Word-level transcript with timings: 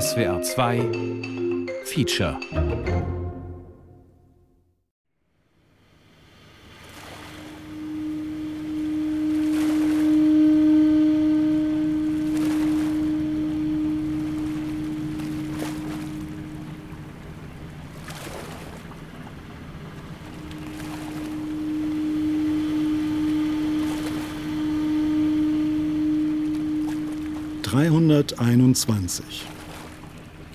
SWR 0.00 0.40
2 0.40 0.88
Feature 1.84 2.38
Dreihunderteinundzwanzig. 27.62 29.44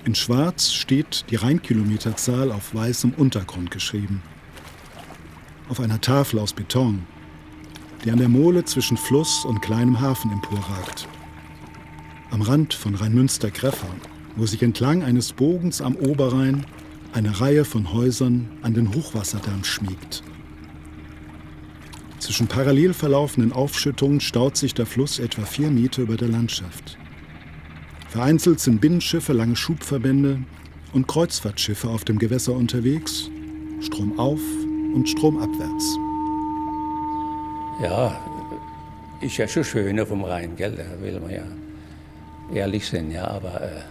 In 0.08 0.14
Schwarz 0.14 0.72
steht 0.72 1.26
die 1.28 1.36
Rheinkilometerzahl 1.36 2.50
auf 2.50 2.74
weißem 2.74 3.12
Untergrund 3.12 3.70
geschrieben. 3.70 4.22
Auf 5.68 5.80
einer 5.80 6.00
Tafel 6.00 6.38
aus 6.38 6.54
Beton, 6.54 7.04
die 8.02 8.10
an 8.10 8.16
der 8.16 8.30
Mole 8.30 8.64
zwischen 8.64 8.96
Fluss 8.96 9.44
und 9.44 9.60
kleinem 9.60 10.00
Hafen 10.00 10.30
emporragt. 10.30 11.06
Am 12.30 12.40
Rand 12.40 12.72
von 12.72 12.94
Rheinmünster-Greffern, 12.94 14.00
wo 14.34 14.46
sich 14.46 14.62
entlang 14.62 15.02
eines 15.02 15.34
Bogens 15.34 15.82
am 15.82 15.94
Oberrhein 15.94 16.64
eine 17.12 17.42
Reihe 17.42 17.66
von 17.66 17.92
Häusern 17.92 18.48
an 18.62 18.72
den 18.72 18.94
Hochwasserdamm 18.94 19.62
schmiegt. 19.62 20.22
Zwischen 22.18 22.46
parallel 22.46 22.94
verlaufenden 22.94 23.52
Aufschüttungen 23.52 24.20
staut 24.22 24.56
sich 24.56 24.72
der 24.72 24.86
Fluss 24.86 25.18
etwa 25.18 25.42
vier 25.42 25.70
Meter 25.70 26.00
über 26.00 26.16
der 26.16 26.28
Landschaft. 26.28 26.96
Vereinzelt 28.08 28.58
sind 28.58 28.80
Binnenschiffe, 28.80 29.34
lange 29.34 29.54
Schubverbände 29.54 30.38
und 30.94 31.06
Kreuzfahrtschiffe 31.06 31.88
auf 31.88 32.04
dem 32.04 32.18
Gewässer 32.18 32.54
unterwegs, 32.54 33.30
stromauf 33.80 34.40
und 34.94 35.06
stromabwärts. 35.06 35.98
Ja, 37.82 38.18
ist 39.20 39.36
ja 39.36 39.46
schon 39.46 39.62
schön 39.62 40.00
auf 40.00 40.08
dem 40.08 40.24
Rhein, 40.24 40.56
gell? 40.56 40.72
Da 40.74 41.04
will 41.04 41.20
man 41.20 41.30
ja 41.30 41.42
ehrlich 42.54 42.88
sein, 42.88 43.10
ja, 43.10 43.28
aber 43.28 43.60
äh, 43.60 43.82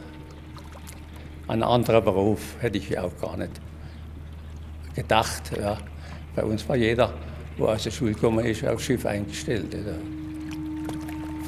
einen 1.47 1.61
anderen 1.61 2.03
Beruf 2.03 2.55
hätte 2.59 2.79
ich 2.79 2.97
auch 2.97 3.15
gar 3.21 3.37
nicht 3.37 3.61
gedacht. 4.95 5.51
Ja. 5.61 5.77
Bei 6.35 6.43
uns 6.43 6.67
war 6.67 6.75
jeder, 6.75 7.13
wo 7.57 7.67
aus 7.67 7.83
der 7.83 7.91
Schule 7.91 8.13
gekommen 8.13 8.43
ist, 8.43 8.65
aufs 8.65 8.83
Schiff 8.83 9.05
eingestellt. 9.05 9.75
Oder? 9.75 9.97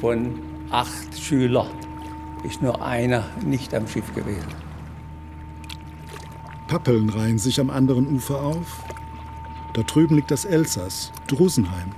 Von 0.00 0.38
acht 0.70 1.18
Schülern 1.18 1.79
ist 2.44 2.62
nur 2.62 2.82
einer 2.82 3.24
nicht 3.44 3.74
am 3.74 3.86
Schiff 3.86 4.14
gewesen. 4.14 4.48
Pappeln 6.68 7.08
reihen 7.08 7.38
sich 7.38 7.60
am 7.60 7.70
anderen 7.70 8.06
Ufer 8.06 8.40
auf. 8.40 8.84
Da 9.74 9.82
drüben 9.82 10.16
liegt 10.16 10.30
das 10.30 10.44
Elsass, 10.44 11.12
Drusenheim. 11.26 11.92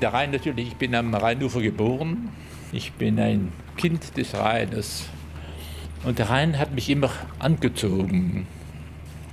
Der 0.00 0.12
Rhein 0.12 0.30
natürlich, 0.30 0.68
ich 0.68 0.76
bin 0.76 0.94
am 0.94 1.14
Rheinufer 1.14 1.60
geboren. 1.60 2.30
Ich 2.72 2.92
bin 2.94 3.18
ein 3.20 3.52
Kind 3.76 4.16
des 4.16 4.34
Rheines. 4.34 5.08
Und 6.04 6.18
der 6.18 6.30
Rhein 6.30 6.58
hat 6.58 6.74
mich 6.74 6.90
immer 6.90 7.10
angezogen. 7.38 8.46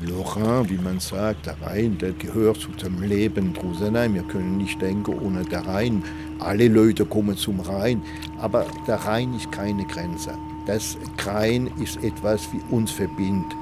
Lorrain, 0.02 0.70
wie 0.70 0.78
man 0.78 1.00
sagt, 1.00 1.46
der 1.46 1.62
Rhein, 1.62 1.98
der 1.98 2.14
gehört 2.14 2.58
zu 2.58 2.70
dem 2.72 3.02
Leben 3.02 3.54
Drusenheim. 3.54 4.14
Wir 4.14 4.24
können 4.24 4.58
nicht 4.58 4.82
denken 4.82 5.20
ohne 5.20 5.44
der 5.44 5.66
Rhein. 5.68 6.04
Alle 6.40 6.70
Leute 6.70 7.06
kommen 7.06 7.36
zum 7.36 7.60
Rhein, 7.60 8.02
aber 8.38 8.66
der 8.88 8.96
Rhein 8.96 9.34
ist 9.34 9.52
keine 9.52 9.86
Grenze. 9.86 10.38
Das 10.66 10.98
Rhein 11.26 11.70
ist 11.82 12.02
etwas, 12.02 12.48
wie 12.54 12.62
uns 12.74 12.92
verbindet. 12.92 13.54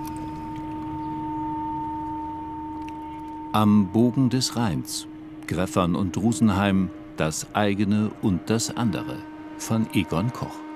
Am 3.53 3.87
Bogen 3.87 4.29
des 4.29 4.55
Rheins, 4.55 5.07
Greffern 5.47 5.95
und 5.95 6.15
Drusenheim, 6.15 6.89
das 7.15 7.47
eigene 7.55 8.11
und 8.21 8.41
das 8.47 8.75
andere 8.77 9.17
von 9.57 9.87
Egon 9.93 10.31
Koch. 10.31 10.66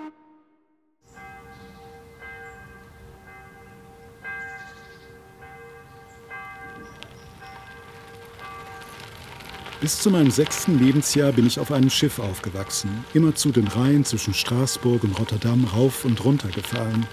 Bis 9.82 9.98
zu 9.98 10.12
meinem 10.12 10.30
sechsten 10.30 10.78
Lebensjahr 10.78 11.32
bin 11.32 11.48
ich 11.48 11.60
auf 11.60 11.72
einem 11.72 11.90
Schiff 11.90 12.20
aufgewachsen, 12.20 13.04
immer 13.16 13.34
zu 13.34 13.52
den 13.52 13.68
Rhein 13.68 14.06
zwischen 14.06 14.36
Straßburg 14.36 15.04
und 15.04 15.20
Rotterdam 15.20 15.66
rauf 15.66 16.06
und 16.06 16.24
runter 16.24 16.50
gefahren. 16.50 17.08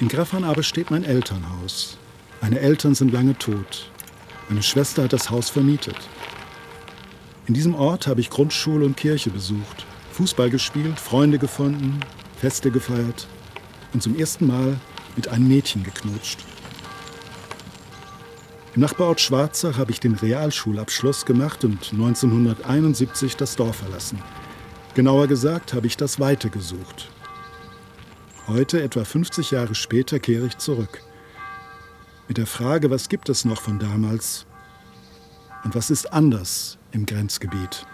In 0.00 0.08
Greffern 0.08 0.42
aber 0.42 0.64
steht 0.64 0.90
mein 0.90 1.04
Elternhaus. 1.04 1.96
Meine 2.40 2.58
Eltern 2.58 2.96
sind 2.96 3.12
lange 3.12 3.38
tot. 3.38 3.88
Meine 4.48 4.64
Schwester 4.64 5.04
hat 5.04 5.12
das 5.12 5.30
Haus 5.30 5.48
vermietet. 5.48 5.94
In 7.46 7.54
diesem 7.54 7.76
Ort 7.76 8.08
habe 8.08 8.20
ich 8.20 8.28
Grundschule 8.28 8.84
und 8.84 8.96
Kirche 8.96 9.30
besucht, 9.30 9.86
Fußball 10.10 10.50
gespielt, 10.50 10.98
Freunde 10.98 11.38
gefunden, 11.38 12.00
Feste 12.40 12.72
gefeiert 12.72 13.28
und 13.92 14.02
zum 14.02 14.18
ersten 14.18 14.48
Mal 14.48 14.76
mit 15.14 15.28
einem 15.28 15.46
Mädchen 15.46 15.84
geknutscht. 15.84 16.40
Im 18.74 18.80
Nachbarort 18.80 19.20
Schwarzach 19.20 19.76
habe 19.76 19.90
ich 19.90 20.00
den 20.00 20.14
Realschulabschluss 20.14 21.26
gemacht 21.26 21.62
und 21.62 21.92
1971 21.92 23.36
das 23.36 23.54
Dorf 23.54 23.76
verlassen. 23.76 24.18
Genauer 24.94 25.26
gesagt 25.26 25.74
habe 25.74 25.86
ich 25.86 25.98
das 25.98 26.18
Weite 26.20 26.48
gesucht. 26.48 27.10
Heute, 28.46 28.82
etwa 28.82 29.04
50 29.04 29.50
Jahre 29.50 29.74
später, 29.74 30.18
kehre 30.18 30.46
ich 30.46 30.56
zurück. 30.56 31.02
Mit 32.28 32.38
der 32.38 32.46
Frage, 32.46 32.90
was 32.90 33.10
gibt 33.10 33.28
es 33.28 33.44
noch 33.44 33.60
von 33.60 33.78
damals 33.78 34.46
und 35.64 35.74
was 35.74 35.90
ist 35.90 36.10
anders 36.10 36.78
im 36.92 37.04
Grenzgebiet. 37.04 37.86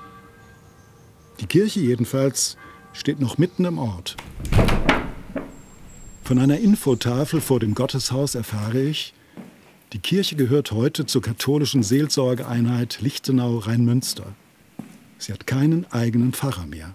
Die 1.40 1.46
Kirche 1.46 1.80
jedenfalls 1.80 2.56
steht 2.92 3.18
noch 3.18 3.36
mitten 3.36 3.64
im 3.64 3.78
Ort. 3.78 4.16
Von 6.22 6.38
einer 6.38 6.58
Infotafel 6.58 7.40
vor 7.40 7.58
dem 7.58 7.74
Gotteshaus 7.74 8.36
erfahre 8.36 8.80
ich, 8.80 9.14
die 9.92 9.98
Kirche 9.98 10.36
gehört 10.36 10.72
heute 10.72 11.06
zur 11.06 11.22
katholischen 11.22 11.82
Seelsorgeeinheit 11.82 12.98
Lichtenau-Rheinmünster. 13.00 14.24
Sie 15.18 15.32
hat 15.32 15.46
keinen 15.46 15.90
eigenen 15.90 16.32
Pfarrer 16.32 16.66
mehr. 16.66 16.92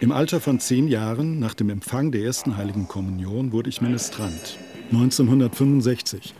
Im 0.00 0.10
Alter 0.10 0.40
von 0.40 0.58
zehn 0.58 0.88
Jahren, 0.88 1.38
nach 1.38 1.54
dem 1.54 1.70
Empfang 1.70 2.10
der 2.10 2.22
ersten 2.22 2.56
Heiligen 2.56 2.88
Kommunion, 2.88 3.52
wurde 3.52 3.68
ich 3.68 3.80
Ministrant. 3.80 4.58
1965. 4.90 6.34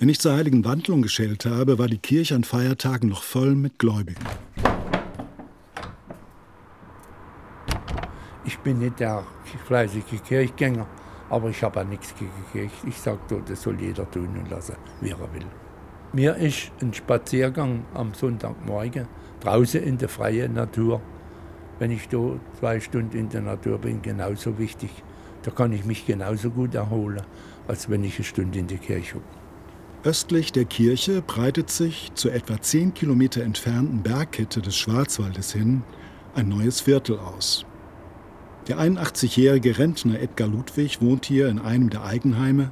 Wenn 0.00 0.08
ich 0.08 0.18
zur 0.18 0.34
Heiligen 0.34 0.64
Wandlung 0.64 1.02
geschält 1.02 1.46
habe, 1.46 1.78
war 1.78 1.86
die 1.86 1.98
Kirche 1.98 2.34
an 2.34 2.42
Feiertagen 2.42 3.08
noch 3.08 3.22
voll 3.22 3.54
mit 3.54 3.78
Gläubigen. 3.78 4.24
Ich 8.52 8.58
bin 8.58 8.80
nicht 8.80 9.00
der 9.00 9.24
fleißige 9.66 10.22
Kirchgänger, 10.28 10.86
aber 11.30 11.48
ich 11.48 11.62
habe 11.62 11.80
auch 11.80 11.84
nichts 11.86 12.14
gegen 12.14 12.30
Kirche. 12.52 12.86
Ich 12.86 12.98
sage, 12.98 13.18
das 13.46 13.62
soll 13.62 13.80
jeder 13.80 14.08
tun 14.10 14.28
und 14.38 14.50
lassen, 14.50 14.76
wie 15.00 15.08
er 15.08 15.18
will. 15.20 15.46
Mir 16.12 16.36
ist 16.36 16.70
ein 16.82 16.92
Spaziergang 16.92 17.86
am 17.94 18.12
Sonntagmorgen 18.12 19.08
draußen 19.40 19.82
in 19.82 19.96
der 19.96 20.10
freien 20.10 20.52
Natur, 20.52 21.00
wenn 21.78 21.90
ich 21.90 22.10
da 22.10 22.18
zwei 22.60 22.78
Stunden 22.78 23.16
in 23.16 23.30
der 23.30 23.40
Natur 23.40 23.78
bin, 23.78 24.02
genauso 24.02 24.58
wichtig. 24.58 24.90
Da 25.44 25.50
kann 25.50 25.72
ich 25.72 25.86
mich 25.86 26.04
genauso 26.04 26.50
gut 26.50 26.74
erholen, 26.74 27.22
als 27.68 27.88
wenn 27.88 28.04
ich 28.04 28.16
eine 28.16 28.24
Stunde 28.24 28.58
in 28.58 28.66
der 28.66 28.78
Kirche 28.78 29.14
bin. 29.14 29.24
Östlich 30.04 30.52
der 30.52 30.66
Kirche 30.66 31.22
breitet 31.22 31.70
sich 31.70 32.12
zur 32.16 32.34
etwa 32.34 32.60
zehn 32.60 32.92
Kilometer 32.92 33.42
entfernten 33.42 34.02
Bergkette 34.02 34.60
des 34.60 34.76
Schwarzwaldes 34.76 35.54
hin 35.54 35.84
ein 36.34 36.50
neues 36.50 36.82
Viertel 36.82 37.18
aus. 37.18 37.64
Der 38.68 38.78
81-jährige 38.78 39.76
Rentner 39.76 40.20
Edgar 40.20 40.46
Ludwig 40.46 41.02
wohnt 41.02 41.26
hier 41.26 41.48
in 41.48 41.58
einem 41.58 41.90
der 41.90 42.04
Eigenheime 42.04 42.70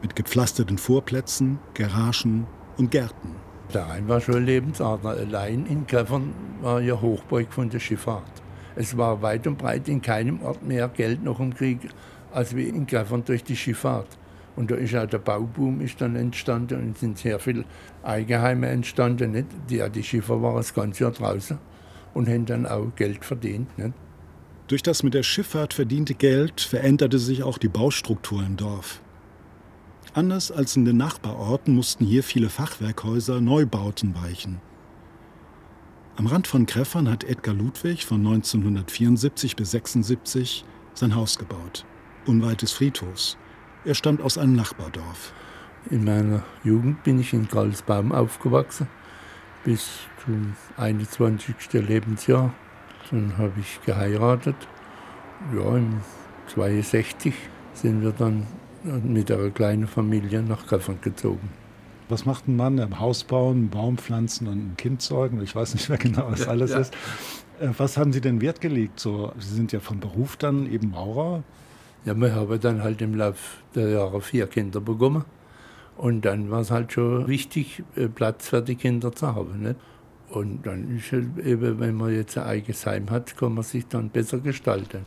mit 0.00 0.14
gepflasterten 0.14 0.78
Vorplätzen, 0.78 1.58
Garagen 1.74 2.46
und 2.76 2.92
Gärten. 2.92 3.34
Der 3.72 3.88
Rhein 3.88 4.06
war 4.06 4.20
schon 4.20 4.46
Lebensart. 4.46 5.04
Allein 5.04 5.66
in 5.66 5.88
Greffern 5.88 6.32
war 6.60 6.80
ja 6.80 7.00
Hochburg 7.00 7.52
von 7.52 7.68
der 7.68 7.80
Schifffahrt. 7.80 8.30
Es 8.76 8.96
war 8.96 9.22
weit 9.22 9.48
und 9.48 9.58
breit 9.58 9.88
in 9.88 10.00
keinem 10.00 10.40
Ort 10.40 10.62
mehr 10.62 10.86
Geld 10.86 11.24
noch 11.24 11.40
im 11.40 11.52
Krieg 11.52 11.80
als 12.30 12.54
wie 12.54 12.68
in 12.68 12.86
Greffern 12.86 13.24
durch 13.24 13.42
die 13.42 13.56
Schifffahrt. 13.56 14.16
Und 14.54 14.70
da 14.70 14.76
ist 14.76 14.94
auch 14.94 15.06
der 15.06 15.18
Bauboom 15.18 15.80
ist 15.80 16.00
dann 16.00 16.14
entstanden 16.14 16.80
und 16.80 16.98
sind 16.98 17.18
sehr 17.18 17.40
viele 17.40 17.64
Eigenheime 18.04 18.68
entstanden. 18.68 19.32
Nicht? 19.32 19.48
Die, 19.68 19.82
die 19.90 20.02
Schiffer 20.04 20.40
waren 20.40 20.56
das 20.56 20.72
ganze 20.72 21.02
Jahr 21.02 21.12
draußen 21.12 21.58
und 22.12 22.28
haben 22.28 22.46
dann 22.46 22.66
auch 22.66 22.94
Geld 22.94 23.24
verdient. 23.24 23.76
Nicht? 23.76 23.94
Durch 24.66 24.82
das 24.82 25.02
mit 25.02 25.12
der 25.12 25.22
Schifffahrt 25.22 25.74
verdiente 25.74 26.14
Geld 26.14 26.60
veränderte 26.60 27.18
sich 27.18 27.42
auch 27.42 27.58
die 27.58 27.68
Baustruktur 27.68 28.42
im 28.42 28.56
Dorf. 28.56 29.02
Anders 30.14 30.50
als 30.50 30.76
in 30.76 30.84
den 30.84 30.96
Nachbarorten 30.96 31.74
mussten 31.74 32.06
hier 32.06 32.22
viele 32.22 32.48
Fachwerkhäuser 32.48 33.40
Neubauten 33.40 34.14
weichen. 34.14 34.60
Am 36.16 36.26
Rand 36.26 36.46
von 36.46 36.64
Greffern 36.64 37.10
hat 37.10 37.24
Edgar 37.24 37.54
Ludwig 37.54 38.06
von 38.06 38.20
1974 38.20 39.56
bis 39.56 39.72
76 39.72 40.64
sein 40.94 41.14
Haus 41.14 41.36
gebaut, 41.38 41.84
unweit 42.24 42.62
des 42.62 42.72
Friedhofs. 42.72 43.36
Er 43.84 43.94
stammt 43.94 44.22
aus 44.22 44.38
einem 44.38 44.54
Nachbardorf. 44.54 45.34
In 45.90 46.04
meiner 46.04 46.44
Jugend 46.62 47.02
bin 47.02 47.18
ich 47.18 47.34
in 47.34 47.48
Karlsbaum 47.48 48.12
aufgewachsen, 48.12 48.86
bis 49.64 49.90
zum 50.24 50.54
21. 50.76 51.54
Lebensjahr. 51.72 52.54
Dann 53.10 53.36
habe 53.38 53.52
ich 53.60 53.80
geheiratet. 53.84 54.56
Ja, 55.54 55.76
im 55.76 56.00
62 56.48 57.34
sind 57.74 58.02
wir 58.02 58.12
dann 58.12 58.46
mit 59.02 59.30
einer 59.30 59.50
kleinen 59.50 59.86
Familie 59.86 60.42
nach 60.42 60.66
Kaffern 60.66 60.98
gezogen. 61.00 61.50
Was 62.08 62.26
macht 62.26 62.48
ein 62.48 62.56
Mann? 62.56 62.78
Im 62.78 63.00
Haus 63.00 63.24
bauen, 63.24 63.70
Baum 63.70 63.96
pflanzen 63.96 64.46
und 64.46 64.58
ein 64.58 64.76
Kind 64.76 65.00
zeugen? 65.00 65.42
Ich 65.42 65.56
weiß 65.56 65.74
nicht 65.74 65.88
mehr 65.88 65.98
genau, 65.98 66.30
was 66.30 66.46
alles 66.46 66.72
ja. 66.72 66.78
ist. 66.80 66.94
Äh, 67.60 67.68
was 67.78 67.96
haben 67.96 68.12
Sie 68.12 68.20
denn 68.20 68.40
Wert 68.40 68.60
gelegt? 68.60 69.00
So, 69.00 69.32
Sie 69.38 69.54
sind 69.54 69.72
ja 69.72 69.80
von 69.80 70.00
Beruf 70.00 70.36
dann 70.36 70.70
eben 70.70 70.90
Maurer. 70.90 71.42
Ja, 72.04 72.14
wir 72.14 72.34
haben 72.34 72.60
dann 72.60 72.82
halt 72.82 73.00
im 73.00 73.14
Laufe 73.14 73.58
der 73.74 73.88
Jahre 73.88 74.20
vier 74.20 74.46
Kinder 74.46 74.80
bekommen. 74.80 75.24
Und 75.96 76.24
dann 76.24 76.50
war 76.50 76.60
es 76.60 76.70
halt 76.70 76.92
schon 76.92 77.26
wichtig, 77.28 77.82
äh, 77.96 78.08
Platz 78.08 78.48
für 78.48 78.60
die 78.60 78.74
Kinder 78.74 79.12
zu 79.12 79.34
haben. 79.34 79.62
Nicht? 79.62 79.76
Und 80.34 80.66
dann 80.66 80.96
ist 80.96 81.12
es 81.12 81.46
eben, 81.46 81.78
wenn 81.78 81.94
man 81.94 82.12
jetzt 82.12 82.36
ein 82.36 82.44
eigenes 82.44 82.84
Heim 82.86 83.08
hat, 83.10 83.36
kann 83.36 83.54
man 83.54 83.62
sich 83.62 83.86
dann 83.86 84.10
besser 84.10 84.38
gestalten, 84.38 85.06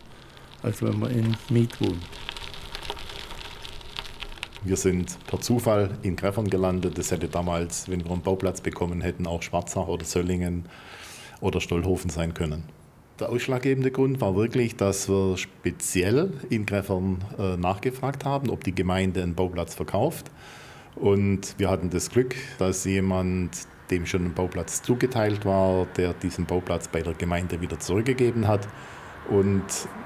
als 0.63 0.81
wenn 0.81 0.97
man 0.97 1.11
in 1.11 1.35
Miet 1.49 1.81
wohnt. 1.81 2.01
Wir 4.63 4.77
sind 4.77 5.17
per 5.27 5.41
Zufall 5.41 5.97
in 6.01 6.15
Greffern 6.15 6.49
gelandet. 6.49 6.97
Das 6.97 7.11
hätte 7.11 7.27
damals, 7.27 7.89
wenn 7.89 8.05
wir 8.05 8.11
einen 8.11 8.21
Bauplatz 8.21 8.61
bekommen 8.61 9.01
hätten, 9.01 9.27
auch 9.27 9.41
Schwarzach 9.41 9.87
oder 9.87 10.05
Söllingen 10.05 10.63
oder 11.41 11.59
Stollhofen 11.59 12.09
sein 12.09 12.33
können. 12.33 12.63
Der 13.19 13.29
ausschlaggebende 13.29 13.91
Grund 13.91 14.21
war 14.21 14.33
wirklich, 14.35 14.77
dass 14.77 15.09
wir 15.09 15.35
speziell 15.35 16.31
in 16.49 16.65
Greffern 16.65 17.17
äh, 17.37 17.57
nachgefragt 17.57 18.23
haben, 18.23 18.49
ob 18.49 18.63
die 18.63 18.73
Gemeinde 18.73 19.23
einen 19.23 19.35
Bauplatz 19.35 19.75
verkauft. 19.75 20.31
Und 20.95 21.55
wir 21.57 21.69
hatten 21.69 21.89
das 21.89 22.09
Glück, 22.11 22.35
dass 22.59 22.85
jemand, 22.85 23.67
dem 23.91 24.05
schon 24.05 24.25
ein 24.25 24.33
Bauplatz 24.33 24.81
zugeteilt 24.81 25.45
war, 25.45 25.87
der 25.97 26.13
diesen 26.13 26.45
Bauplatz 26.45 26.87
bei 26.87 27.01
der 27.01 27.13
Gemeinde 27.13 27.61
wieder 27.61 27.79
zurückgegeben 27.79 28.47
hat. 28.47 28.67
Und 29.29 29.63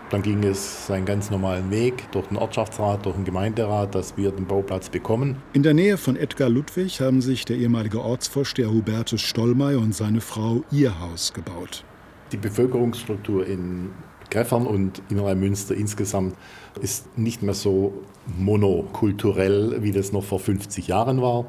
dann 0.10 0.24
ging 0.24 0.44
es 0.44 0.88
seinen 0.88 1.06
ganz 1.06 1.30
normalen 1.30 1.72
Weg 1.72 2.12
durch 2.12 2.28
den 2.28 2.38
Ortschaftsrat, 2.38 3.06
durch 3.06 3.16
den 3.16 3.24
Gemeinderat, 3.24 3.96
dass 3.96 4.18
wir 4.18 4.32
den 4.32 4.46
Bauplatz 4.46 4.90
bekommen. 4.90 5.38
In 5.54 5.64
der 5.64 5.74
Nähe 5.74 5.98
von 5.98 6.16
Edgar 6.16 6.50
Ludwig 6.50 7.00
haben 7.02 7.22
sich 7.22 7.46
der 7.46 7.58
ehemalige 7.58 8.02
Ortsvorsteher 8.02 8.72
Hubertus 8.72 9.22
Stollmeier 9.22 9.80
und 9.80 9.96
seine 9.96 10.22
Frau 10.22 10.64
ihr 10.72 11.00
Haus 11.00 11.34
gebaut. 11.34 11.86
Die 12.32 12.38
Bevölkerungsstruktur 12.38 13.46
in 13.46 13.92
Greffern 14.30 14.66
und 14.66 15.02
in 15.10 15.20
Rhein-Münster 15.20 15.76
insgesamt 15.76 16.36
ist 16.82 17.18
nicht 17.18 17.44
mehr 17.44 17.54
so 17.54 17.94
monokulturell, 18.38 19.84
wie 19.84 19.92
das 19.92 20.12
noch 20.12 20.24
vor 20.24 20.40
50 20.40 20.88
Jahren 20.88 21.22
war. 21.22 21.46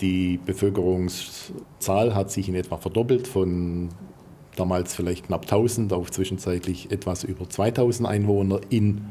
Die 0.00 0.38
Bevölkerungszahl 0.44 2.14
hat 2.14 2.30
sich 2.30 2.48
in 2.48 2.54
etwa 2.54 2.76
verdoppelt 2.76 3.26
von 3.26 3.88
damals 4.56 4.94
vielleicht 4.94 5.26
knapp 5.26 5.42
1000 5.42 5.92
auf 5.92 6.10
zwischenzeitlich 6.10 6.90
etwas 6.90 7.24
über 7.24 7.48
2000 7.48 8.08
Einwohner 8.08 8.60
in 8.70 9.02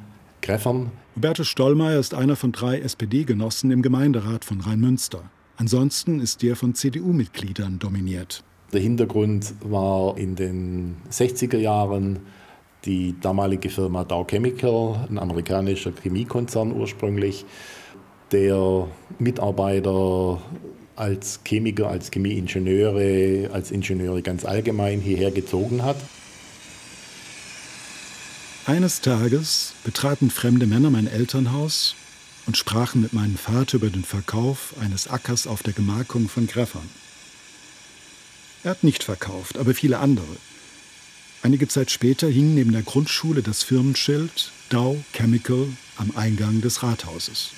Greffern. 0.42 0.92
Hubertus 1.16 1.48
Stollmeier 1.48 2.00
ist 2.00 2.14
einer 2.14 2.36
von 2.36 2.52
drei 2.52 2.80
SPD-Genossen 2.80 3.72
im 3.72 3.82
Gemeinderat 3.82 4.46
von 4.46 4.62
Rhein-Münster. 4.62 5.24
Ansonsten 5.58 6.20
ist 6.20 6.44
der 6.44 6.56
von 6.56 6.76
CDU-Mitgliedern 6.76 7.80
dominiert. 7.80 8.44
Der 8.74 8.82
Hintergrund 8.82 9.54
war 9.62 10.18
in 10.18 10.36
den 10.36 10.98
60er 11.10 11.58
Jahren 11.58 12.20
die 12.86 13.16
damalige 13.20 13.70
Firma 13.70 14.04
Dow 14.04 14.26
Chemical, 14.26 15.08
ein 15.10 15.18
amerikanischer 15.18 15.92
Chemiekonzern 15.92 16.72
ursprünglich, 16.74 17.46
der 18.32 18.88
Mitarbeiter 19.20 20.42
als 20.98 21.40
Chemiker, 21.46 21.88
als 21.88 22.10
Chemieingenieure, 22.12 23.50
als 23.54 23.72
Ingenieure 23.72 24.22
ganz 24.22 24.46
allgemein 24.46 25.00
hierher 25.00 25.32
gezogen 25.32 25.84
hat. 25.84 25.98
Eines 28.66 29.00
Tages 29.00 29.74
betraten 29.86 30.30
fremde 30.30 30.68
Männer 30.68 30.90
mein 30.90 31.08
Elternhaus 31.08 31.96
und 32.48 32.58
sprachen 32.58 33.02
mit 33.02 33.14
meinem 33.14 33.38
Vater 33.38 33.78
über 33.78 33.90
den 33.90 34.04
Verkauf 34.04 34.74
eines 34.82 35.08
Ackers 35.08 35.48
auf 35.48 35.64
der 35.64 35.74
Gemarkung 35.74 36.28
von 36.28 36.48
Greffern. 36.48 36.90
Er 38.64 38.72
hat 38.72 38.84
nicht 38.84 39.04
verkauft, 39.04 39.58
aber 39.58 39.74
viele 39.74 40.00
andere. 40.00 40.26
Einige 41.44 41.68
Zeit 41.68 41.92
später 41.92 42.28
hing 42.28 42.56
neben 42.56 42.72
der 42.72 42.82
Grundschule 42.82 43.42
das 43.42 43.64
Firmenschild 43.64 44.52
Dow 44.70 45.02
Chemical 45.14 45.68
am 45.98 46.12
Eingang 46.18 46.60
des 46.62 46.84
Rathauses. 46.84 47.52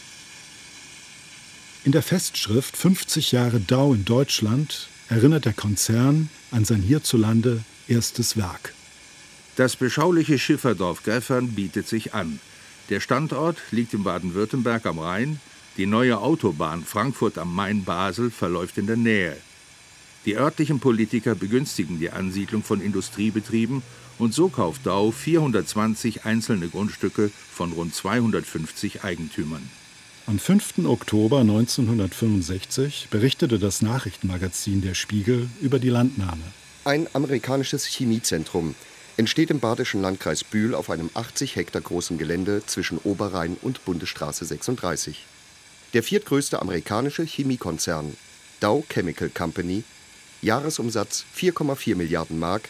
In 1.85 1.93
der 1.93 2.03
Festschrift 2.03 2.75
50 2.75 3.31
Jahre 3.31 3.61
Dow 3.61 3.93
in 3.93 4.03
Deutschland 4.03 4.89
erinnert 5.07 5.45
der 5.45 5.53
Konzern 5.53 6.29
an 6.51 6.65
sein 6.65 6.81
hierzulande 6.81 7.63
erstes 7.87 8.35
Werk. 8.35 8.73
Das 9.55 9.77
beschauliche 9.77 10.37
Schifferdorf 10.39 11.03
Greffern 11.03 11.53
bietet 11.53 11.87
sich 11.87 12.13
an. 12.13 12.41
Der 12.89 12.99
Standort 12.99 13.57
liegt 13.71 13.93
in 13.93 14.03
Baden-Württemberg 14.03 14.85
am 14.87 14.99
Rhein. 14.99 15.39
Die 15.77 15.85
neue 15.85 16.19
Autobahn 16.19 16.83
Frankfurt 16.83 17.37
am 17.37 17.55
Main-Basel 17.55 18.29
verläuft 18.29 18.77
in 18.77 18.87
der 18.87 18.97
Nähe. 18.97 19.37
Die 20.25 20.35
örtlichen 20.35 20.81
Politiker 20.81 21.33
begünstigen 21.33 21.97
die 21.97 22.09
Ansiedlung 22.09 22.61
von 22.61 22.81
Industriebetrieben 22.81 23.83
und 24.17 24.33
so 24.33 24.49
kauft 24.49 24.85
Dow 24.85 25.13
420 25.13 26.25
einzelne 26.25 26.67
Grundstücke 26.67 27.31
von 27.53 27.71
rund 27.71 27.95
250 27.95 29.05
Eigentümern. 29.05 29.69
Am 30.29 30.37
5. 30.37 30.85
Oktober 30.85 31.39
1965 31.39 33.07
berichtete 33.09 33.57
das 33.57 33.81
Nachrichtenmagazin 33.81 34.79
Der 34.83 34.93
Spiegel 34.93 35.49
über 35.59 35.79
die 35.79 35.89
Landnahme. 35.89 36.43
Ein 36.85 37.07
amerikanisches 37.13 37.87
Chemiezentrum 37.87 38.75
entsteht 39.17 39.49
im 39.49 39.59
badischen 39.59 40.03
Landkreis 40.03 40.43
Bühl 40.43 40.75
auf 40.75 40.91
einem 40.91 41.09
80 41.15 41.55
Hektar 41.55 41.81
großen 41.81 42.19
Gelände 42.19 42.61
zwischen 42.63 42.99
Oberrhein 42.99 43.57
und 43.63 43.83
Bundesstraße 43.85 44.45
36. 44.45 45.25
Der 45.93 46.03
viertgrößte 46.03 46.61
amerikanische 46.61 47.23
Chemiekonzern 47.23 48.15
Dow 48.59 48.85
Chemical 48.87 49.29
Company, 49.29 49.83
Jahresumsatz 50.43 51.25
4,4 51.35 51.95
Milliarden 51.95 52.37
Mark, 52.37 52.69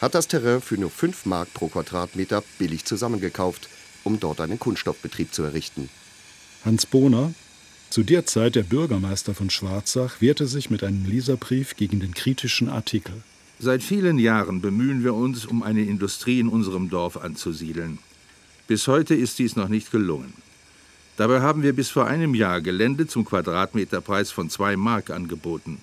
hat 0.00 0.16
das 0.16 0.26
Terrain 0.26 0.60
für 0.60 0.76
nur 0.76 0.90
5 0.90 1.26
Mark 1.26 1.54
pro 1.54 1.68
Quadratmeter 1.68 2.42
billig 2.58 2.84
zusammengekauft, 2.86 3.68
um 4.02 4.18
dort 4.18 4.40
einen 4.40 4.58
Kunststoffbetrieb 4.58 5.32
zu 5.32 5.44
errichten. 5.44 5.88
Hans 6.64 6.86
Bohner, 6.86 7.32
zu 7.88 8.02
der 8.02 8.26
Zeit 8.26 8.54
der 8.54 8.64
Bürgermeister 8.64 9.34
von 9.34 9.48
Schwarzach, 9.48 10.20
wehrte 10.20 10.46
sich 10.46 10.70
mit 10.70 10.82
einem 10.82 11.04
Leserbrief 11.06 11.76
gegen 11.76 12.00
den 12.00 12.14
kritischen 12.14 12.68
Artikel. 12.68 13.14
Seit 13.60 13.82
vielen 13.82 14.18
Jahren 14.18 14.60
bemühen 14.60 15.04
wir 15.04 15.14
uns, 15.14 15.46
um 15.46 15.62
eine 15.62 15.82
Industrie 15.82 16.40
in 16.40 16.48
unserem 16.48 16.90
Dorf 16.90 17.16
anzusiedeln. 17.16 17.98
Bis 18.66 18.86
heute 18.86 19.14
ist 19.14 19.38
dies 19.38 19.56
noch 19.56 19.68
nicht 19.68 19.90
gelungen. 19.90 20.34
Dabei 21.16 21.40
haben 21.40 21.62
wir 21.62 21.72
bis 21.72 21.88
vor 21.88 22.06
einem 22.06 22.34
Jahr 22.34 22.60
Gelände 22.60 23.06
zum 23.06 23.24
Quadratmeterpreis 23.24 24.30
von 24.30 24.50
2 24.50 24.76
Mark 24.76 25.10
angeboten. 25.10 25.78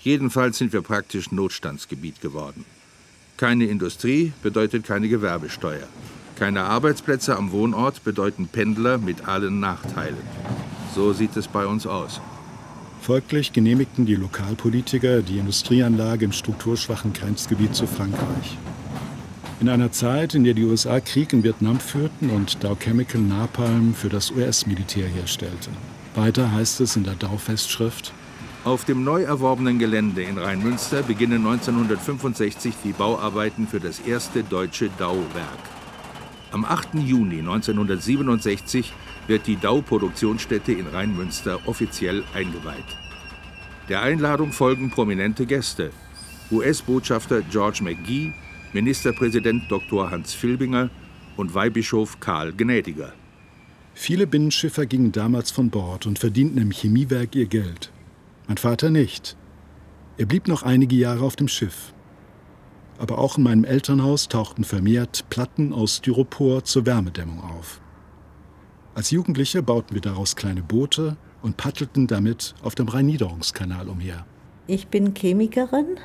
Jedenfalls 0.00 0.58
sind 0.58 0.72
wir 0.72 0.82
praktisch 0.82 1.30
Notstandsgebiet 1.30 2.20
geworden. 2.20 2.64
Keine 3.36 3.66
Industrie 3.66 4.32
bedeutet 4.42 4.84
keine 4.84 5.08
Gewerbesteuer. 5.08 5.88
Keine 6.36 6.62
Arbeitsplätze 6.62 7.36
am 7.36 7.52
Wohnort 7.52 8.02
bedeuten 8.04 8.48
Pendler 8.48 8.98
mit 8.98 9.28
allen 9.28 9.60
Nachteilen. 9.60 10.16
So 10.94 11.12
sieht 11.12 11.36
es 11.36 11.48
bei 11.48 11.66
uns 11.66 11.86
aus. 11.86 12.20
Folglich 13.00 13.52
genehmigten 13.52 14.06
die 14.06 14.16
Lokalpolitiker 14.16 15.22
die 15.22 15.38
Industrieanlage 15.38 16.24
im 16.24 16.32
strukturschwachen 16.32 17.12
Grenzgebiet 17.12 17.74
zu 17.74 17.86
Frankreich. 17.86 18.58
In 19.60 19.68
einer 19.68 19.92
Zeit, 19.92 20.34
in 20.34 20.44
der 20.44 20.54
die 20.54 20.64
USA 20.64 21.00
Krieg 21.00 21.32
in 21.32 21.42
Vietnam 21.42 21.80
führten 21.80 22.30
und 22.30 22.62
Dow 22.64 22.74
Chemical 22.74 23.20
Napalm 23.20 23.94
für 23.94 24.08
das 24.08 24.30
US-Militär 24.30 25.06
herstellte. 25.06 25.70
Weiter 26.14 26.52
heißt 26.52 26.80
es 26.80 26.96
in 26.96 27.04
der 27.04 27.14
Dow-Festschrift, 27.14 28.12
auf 28.62 28.84
dem 28.84 29.04
neu 29.04 29.22
erworbenen 29.22 29.78
Gelände 29.78 30.22
in 30.22 30.36
Rheinmünster 30.36 31.02
beginnen 31.02 31.46
1965 31.46 32.74
die 32.84 32.92
Bauarbeiten 32.92 33.66
für 33.66 33.80
das 33.80 34.00
erste 34.00 34.44
deutsche 34.44 34.90
Dow-Werk. 34.98 35.69
Am 36.52 36.64
8. 36.64 36.94
Juni 36.94 37.38
1967 37.38 38.92
wird 39.28 39.46
die 39.46 39.56
Dau-Produktionsstätte 39.56 40.72
in 40.72 40.88
Rheinmünster 40.88 41.60
offiziell 41.66 42.24
eingeweiht. 42.34 42.98
Der 43.88 44.02
Einladung 44.02 44.52
folgen 44.52 44.90
prominente 44.90 45.46
Gäste. 45.46 45.90
US-Botschafter 46.50 47.42
George 47.42 47.84
McGee, 47.84 48.32
Ministerpräsident 48.72 49.70
Dr. 49.70 50.10
Hans 50.10 50.34
Filbinger 50.34 50.90
und 51.36 51.54
Weihbischof 51.54 52.18
Karl 52.18 52.52
Gnädiger. 52.52 53.12
Viele 53.94 54.26
Binnenschiffer 54.26 54.86
gingen 54.86 55.12
damals 55.12 55.52
von 55.52 55.70
Bord 55.70 56.06
und 56.06 56.18
verdienten 56.18 56.60
im 56.60 56.72
Chemiewerk 56.72 57.36
ihr 57.36 57.46
Geld. 57.46 57.92
Mein 58.48 58.56
Vater 58.56 58.90
nicht. 58.90 59.36
Er 60.16 60.26
blieb 60.26 60.48
noch 60.48 60.64
einige 60.64 60.96
Jahre 60.96 61.24
auf 61.24 61.36
dem 61.36 61.48
Schiff. 61.48 61.92
Aber 63.00 63.18
auch 63.18 63.38
in 63.38 63.44
meinem 63.44 63.64
Elternhaus 63.64 64.28
tauchten 64.28 64.62
vermehrt 64.62 65.24
Platten 65.30 65.72
aus 65.72 65.96
Styropor 65.96 66.64
zur 66.64 66.86
Wärmedämmung 66.86 67.42
auf. 67.42 67.80
Als 68.94 69.10
Jugendliche 69.10 69.62
bauten 69.62 69.94
wir 69.94 70.02
daraus 70.02 70.36
kleine 70.36 70.62
Boote 70.62 71.16
und 71.42 71.56
paddelten 71.56 72.06
damit 72.06 72.54
auf 72.62 72.74
dem 72.74 72.88
Rhein-Niederungskanal 72.88 73.88
umher. 73.88 74.26
Ich 74.66 74.88
bin 74.88 75.14
Chemikerin 75.14 75.96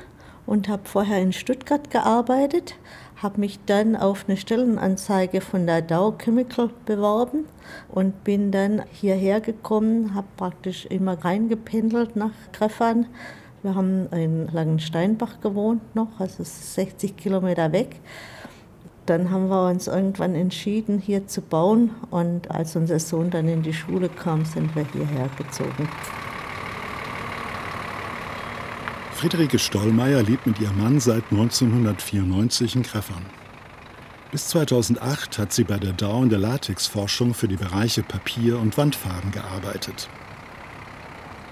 und 0.46 0.68
habe 0.68 0.82
vorher 0.84 1.20
in 1.20 1.32
Stuttgart 1.32 1.90
gearbeitet, 1.90 2.76
habe 3.16 3.40
mich 3.40 3.58
dann 3.66 3.96
auf 3.96 4.24
eine 4.26 4.36
Stellenanzeige 4.36 5.40
von 5.40 5.66
der 5.66 5.82
Dow 5.82 6.16
Chemical 6.16 6.70
beworben 6.86 7.44
und 7.88 8.24
bin 8.24 8.52
dann 8.52 8.82
hierher 8.92 9.40
gekommen, 9.40 10.14
habe 10.14 10.28
praktisch 10.36 10.86
immer 10.86 11.22
reingependelt 11.22 12.16
nach 12.16 12.32
Greffern. 12.52 13.06
Wir 13.66 13.74
haben 13.74 14.06
in 14.12 14.46
Langensteinbach 14.52 15.40
gewohnt 15.40 15.96
noch, 15.96 16.20
also 16.20 16.44
60 16.44 17.16
Kilometer 17.16 17.72
weg. 17.72 17.96
Dann 19.06 19.32
haben 19.32 19.48
wir 19.48 19.68
uns 19.68 19.88
irgendwann 19.88 20.36
entschieden, 20.36 21.00
hier 21.00 21.26
zu 21.26 21.40
bauen. 21.40 21.90
Und 22.12 22.48
als 22.48 22.76
unser 22.76 23.00
Sohn 23.00 23.28
dann 23.30 23.48
in 23.48 23.62
die 23.62 23.72
Schule 23.72 24.08
kam, 24.08 24.44
sind 24.44 24.76
wir 24.76 24.86
hierher 24.92 25.28
gezogen. 25.36 25.88
Friederike 29.14 29.58
Stollmeier 29.58 30.22
lebt 30.22 30.46
mit 30.46 30.60
ihrem 30.60 30.78
Mann 30.78 31.00
seit 31.00 31.24
1994 31.32 32.76
in 32.76 32.84
Kreffern. 32.84 33.26
Bis 34.30 34.46
2008 34.46 35.38
hat 35.38 35.52
sie 35.52 35.64
bei 35.64 35.78
der 35.78 35.92
Dow 35.92 36.22
in 36.22 36.28
der 36.28 36.38
Latexforschung 36.38 37.34
für 37.34 37.48
die 37.48 37.56
Bereiche 37.56 38.04
Papier 38.04 38.60
und 38.60 38.78
Wandfarben 38.78 39.32
gearbeitet. 39.32 40.08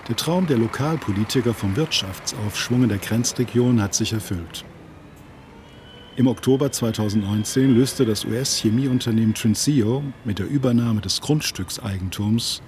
Der 0.08 0.16
Traum 0.16 0.46
der 0.46 0.58
Lokalpolitiker 0.58 1.54
vom 1.54 1.76
Wirtschaftsaufschwung 1.76 2.82
in 2.82 2.90
der 2.90 2.99
Grenzregion 2.99 3.80
hat 3.80 3.94
sich 3.94 4.12
erfüllt. 4.12 4.62
Im 6.16 6.26
Oktober 6.26 6.70
2019 6.70 7.75
löste 7.75 8.04
das 8.04 8.26
US-Chemieunternehmen 8.26 9.32
Trinseo 9.32 10.02
mit 10.26 10.38
der 10.38 10.46
Übernahme 10.46 11.00
des 11.00 11.23
Grundstückseigentums 11.23 12.61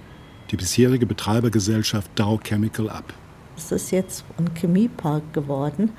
die 0.49 0.57
bisherige 0.57 1.05
Betreibergesellschaft 1.05 2.09
Dow 2.15 2.39
Chemical 2.43 2.89
ab. 2.89 3.13
Es 3.55 3.71
ist 3.71 3.91
jetzt 3.91 4.25
ein 4.39 4.55
Chemiepark 4.55 5.31
geworden, 5.31 5.91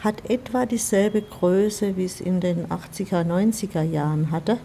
hat 0.00 0.28
etwa 0.28 0.66
dieselbe 0.66 1.22
Größe, 1.22 1.96
wie 1.96 2.04
es 2.04 2.20
in 2.20 2.40
den 2.40 2.66
80er, 2.66 3.24
90er 3.24 3.82
Jahren 3.82 4.32
hatte. 4.32 4.58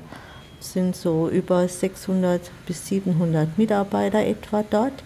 Es 0.59 0.73
sind 0.73 0.95
so 0.95 1.29
über 1.29 1.67
600 1.67 2.49
bis 2.65 2.87
700 2.87 3.59
Mitarbeiter 3.59 4.25
etwa 4.25 4.63
dort. 4.67 5.03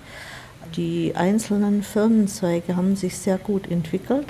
Die 0.75 1.15
einzelnen 1.15 1.83
Firmenzweige 1.83 2.75
haben 2.75 2.95
sich 2.95 3.17
sehr 3.17 3.38
gut 3.38 3.69
entwickelt. 3.69 4.27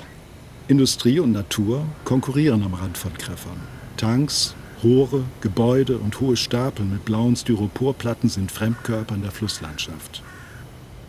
Industrie 0.68 1.20
und 1.20 1.32
Natur 1.32 1.84
konkurrieren 2.04 2.62
am 2.62 2.74
Rand 2.74 2.96
von 2.96 3.12
Kreffern. 3.14 3.60
Tanks, 3.96 4.54
Rohre, 4.82 5.24
Gebäude 5.42 5.98
und 5.98 6.20
hohe 6.20 6.36
Stapel 6.36 6.86
mit 6.86 7.04
blauen 7.04 7.36
Styroporplatten 7.36 8.30
sind 8.30 8.50
Fremdkörper 8.50 9.14
in 9.14 9.22
der 9.22 9.30
Flusslandschaft. 9.30 10.22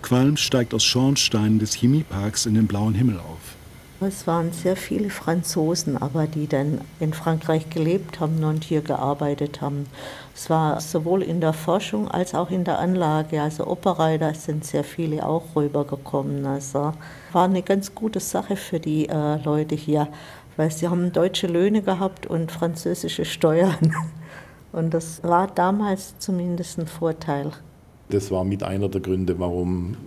Qualm 0.02 0.36
steigt 0.36 0.74
aus 0.74 0.84
Schornsteinen 0.84 1.60
des 1.60 1.76
Chemieparks 1.76 2.46
in 2.46 2.56
den 2.56 2.68
blauen 2.68 2.96
Himmel 2.96 3.20
auf. 3.20 3.56
Es 4.04 4.26
waren 4.26 4.52
sehr 4.52 4.76
viele 4.76 5.12
Franzosen, 5.12 5.96
aber 5.96 6.26
die 6.26 6.48
dann 6.48 6.82
in 7.00 7.14
Frankreich 7.14 7.70
gelebt 7.70 8.20
haben 8.20 8.44
und 8.44 8.64
hier 8.64 8.82
gearbeitet 8.82 9.62
haben. 9.62 9.86
Es 10.34 10.50
war 10.50 10.82
sowohl 10.82 11.22
in 11.22 11.40
der 11.40 11.54
Forschung 11.54 12.08
als 12.10 12.34
auch 12.34 12.50
in 12.50 12.64
der 12.64 12.80
Anlage. 12.80 13.40
Also 13.40 13.68
Operei, 13.68 14.18
da 14.18 14.34
sind 14.34 14.66
sehr 14.66 14.84
viele 14.84 15.24
auch 15.24 15.56
rübergekommen. 15.56 16.48
Also 16.48 16.94
war 17.32 17.46
eine 17.46 17.62
ganz 17.62 17.94
gute 17.94 18.20
Sache 18.20 18.56
für 18.56 18.80
die 18.80 19.08
äh, 19.08 19.38
Leute 19.44 19.76
hier, 19.76 20.08
weil 20.58 20.72
sie 20.72 20.88
haben 20.88 21.12
deutsche 21.12 21.46
Löhne 21.46 21.84
gehabt 21.84 22.26
und 22.26 22.52
französische 22.52 23.26
Steuern. 23.26 23.94
Und 24.72 24.94
das 24.94 25.22
war 25.22 25.48
damals 25.48 26.18
zumindest 26.18 26.80
ein 26.80 26.88
Vorteil. 26.88 27.52
Das 28.10 28.32
war 28.32 28.46
mit 28.46 28.64
einer 28.64 28.88
der 28.88 29.02
Gründe, 29.02 29.38
warum 29.38 29.98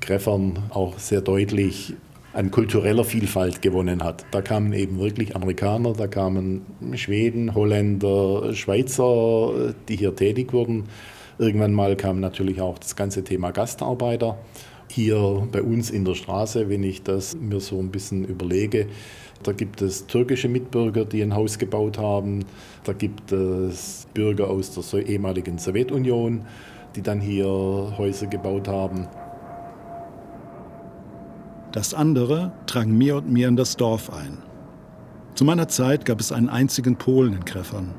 Greffern 0.00 0.60
auch 0.70 0.96
sehr 0.98 1.20
deutlich 1.20 1.96
an 2.36 2.50
kultureller 2.50 3.04
Vielfalt 3.04 3.62
gewonnen 3.62 4.04
hat. 4.04 4.26
Da 4.30 4.42
kamen 4.42 4.74
eben 4.74 4.98
wirklich 4.98 5.34
Amerikaner, 5.34 5.94
da 5.94 6.06
kamen 6.06 6.66
Schweden, 6.94 7.54
Holländer, 7.54 8.52
Schweizer, 8.52 9.74
die 9.88 9.96
hier 9.96 10.14
tätig 10.14 10.52
wurden. 10.52 10.84
Irgendwann 11.38 11.72
mal 11.72 11.96
kam 11.96 12.20
natürlich 12.20 12.60
auch 12.60 12.78
das 12.78 12.94
ganze 12.94 13.24
Thema 13.24 13.52
Gastarbeiter. 13.52 14.36
Hier 14.90 15.48
bei 15.50 15.62
uns 15.62 15.88
in 15.88 16.04
der 16.04 16.14
Straße, 16.14 16.68
wenn 16.68 16.84
ich 16.84 17.02
das 17.02 17.34
mir 17.34 17.60
so 17.60 17.78
ein 17.78 17.90
bisschen 17.90 18.26
überlege, 18.26 18.86
da 19.42 19.52
gibt 19.52 19.80
es 19.80 20.06
türkische 20.06 20.48
Mitbürger, 20.48 21.06
die 21.06 21.22
ein 21.22 21.34
Haus 21.34 21.58
gebaut 21.58 21.96
haben. 21.96 22.44
Da 22.84 22.92
gibt 22.92 23.32
es 23.32 24.06
Bürger 24.12 24.50
aus 24.50 24.90
der 24.90 25.06
ehemaligen 25.06 25.56
Sowjetunion, 25.56 26.42
die 26.96 27.02
dann 27.02 27.22
hier 27.22 27.46
Häuser 27.46 28.26
gebaut 28.26 28.68
haben. 28.68 29.08
Das 31.76 31.92
andere 31.92 32.52
drang 32.64 32.90
mehr 32.96 33.16
und 33.16 33.30
mehr 33.30 33.48
in 33.48 33.56
das 33.56 33.76
Dorf 33.76 34.10
ein. 34.10 34.38
Zu 35.34 35.44
meiner 35.44 35.68
Zeit 35.68 36.06
gab 36.06 36.20
es 36.20 36.32
einen 36.32 36.48
einzigen 36.48 36.96
Polen 36.96 37.34
in 37.34 37.44
Kreffern. 37.44 37.92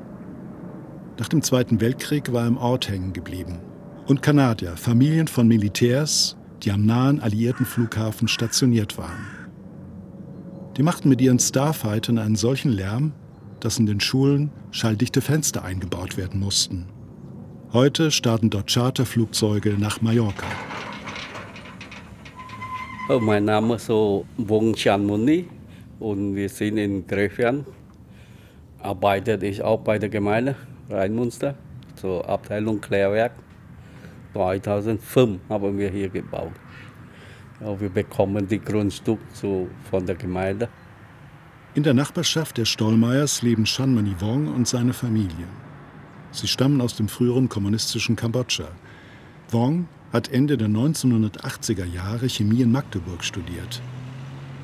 Nach 1.16 1.28
dem 1.28 1.42
Zweiten 1.42 1.80
Weltkrieg 1.80 2.32
war 2.32 2.42
er 2.42 2.48
im 2.48 2.56
Ort 2.56 2.88
hängen 2.88 3.12
geblieben. 3.12 3.60
Und 4.08 4.20
Kanadier, 4.20 4.76
Familien 4.76 5.28
von 5.28 5.46
Militärs, 5.46 6.36
die 6.64 6.72
am 6.72 6.86
nahen 6.86 7.20
alliierten 7.20 7.64
Flughafen 7.64 8.26
stationiert 8.26 8.98
waren. 8.98 9.28
Die 10.76 10.82
machten 10.82 11.08
mit 11.08 11.20
ihren 11.20 11.38
Starfightern 11.38 12.18
einen 12.18 12.34
solchen 12.34 12.72
Lärm, 12.72 13.12
dass 13.60 13.78
in 13.78 13.86
den 13.86 14.00
Schulen 14.00 14.50
schalldichte 14.72 15.20
Fenster 15.20 15.62
eingebaut 15.62 16.16
werden 16.16 16.40
mussten. 16.40 16.86
Heute 17.72 18.10
starten 18.10 18.50
dort 18.50 18.72
Charterflugzeuge 18.72 19.76
nach 19.78 20.00
Mallorca. 20.00 20.46
Mein 23.08 23.46
Name 23.46 23.76
ist 23.76 23.86
so 23.86 24.26
Wong 24.36 24.74
Chanmuni 24.76 25.48
und 25.98 26.36
wir 26.36 26.50
sind 26.50 26.76
in 26.76 27.06
Gräfern. 27.06 27.64
Arbeitet 28.80 29.42
ich 29.42 29.62
auch 29.62 29.80
bei 29.80 29.98
der 29.98 30.10
Gemeinde 30.10 30.56
Rheinmunster, 30.90 31.54
zur 31.96 32.28
Abteilung 32.28 32.82
Klärwerk. 32.82 33.32
2005 34.34 35.40
haben 35.48 35.78
wir 35.78 35.88
hier 35.88 36.10
gebaut. 36.10 36.52
Ja, 37.62 37.80
wir 37.80 37.88
bekommen 37.88 38.46
die 38.46 38.60
Grundstück 38.60 39.20
so 39.32 39.68
von 39.90 40.04
der 40.04 40.16
Gemeinde. 40.16 40.68
In 41.74 41.84
der 41.84 41.94
Nachbarschaft 41.94 42.58
der 42.58 42.66
Stollmeyers 42.66 43.40
leben 43.40 43.64
Shanmani 43.64 44.16
Wong 44.20 44.54
und 44.54 44.68
seine 44.68 44.92
Familie. 44.92 45.46
Sie 46.30 46.46
stammen 46.46 46.82
aus 46.82 46.94
dem 46.94 47.08
früheren 47.08 47.48
kommunistischen 47.48 48.16
Kambodscha. 48.16 48.68
Wong 49.50 49.88
hat 50.12 50.30
Ende 50.30 50.58
der 50.58 50.68
1980er 50.68 51.86
Jahre 51.86 52.28
Chemie 52.28 52.60
in 52.60 52.70
Magdeburg 52.70 53.24
studiert. 53.24 53.80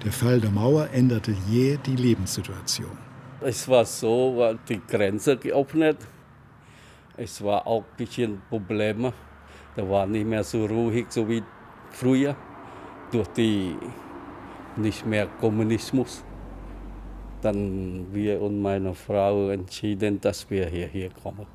Der 0.05 0.13
Fall 0.13 0.41
der 0.43 0.51
Mauer 0.51 0.91
änderte 0.93 1.35
jäh 1.49 1.79
die 1.87 1.97
Lebenssituation. 1.97 2.99
Es 3.41 3.67
war 3.67 3.87
so, 3.87 4.55
die 4.69 4.81
Grenze 4.87 5.39
geöffnet. 5.39 5.97
Es 7.17 7.43
war 7.43 7.67
auch 7.67 7.83
ein 7.83 7.97
bisschen 7.97 8.43
Probleme. 8.51 9.15
Da 9.75 9.89
war 9.89 10.07
nicht 10.07 10.27
mehr 10.27 10.45
so 10.45 10.67
ruhig, 10.67 11.07
so 11.09 11.27
wie 11.31 11.43
früher, 11.91 12.37
durch 13.11 13.29
die 13.29 13.77
nicht 14.77 15.07
mehr 15.07 15.27
Kommunismus. 15.41 16.23
Dann 17.41 18.07
wir 18.13 18.43
und 18.43 18.61
meine 18.61 18.93
Frau 18.93 19.49
entschieden, 19.49 20.21
dass 20.21 20.51
wir 20.51 20.67
hierher 20.67 21.09
kommen, 21.23 21.47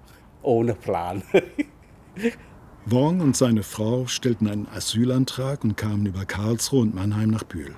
ohne 0.42 0.74
Plan. 0.74 1.22
Wong 2.86 3.20
und 3.20 3.36
seine 3.36 3.64
Frau 3.64 4.08
stellten 4.08 4.48
einen 4.48 4.68
Asylantrag 4.68 5.64
und 5.64 5.76
kamen 5.76 6.06
über 6.06 6.26
Karlsruhe 6.26 6.82
und 6.82 6.96
Mannheim 6.96 7.30
nach 7.30 7.44
Bühl. 7.44 7.76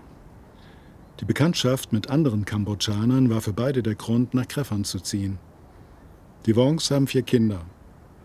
Die 1.19 1.25
Bekanntschaft 1.25 1.91
mit 1.91 2.09
anderen 2.09 2.45
Kambodschanern 2.45 3.29
war 3.29 3.41
für 3.41 3.53
beide 3.53 3.83
der 3.83 3.95
Grund, 3.95 4.33
nach 4.33 4.47
Kreffern 4.47 4.83
zu 4.83 4.99
ziehen. 4.99 5.37
Die 6.45 6.55
Wongs 6.55 6.89
haben 6.91 7.07
vier 7.07 7.23
Kinder. 7.23 7.61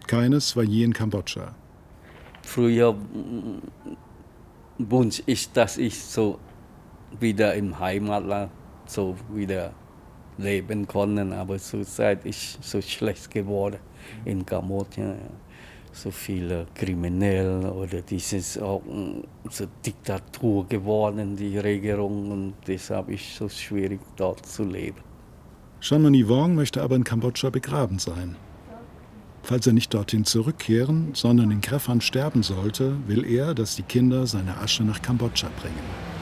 Keines 0.07 0.57
war 0.57 0.63
je 0.63 0.85
in 0.85 0.93
Kambodscha. 0.93 1.55
Früher 2.43 2.95
wünsche 4.79 5.23
ich, 5.27 5.51
dass 5.53 5.79
ich 5.79 6.01
so 6.03 6.39
wieder 7.19 7.55
im 7.55 7.79
Heimatland 7.79 8.51
so 8.87 9.17
wieder 9.33 9.73
leben 10.39 10.87
konnte, 10.87 11.35
aber 11.37 11.59
zurzeit 11.59 12.25
ist 12.25 12.63
so 12.63 12.81
schlecht 12.81 13.31
geworden 13.31 13.79
in 14.25 14.47
Kambodscha 14.47 15.17
so 15.97 16.11
viele 16.11 16.67
Kriminelle 16.75 17.73
oder 17.73 18.03
dieses 18.03 18.59
auch 18.59 18.83
so 19.51 19.67
Diktatur 19.85 20.67
geworden, 20.69 21.37
die 21.37 21.59
Regierung 21.59 22.31
und 22.31 22.55
deshalb 22.67 23.09
ist 23.09 23.23
es 23.23 23.37
so 23.37 23.49
schwierig 23.49 24.01
dort 24.17 24.45
zu 24.45 24.65
leben. 24.65 25.01
Shanmani 25.81 26.29
Wong 26.29 26.55
möchte 26.55 26.83
aber 26.83 26.97
in 26.97 27.05
Kambodscha 27.05 27.51
begraben 27.51 27.99
sein. 27.99 28.37
Falls 29.43 29.67
er 29.67 29.73
nicht 29.73 29.95
dorthin 29.95 30.25
zurückkehren, 30.25 31.11
sondern 31.15 31.51
in 31.51 31.61
Krefan 31.61 32.01
sterben 32.01 32.43
sollte, 32.43 32.97
will 33.07 33.25
er, 33.25 33.55
dass 33.55 33.77
die 33.77 33.85
Kinder 33.85 34.27
seine 34.27 34.59
Asche 34.59 34.83
nach 34.83 35.01
Kambodscha 35.01 35.49
bringen. 35.61 36.16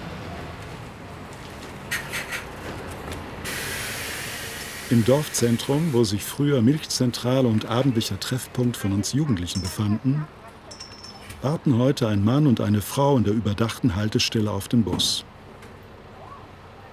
Im 4.91 5.03
Dorfzentrum, 5.03 5.95
wo 5.95 6.05
sich 6.05 6.23
früher 6.23 6.61
Milchzentrale 6.61 7.49
und 7.49 7.65
abendlicher 7.65 8.21
Treffpunkt 8.21 8.77
von 8.77 8.93
uns 8.93 9.15
Jugendlichen 9.15 9.63
befanden, 9.63 10.27
warten 11.41 11.79
heute 11.79 12.07
ein 12.07 12.23
Mann 12.23 12.47
und 12.47 12.61
eine 12.61 12.83
Frau 12.83 13.17
in 13.17 13.25
der 13.25 13.33
überdachten 13.33 13.97
Haltestelle 13.97 14.51
auf 14.51 14.69
den 14.69 14.85
Bus. 14.85 15.25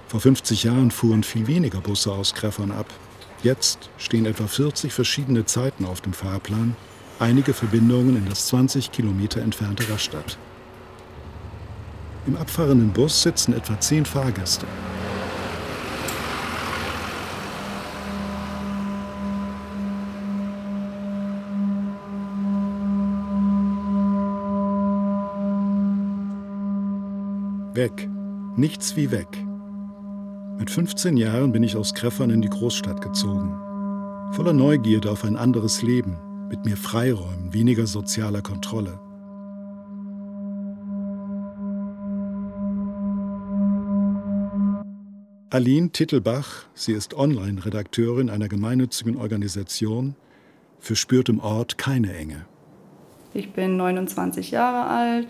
Vor 0.07 0.21
50 0.21 0.63
Jahren 0.63 0.89
fuhren 0.89 1.23
viel 1.23 1.47
weniger 1.47 1.81
Busse 1.81 2.13
aus 2.13 2.33
Kreffern 2.33 2.71
ab. 2.71 2.87
Jetzt 3.43 3.89
stehen 3.97 4.25
etwa 4.25 4.47
40 4.47 4.93
verschiedene 4.93 5.45
Zeiten 5.45 5.83
auf 5.83 5.99
dem 5.99 6.13
Fahrplan, 6.13 6.77
einige 7.19 7.53
Verbindungen 7.53 8.15
in 8.15 8.25
das 8.29 8.47
20 8.47 8.93
Kilometer 8.93 9.41
entfernte 9.41 9.89
Rastatt. 9.91 10.37
Im 12.25 12.37
abfahrenden 12.37 12.93
Bus 12.93 13.21
sitzen 13.21 13.53
etwa 13.53 13.77
zehn 13.81 14.05
Fahrgäste. 14.05 14.65
Nichts 28.61 28.95
wie 28.95 29.09
weg. 29.09 29.43
Mit 30.59 30.69
15 30.69 31.17
Jahren 31.17 31.51
bin 31.51 31.63
ich 31.63 31.75
aus 31.75 31.95
Kreffern 31.95 32.29
in 32.29 32.43
die 32.43 32.47
Großstadt 32.47 33.01
gezogen. 33.01 33.55
Voller 34.33 34.53
Neugierde 34.53 35.09
auf 35.09 35.23
ein 35.23 35.35
anderes 35.35 35.81
Leben, 35.81 36.15
mit 36.47 36.63
mehr 36.63 36.77
Freiräumen, 36.77 37.55
weniger 37.55 37.87
sozialer 37.87 38.43
Kontrolle. 38.43 38.99
Aline 45.49 45.89
Tittelbach, 45.89 46.67
sie 46.75 46.93
ist 46.93 47.15
Online-Redakteurin 47.15 48.29
einer 48.29 48.47
gemeinnützigen 48.47 49.17
Organisation, 49.17 50.13
verspürt 50.77 51.29
im 51.29 51.39
Ort 51.39 51.79
keine 51.79 52.15
Enge. 52.15 52.45
Ich 53.33 53.53
bin 53.53 53.75
29 53.77 54.51
Jahre 54.51 54.87
alt, 54.87 55.27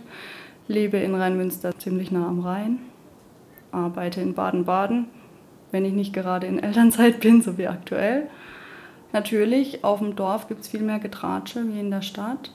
lebe 0.67 0.97
in 0.97 1.15
Rheinmünster 1.15 1.79
ziemlich 1.79 2.11
nah 2.11 2.27
am 2.27 2.41
Rhein, 2.41 2.90
arbeite 3.71 4.21
in 4.21 4.33
Baden-Baden, 4.33 5.07
wenn 5.71 5.85
ich 5.85 5.93
nicht 5.93 6.13
gerade 6.13 6.47
in 6.47 6.59
Elternzeit 6.59 7.19
bin, 7.19 7.41
so 7.41 7.57
wie 7.57 7.67
aktuell. 7.67 8.27
Natürlich, 9.13 9.83
auf 9.83 9.99
dem 9.99 10.15
Dorf 10.15 10.47
gibt 10.47 10.61
es 10.61 10.69
viel 10.69 10.81
mehr 10.81 10.99
Getratsche 10.99 11.63
wie 11.67 11.79
in 11.79 11.91
der 11.91 12.01
Stadt. 12.01 12.51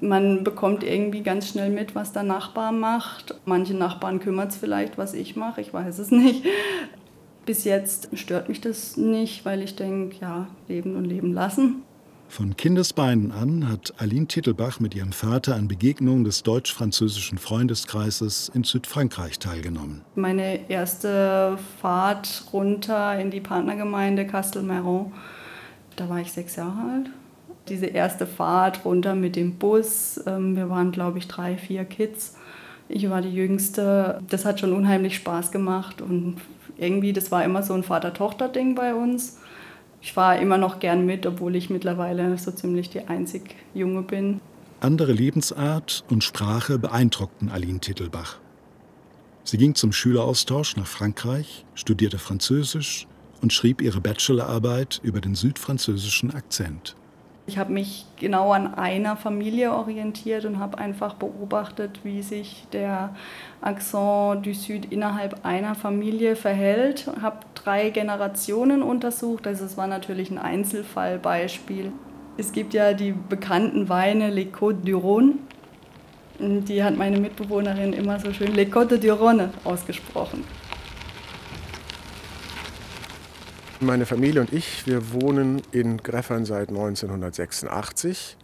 Man 0.00 0.44
bekommt 0.44 0.84
irgendwie 0.84 1.22
ganz 1.22 1.48
schnell 1.48 1.70
mit, 1.70 1.94
was 1.94 2.12
der 2.12 2.24
Nachbar 2.24 2.72
macht. 2.72 3.34
Manche 3.46 3.74
Nachbarn 3.74 4.20
kümmert 4.20 4.50
es 4.50 4.56
vielleicht, 4.56 4.98
was 4.98 5.14
ich 5.14 5.36
mache, 5.36 5.60
ich 5.60 5.72
weiß 5.72 5.98
es 5.98 6.10
nicht. 6.12 6.44
Bis 7.46 7.64
jetzt 7.64 8.08
stört 8.16 8.48
mich 8.48 8.60
das 8.60 8.96
nicht, 8.96 9.44
weil 9.44 9.62
ich 9.62 9.76
denke, 9.76 10.16
ja, 10.20 10.46
leben 10.68 10.96
und 10.96 11.04
leben 11.04 11.32
lassen. 11.32 11.82
Von 12.34 12.56
Kindesbeinen 12.56 13.30
an 13.30 13.68
hat 13.70 13.94
Aline 13.98 14.26
Tittelbach 14.26 14.80
mit 14.80 14.92
ihrem 14.96 15.12
Vater 15.12 15.54
an 15.54 15.68
Begegnungen 15.68 16.24
des 16.24 16.42
deutsch-französischen 16.42 17.38
Freundeskreises 17.38 18.50
in 18.52 18.64
Südfrankreich 18.64 19.38
teilgenommen. 19.38 20.00
Meine 20.16 20.68
erste 20.68 21.56
Fahrt 21.80 22.46
runter 22.52 23.20
in 23.20 23.30
die 23.30 23.40
Partnergemeinde 23.40 24.26
Castelmairon, 24.26 25.12
da 25.94 26.08
war 26.08 26.18
ich 26.18 26.32
sechs 26.32 26.56
Jahre 26.56 26.90
alt. 26.92 27.10
Diese 27.68 27.86
erste 27.86 28.26
Fahrt 28.26 28.84
runter 28.84 29.14
mit 29.14 29.36
dem 29.36 29.54
Bus, 29.54 30.20
ähm, 30.26 30.56
wir 30.56 30.68
waren 30.68 30.90
glaube 30.90 31.18
ich 31.18 31.28
drei, 31.28 31.56
vier 31.56 31.84
Kids. 31.84 32.34
Ich 32.88 33.08
war 33.08 33.22
die 33.22 33.32
Jüngste. 33.32 34.20
Das 34.28 34.44
hat 34.44 34.58
schon 34.58 34.72
unheimlich 34.72 35.14
Spaß 35.14 35.52
gemacht 35.52 36.02
und 36.02 36.38
irgendwie, 36.78 37.12
das 37.12 37.30
war 37.30 37.44
immer 37.44 37.62
so 37.62 37.74
ein 37.74 37.84
Vater-Tochter-Ding 37.84 38.74
bei 38.74 38.92
uns. 38.92 39.38
Ich 40.04 40.12
fahre 40.12 40.38
immer 40.38 40.58
noch 40.58 40.80
gern 40.80 41.06
mit, 41.06 41.24
obwohl 41.24 41.56
ich 41.56 41.70
mittlerweile 41.70 42.36
so 42.36 42.50
ziemlich 42.50 42.90
die 42.90 43.08
einzig 43.08 43.56
Junge 43.72 44.02
bin. 44.02 44.42
Andere 44.80 45.12
Lebensart 45.12 46.04
und 46.10 46.22
Sprache 46.22 46.78
beeindruckten 46.78 47.48
Aline 47.48 47.80
Tittelbach. 47.80 48.36
Sie 49.44 49.56
ging 49.56 49.74
zum 49.74 49.92
Schüleraustausch 49.92 50.76
nach 50.76 50.86
Frankreich, 50.86 51.64
studierte 51.74 52.18
Französisch 52.18 53.06
und 53.40 53.54
schrieb 53.54 53.80
ihre 53.80 54.02
Bachelorarbeit 54.02 55.00
über 55.02 55.22
den 55.22 55.34
südfranzösischen 55.34 56.34
Akzent. 56.34 56.96
Ich 57.46 57.58
habe 57.58 57.72
mich 57.72 58.06
genau 58.16 58.52
an 58.52 58.74
einer 58.74 59.16
Familie 59.16 59.72
orientiert 59.72 60.46
und 60.46 60.58
habe 60.58 60.78
einfach 60.78 61.12
beobachtet, 61.14 62.00
wie 62.02 62.22
sich 62.22 62.66
der 62.72 63.14
Accent 63.60 64.46
du 64.46 64.54
Sud 64.54 64.86
innerhalb 64.90 65.44
einer 65.44 65.74
Familie 65.74 66.36
verhält. 66.36 67.06
Ich 67.14 67.22
Habe 67.22 67.40
drei 67.54 67.90
Generationen 67.90 68.82
untersucht. 68.82 69.46
Also 69.46 69.66
es 69.66 69.76
war 69.76 69.86
natürlich 69.86 70.30
ein 70.30 70.38
Einzelfallbeispiel. 70.38 71.92
Es 72.38 72.52
gibt 72.52 72.72
ja 72.72 72.94
die 72.94 73.12
bekannten 73.12 73.90
Weine 73.90 74.30
Les 74.30 74.46
Côtes 74.46 74.82
du 74.82 74.96
Rhône. 74.98 75.34
Die 76.38 76.82
hat 76.82 76.96
meine 76.96 77.18
Mitbewohnerin 77.20 77.92
immer 77.92 78.18
so 78.20 78.32
schön 78.32 78.54
Les 78.54 78.70
Côtes 78.70 78.98
du 78.98 79.12
Rhône 79.12 79.50
ausgesprochen. 79.64 80.44
Meine 83.80 84.06
Familie 84.06 84.40
und 84.40 84.52
ich, 84.52 84.86
wir 84.86 85.12
wohnen 85.12 85.60
in 85.72 85.96
Greffern 85.98 86.44
seit 86.44 86.68
1986. 86.68 88.36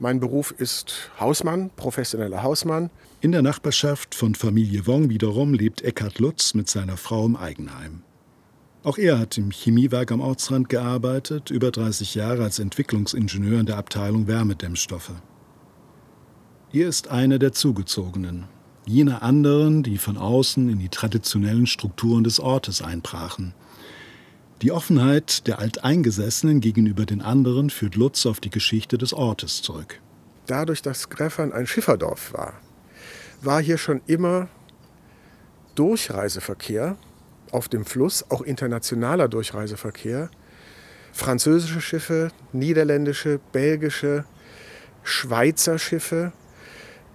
Mein 0.00 0.18
Beruf 0.18 0.50
ist 0.50 1.10
Hausmann, 1.20 1.70
professioneller 1.76 2.42
Hausmann. 2.42 2.90
In 3.20 3.30
der 3.30 3.42
Nachbarschaft 3.42 4.14
von 4.14 4.34
Familie 4.34 4.86
Wong 4.88 5.08
wiederum 5.08 5.54
lebt 5.54 5.82
Eckhard 5.82 6.18
Lutz 6.18 6.54
mit 6.54 6.68
seiner 6.68 6.96
Frau 6.96 7.26
im 7.26 7.36
Eigenheim. 7.36 8.02
Auch 8.82 8.98
er 8.98 9.20
hat 9.20 9.38
im 9.38 9.50
Chemiewerk 9.50 10.10
am 10.10 10.20
Ortsrand 10.20 10.68
gearbeitet, 10.68 11.50
über 11.50 11.70
30 11.70 12.16
Jahre 12.16 12.42
als 12.42 12.58
Entwicklungsingenieur 12.58 13.60
in 13.60 13.66
der 13.66 13.76
Abteilung 13.76 14.26
Wärmedämmstoffe. 14.26 15.12
Er 16.72 16.88
ist 16.88 17.08
einer 17.08 17.38
der 17.38 17.52
Zugezogenen, 17.52 18.46
jener 18.84 19.22
anderen, 19.22 19.84
die 19.84 19.98
von 19.98 20.16
außen 20.16 20.68
in 20.68 20.80
die 20.80 20.88
traditionellen 20.88 21.66
Strukturen 21.66 22.24
des 22.24 22.40
Ortes 22.40 22.82
einbrachen– 22.82 23.54
die 24.62 24.72
Offenheit 24.72 25.46
der 25.46 25.58
Alteingesessenen 25.58 26.60
gegenüber 26.60 27.06
den 27.06 27.22
anderen 27.22 27.70
führt 27.70 27.96
Lutz 27.96 28.26
auf 28.26 28.40
die 28.40 28.50
Geschichte 28.50 28.98
des 28.98 29.14
Ortes 29.14 29.62
zurück. 29.62 30.00
Dadurch, 30.46 30.82
dass 30.82 31.08
Greffern 31.08 31.52
ein 31.52 31.66
Schifferdorf 31.66 32.34
war, 32.34 32.60
war 33.40 33.62
hier 33.62 33.78
schon 33.78 34.02
immer 34.06 34.48
Durchreiseverkehr 35.76 36.96
auf 37.52 37.68
dem 37.68 37.86
Fluss, 37.86 38.24
auch 38.30 38.42
internationaler 38.42 39.28
Durchreiseverkehr. 39.28 40.30
Französische 41.12 41.80
Schiffe, 41.80 42.30
niederländische, 42.52 43.40
belgische, 43.52 44.24
Schweizer 45.02 45.78
Schiffe, 45.78 46.32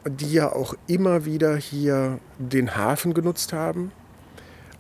die 0.06 0.34
ja 0.34 0.52
auch 0.52 0.74
immer 0.88 1.26
wieder 1.26 1.56
hier 1.56 2.20
den 2.40 2.76
Hafen 2.76 3.14
genutzt 3.14 3.54
haben 3.54 3.92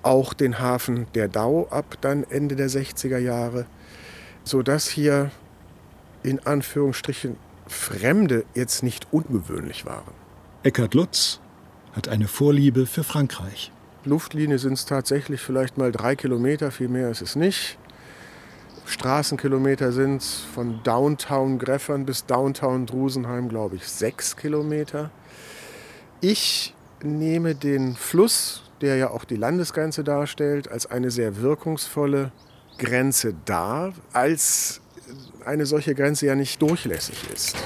auch 0.05 0.33
den 0.33 0.59
Hafen 0.59 1.07
der 1.15 1.27
Dau 1.27 1.67
ab 1.69 1.97
dann 2.01 2.23
Ende 2.23 2.55
der 2.55 2.69
60er 2.69 3.17
Jahre, 3.17 3.65
sodass 4.43 4.87
hier 4.87 5.31
in 6.23 6.39
Anführungsstrichen 6.45 7.37
Fremde 7.67 8.45
jetzt 8.53 8.83
nicht 8.83 9.07
ungewöhnlich 9.11 9.85
waren. 9.85 10.13
Eckhard 10.63 10.93
Lutz 10.93 11.39
hat 11.93 12.07
eine 12.07 12.27
Vorliebe 12.27 12.85
für 12.85 13.03
Frankreich. 13.03 13.71
Luftlinie 14.03 14.59
sind 14.59 14.73
es 14.73 14.85
tatsächlich 14.85 15.41
vielleicht 15.41 15.77
mal 15.77 15.91
drei 15.91 16.15
Kilometer, 16.15 16.69
viel 16.69 16.89
mehr 16.89 17.09
ist 17.09 17.21
es 17.21 17.35
nicht. 17.35 17.79
Straßenkilometer 18.85 19.91
sind 19.91 20.21
es 20.21 20.41
von 20.53 20.81
Downtown 20.83 21.57
Greffern 21.57 22.05
bis 22.05 22.27
Downtown 22.27 22.85
Drusenheim, 22.85 23.49
glaube 23.49 23.77
ich, 23.77 23.87
sechs 23.87 24.37
Kilometer. 24.37 25.09
Ich 26.21 26.75
nehme 27.01 27.55
den 27.55 27.95
Fluss 27.95 28.64
der 28.85 28.97
ja 28.97 29.09
auch 29.09 29.25
die 29.25 29.35
Landesgrenze 29.35 30.03
darstellt, 30.03 30.71
als 30.71 30.85
eine 30.85 31.09
sehr 31.09 31.41
wirkungsvolle 31.41 32.31
Grenze 32.77 33.33
dar, 33.45 33.93
als 34.13 34.79
eine 35.43 35.65
solche 35.65 35.95
Grenze 35.95 36.27
ja 36.27 36.35
nicht 36.35 36.61
durchlässig 36.61 37.17
ist. 37.33 37.57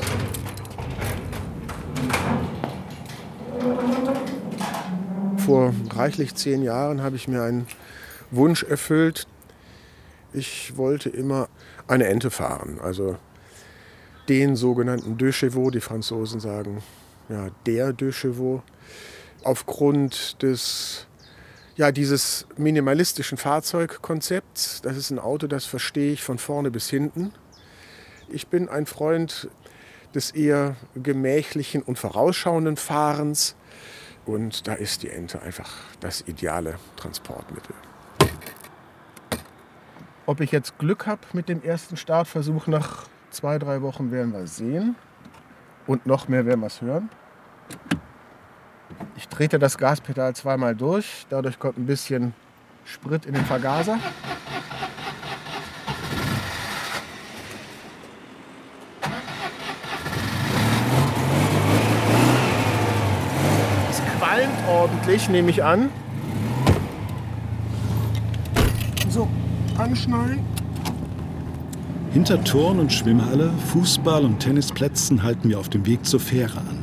Vor 5.46 5.74
reichlich 5.94 6.36
zehn 6.36 6.64
Jahren 6.64 7.02
habe 7.02 7.18
ich 7.18 7.28
mir 7.28 7.44
einen 7.44 7.68
Wunsch 8.32 8.64
erfüllt. 8.64 9.28
Ich 10.32 10.78
wollte 10.78 11.10
immer 11.10 11.50
eine 11.88 12.08
Ente 12.08 12.32
fahren, 12.32 12.80
also 12.82 13.18
den 14.30 14.56
sogenannten 14.56 15.18
Deux 15.18 15.36
Chevaux, 15.36 15.70
die 15.72 15.82
Franzosen 15.82 16.40
sagen, 16.40 16.82
ja, 17.28 17.50
der 17.66 17.92
Deux 17.92 18.16
Chevaux 18.16 18.62
aufgrund 19.44 20.42
des 20.42 21.08
ja, 21.80 21.94
dieses 21.94 22.46
minimalistischen 22.58 23.38
Fahrzeugkonzepts. 23.38 24.82
Das 24.82 24.98
ist 24.98 25.12
ein 25.12 25.18
Auto, 25.18 25.48
das 25.48 25.64
verstehe 25.64 26.12
ich 26.12 26.22
von 26.22 26.38
vorne 26.38 26.72
bis 26.72 26.90
hinten. 26.90 27.32
Ich 28.28 28.48
bin 28.48 28.68
ein 28.68 28.86
Freund 28.86 29.48
des 30.14 30.32
eher 30.32 30.76
gemächlichen 30.96 31.82
und 31.82 31.98
vorausschauenden 31.98 32.76
Fahrens. 32.76 33.56
Und 34.26 34.68
da 34.68 34.74
ist 34.74 35.04
die 35.04 35.10
Ente 35.10 35.42
einfach 35.42 35.72
das 36.02 36.20
ideale 36.28 36.76
Transportmittel. 36.98 37.74
Ob 40.26 40.42
ich 40.42 40.52
jetzt 40.52 40.78
Glück 40.80 41.08
habe 41.08 41.22
mit 41.32 41.48
dem 41.48 41.64
ersten 41.64 41.96
Startversuch 41.96 42.68
nach 42.68 43.08
zwei, 43.30 43.58
drei 43.58 43.82
Wochen, 43.82 44.12
werden 44.12 44.34
wir 44.34 44.48
sehen. 44.48 44.98
Und 45.88 46.06
noch 46.06 46.28
mehr 46.28 46.46
werden 46.46 46.60
wir 46.60 46.68
es 46.68 46.82
hören. 46.82 47.10
Ich 49.16 49.28
trete 49.28 49.60
das 49.60 49.78
Gaspedal 49.78 50.36
zweimal 50.36 50.76
durch. 50.76 51.26
Dadurch 51.30 51.60
kommt 51.60 51.78
ein 51.78 51.86
bisschen 51.86 52.34
Sprit 52.86 53.26
in 53.26 53.34
den 53.34 53.46
Vergaser. 53.46 54.00
Es 63.90 64.02
qualmt 64.18 64.68
ordentlich, 64.68 65.30
nehme 65.30 65.50
ich 65.52 65.64
an. 65.64 65.90
So, 69.10 69.28
anschnallen. 69.78 70.40
Hinter 72.12 72.44
Turn- 72.44 72.80
und 72.80 72.92
Schwimmhalle, 72.92 73.52
Fußball- 73.72 74.26
und 74.26 74.40
Tennisplätzen 74.40 75.22
halten 75.22 75.50
wir 75.50 75.60
auf 75.60 75.70
dem 75.70 75.86
Weg 75.86 76.06
zur 76.06 76.20
Fähre 76.20 76.58
an. 76.58 76.79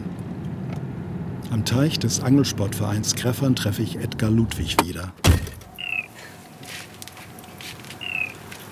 Am 1.56 1.64
Teich 1.64 1.98
des 1.98 2.20
Angelsportvereins 2.20 3.14
Kreffern 3.14 3.56
treffe 3.56 3.82
ich 3.82 3.96
Edgar 3.96 4.30
Ludwig 4.30 4.76
wieder. 4.84 5.14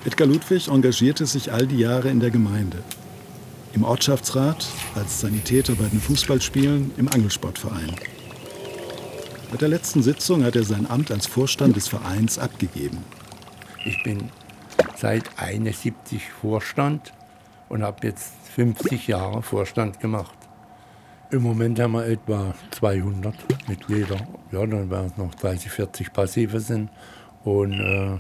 Edgar 0.05 0.29
Ludwig 0.29 0.69
engagierte 0.69 1.25
sich 1.25 1.51
all 1.51 1.67
die 1.67 1.79
Jahre 1.79 2.11
in 2.11 2.21
der 2.21 2.31
Gemeinde. 2.31 2.77
Im 3.73 3.85
Ortschaftsrat, 3.85 4.67
als 4.95 5.23
Sanitäter 5.23 5.77
bei 5.77 5.87
den 5.87 5.99
Fußballspielen, 5.99 6.91
im 6.99 7.09
Angelsportverein. 7.09 7.97
Bei 9.51 9.57
der 9.57 9.69
letzten 9.69 10.03
Sitzung 10.03 10.45
hat 10.45 10.55
er 10.55 10.65
sein 10.65 10.87
Amt 10.87 11.11
als 11.11 11.27
Vorstand 11.27 11.77
des 11.77 11.89
Vereins 11.89 12.39
abgegeben. 12.39 12.99
Ich 13.87 14.03
bin 14.03 14.29
seit 14.95 15.39
71 15.39 16.23
Vorstand 16.43 17.15
und 17.71 17.83
habe 17.83 18.09
jetzt 18.09 18.35
50 18.55 19.07
Jahre 19.07 19.43
Vorstand 19.43 20.01
gemacht. 20.01 20.44
Im 21.35 21.43
Moment 21.43 21.81
haben 21.81 21.95
wir 21.95 22.07
etwa 22.07 22.55
200 22.71 23.35
Mitglieder. 23.69 24.19
Ja, 24.53 24.65
dann 24.65 24.89
werden 24.89 25.11
es 25.11 25.17
noch 25.17 25.35
30, 25.35 25.69
40 25.69 26.13
Passive 26.13 26.61
sind 26.61 26.91
und 27.43 27.73
äh, 27.73 28.17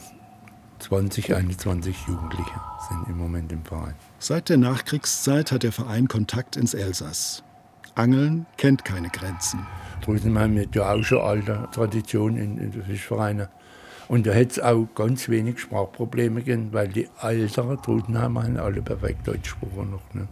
20, 0.81 1.33
21 1.33 1.97
Jugendliche 2.09 2.61
sind 2.89 3.07
im 3.09 3.17
Moment 3.17 3.53
im 3.53 3.65
Verein. 3.65 3.95
Seit 4.19 4.49
der 4.49 4.57
Nachkriegszeit 4.57 5.53
hat 5.53 5.63
der 5.63 5.71
Verein 5.71 6.09
Kontakt 6.09 6.57
ins 6.57 6.75
Elsass. 6.75 7.45
Angeln 7.95 8.47
kennt 8.57 8.85
keine 8.85 9.11
Grenzen. 9.11 9.65
Drüben 10.01 10.37
haben 10.37 10.57
wir 10.57 10.67
ja 10.75 10.93
auch 10.93 11.05
schon 11.05 11.21
alte 11.21 11.69
Tradition 11.71 12.37
in, 12.37 12.59
in 12.59 12.73
den 12.73 12.83
Fischvereinen. 12.83 13.47
Und 14.09 14.27
da 14.27 14.33
hätte 14.33 14.55
es 14.55 14.61
auch 14.61 14.89
ganz 14.97 15.29
wenig 15.29 15.61
Sprachprobleme 15.61 16.41
gegeben, 16.41 16.71
weil 16.73 16.89
die 16.89 17.09
älteren 17.23 17.77
drüben 17.81 18.19
haben 18.19 18.37
alle 18.39 18.83
perfekt 18.83 19.29
Deutsch 19.29 19.55
gesprochen 19.55 19.93
noch. 19.93 20.15
Ne? 20.15 20.27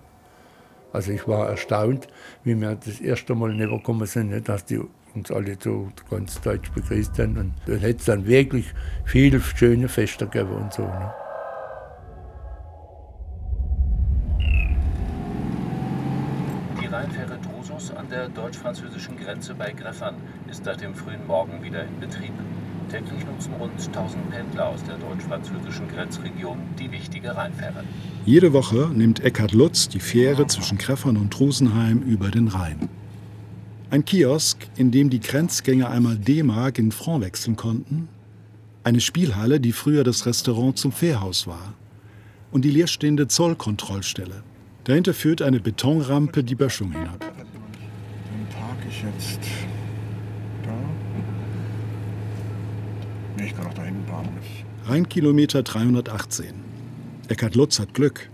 Also 0.93 1.13
ich 1.13 1.27
war 1.27 1.49
erstaunt, 1.49 2.07
wie 2.45 2.61
wir 2.61 2.75
das 2.75 3.01
erste 3.01 3.35
Mal 3.35 3.57
gekommen 3.57 4.07
sind, 4.07 4.49
dass 4.49 4.65
die 4.65 4.81
uns 5.15 5.31
alle 5.31 5.57
so 5.59 5.91
ganz 6.11 6.41
deutsch 6.41 6.71
begrüßt 6.73 7.19
haben. 7.19 7.37
Und 7.39 7.55
da 7.67 7.75
hätte 7.75 7.99
es 7.99 8.05
dann 8.05 8.27
wirklich 8.27 8.67
viele 9.05 9.41
schöne 9.41 9.89
Feste 9.89 10.27
gegeben 10.27 10.57
und 10.57 10.73
so. 10.73 10.83
Ne? 10.83 11.13
Die 16.81 16.87
Rheinfähre 16.87 17.39
Drusus 17.39 17.95
an 17.95 18.09
der 18.11 18.29
deutsch-französischen 18.29 19.17
Grenze 19.19 19.55
bei 19.55 19.73
Greffern 19.73 20.17
ist 20.51 20.65
seit 20.65 20.81
dem 20.83 20.95
frühen 20.95 21.27
Morgen 21.27 21.63
wieder 21.63 21.85
in 21.85 22.01
Betrieb. 22.01 22.33
Täglich 22.91 23.25
nutzen 23.25 23.53
rund 23.59 23.73
1000 23.79 24.31
Pendler 24.31 24.69
aus 24.69 24.83
der 24.85 24.97
deutsch-französischen 24.99 25.89
Grenzregion 25.89 26.59
die 26.79 26.91
wichtige 26.91 27.35
Rheinfähre. 27.35 27.85
Jede 28.27 28.53
Woche 28.53 28.91
nimmt 28.93 29.21
Eckhard 29.21 29.53
Lutz 29.53 29.89
die 29.89 30.01
Fähre 30.01 30.47
zwischen 30.47 30.79
Kreffern 30.79 31.17
und 31.17 31.31
Drusenheim 31.31 32.03
über 32.03 32.31
den 32.31 32.49
Rhein. 32.49 32.89
Ein 33.93 34.07
Kiosk, 34.07 34.69
in 34.77 34.91
dem 34.91 35.11
die 35.11 35.21
Grenzgänger 35.21 35.91
einmal 35.91 36.17
D-Mark 36.17 36.79
in 36.79 36.93
Franc 36.93 37.23
wechseln 37.23 37.57
konnten. 37.57 38.09
Eine 38.85 39.01
Spielhalle, 39.01 39.61
die 39.61 39.73
früher 39.73 40.03
das 40.03 40.25
Restaurant 40.25 40.79
zum 40.79 40.93
Fährhaus 40.93 41.47
war. 41.47 41.75
Und 42.51 42.65
die 42.65 42.71
leerstehende 42.71 43.29
Zollkontrollstelle. 43.29 44.43
Dahinter 44.85 45.13
führt 45.13 45.43
eine 45.43 45.61
Betonrampe 45.61 46.43
die 46.43 46.55
Böschung 46.55 46.91
hinab. 46.93 47.21
Dann 47.21 47.29
parke 48.51 48.89
ich 48.89 49.03
jetzt 49.03 49.41
da. 50.65 50.73
Nee, 53.37 53.47
ich 53.47 53.55
kann 53.55 53.67
auch 53.67 53.75
da 53.75 53.83
hinten 53.83 54.05
parken. 54.07 54.31
Rheinkilometer 54.85 55.63
318. 55.63 56.47
Eckhard 57.29 57.55
Lutz 57.55 57.79
hat 57.79 57.95
Glück. 57.95 58.29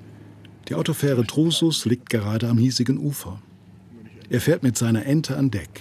Die 0.69 0.75
Autofähre 0.75 1.23
Drusus 1.23 1.85
liegt 1.85 2.09
gerade 2.09 2.49
am 2.49 2.57
hiesigen 2.57 2.97
Ufer. 2.97 3.43
Er 4.31 4.41
fährt 4.41 4.63
mit 4.63 4.79
seiner 4.79 5.05
Ente 5.05 5.37
an 5.37 5.51
Deck. 5.51 5.81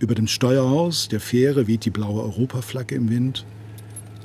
Über 0.00 0.16
dem 0.16 0.26
Steuerhaus 0.26 1.06
der 1.08 1.20
Fähre 1.20 1.68
weht 1.68 1.84
die 1.84 1.90
blaue 1.90 2.24
Europaflagge 2.24 2.96
im 2.96 3.08
Wind. 3.08 3.46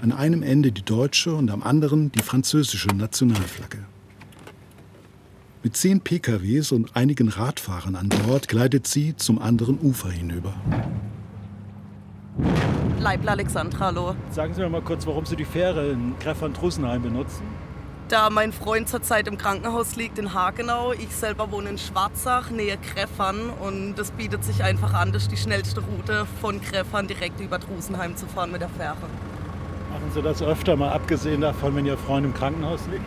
An 0.01 0.11
einem 0.11 0.41
Ende 0.41 0.71
die 0.71 0.81
deutsche 0.81 1.35
und 1.35 1.51
am 1.51 1.61
anderen 1.61 2.11
die 2.13 2.23
französische 2.23 2.89
Nationalflagge. 2.89 3.85
Mit 5.61 5.77
zehn 5.77 6.01
PKWs 6.01 6.71
und 6.71 6.95
einigen 6.95 7.27
Radfahrern 7.29 7.95
an 7.95 8.09
Bord 8.09 8.47
gleitet 8.47 8.87
sie 8.87 9.15
zum 9.17 9.37
anderen 9.37 9.77
Ufer 9.79 10.09
hinüber. 10.09 10.55
Alexandra, 13.29 13.85
hallo. 13.85 14.15
Sagen 14.31 14.53
Sie 14.53 14.61
mir 14.61 14.69
mal 14.69 14.81
kurz, 14.81 15.05
warum 15.05 15.25
Sie 15.25 15.35
die 15.35 15.45
Fähre 15.45 15.89
in 15.89 16.15
Greffern-Drusenheim 16.19 17.01
benutzen. 17.01 17.43
Da 18.07 18.31
mein 18.31 18.51
Freund 18.51 18.89
zurzeit 18.89 19.27
im 19.27 19.37
Krankenhaus 19.37 19.95
liegt 19.95 20.17
in 20.17 20.33
Hagenau, 20.33 20.93
ich 20.93 21.15
selber 21.15 21.51
wohne 21.51 21.69
in 21.69 21.77
Schwarzach, 21.77 22.49
nähe 22.49 22.77
Greffern 22.77 23.51
und 23.51 23.99
es 23.99 24.09
bietet 24.09 24.43
sich 24.43 24.63
einfach 24.63 24.93
an, 24.95 25.11
das 25.11 25.23
ist 25.23 25.31
die 25.31 25.37
schnellste 25.37 25.81
Route 25.81 26.25
von 26.41 26.59
Greffern 26.59 27.07
direkt 27.07 27.39
über 27.39 27.59
Drusenheim 27.59 28.15
zu 28.15 28.25
fahren 28.25 28.51
mit 28.51 28.61
der 28.61 28.69
Fähre. 28.69 28.95
Machen 29.91 30.11
Sie 30.11 30.23
das 30.23 30.41
öfter 30.41 30.75
mal, 30.75 30.89
abgesehen 30.89 31.41
davon, 31.41 31.75
wenn 31.75 31.85
Ihr 31.85 31.97
Freund 31.97 32.25
im 32.25 32.33
Krankenhaus 32.33 32.81
liegt? 32.91 33.05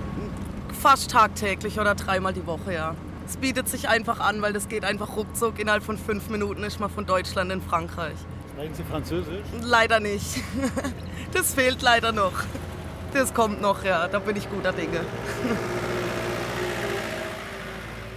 Fast 0.81 1.11
tagtäglich 1.11 1.81
oder 1.81 1.97
dreimal 1.97 2.33
die 2.33 2.47
Woche, 2.47 2.73
ja. 2.73 2.95
Es 3.27 3.37
bietet 3.37 3.68
sich 3.68 3.88
einfach 3.88 4.21
an, 4.21 4.40
weil 4.40 4.53
das 4.53 4.68
geht 4.68 4.85
einfach 4.85 5.16
ruckzuck. 5.16 5.59
Innerhalb 5.59 5.83
von 5.83 5.99
fünf 5.99 6.29
Minuten 6.29 6.62
ist 6.64 6.81
man 6.81 6.90
von 6.90 7.07
Deutschland 7.07 7.51
in 7.51 7.61
Frankreich. 7.61 8.16
Sprechen 8.54 8.74
Sie 8.74 8.84
Französisch? 8.84 9.46
Leider 9.62 10.00
nicht. 10.00 10.26
Das 11.32 11.54
fehlt 11.54 11.80
leider 11.80 12.12
noch. 12.12 12.44
Das 13.14 13.32
kommt 13.32 13.62
noch, 13.62 13.84
ja. 13.84 14.06
Da 14.06 14.18
bin 14.18 14.36
ich 14.36 14.50
guter 14.50 14.72
Dinge. 14.72 15.00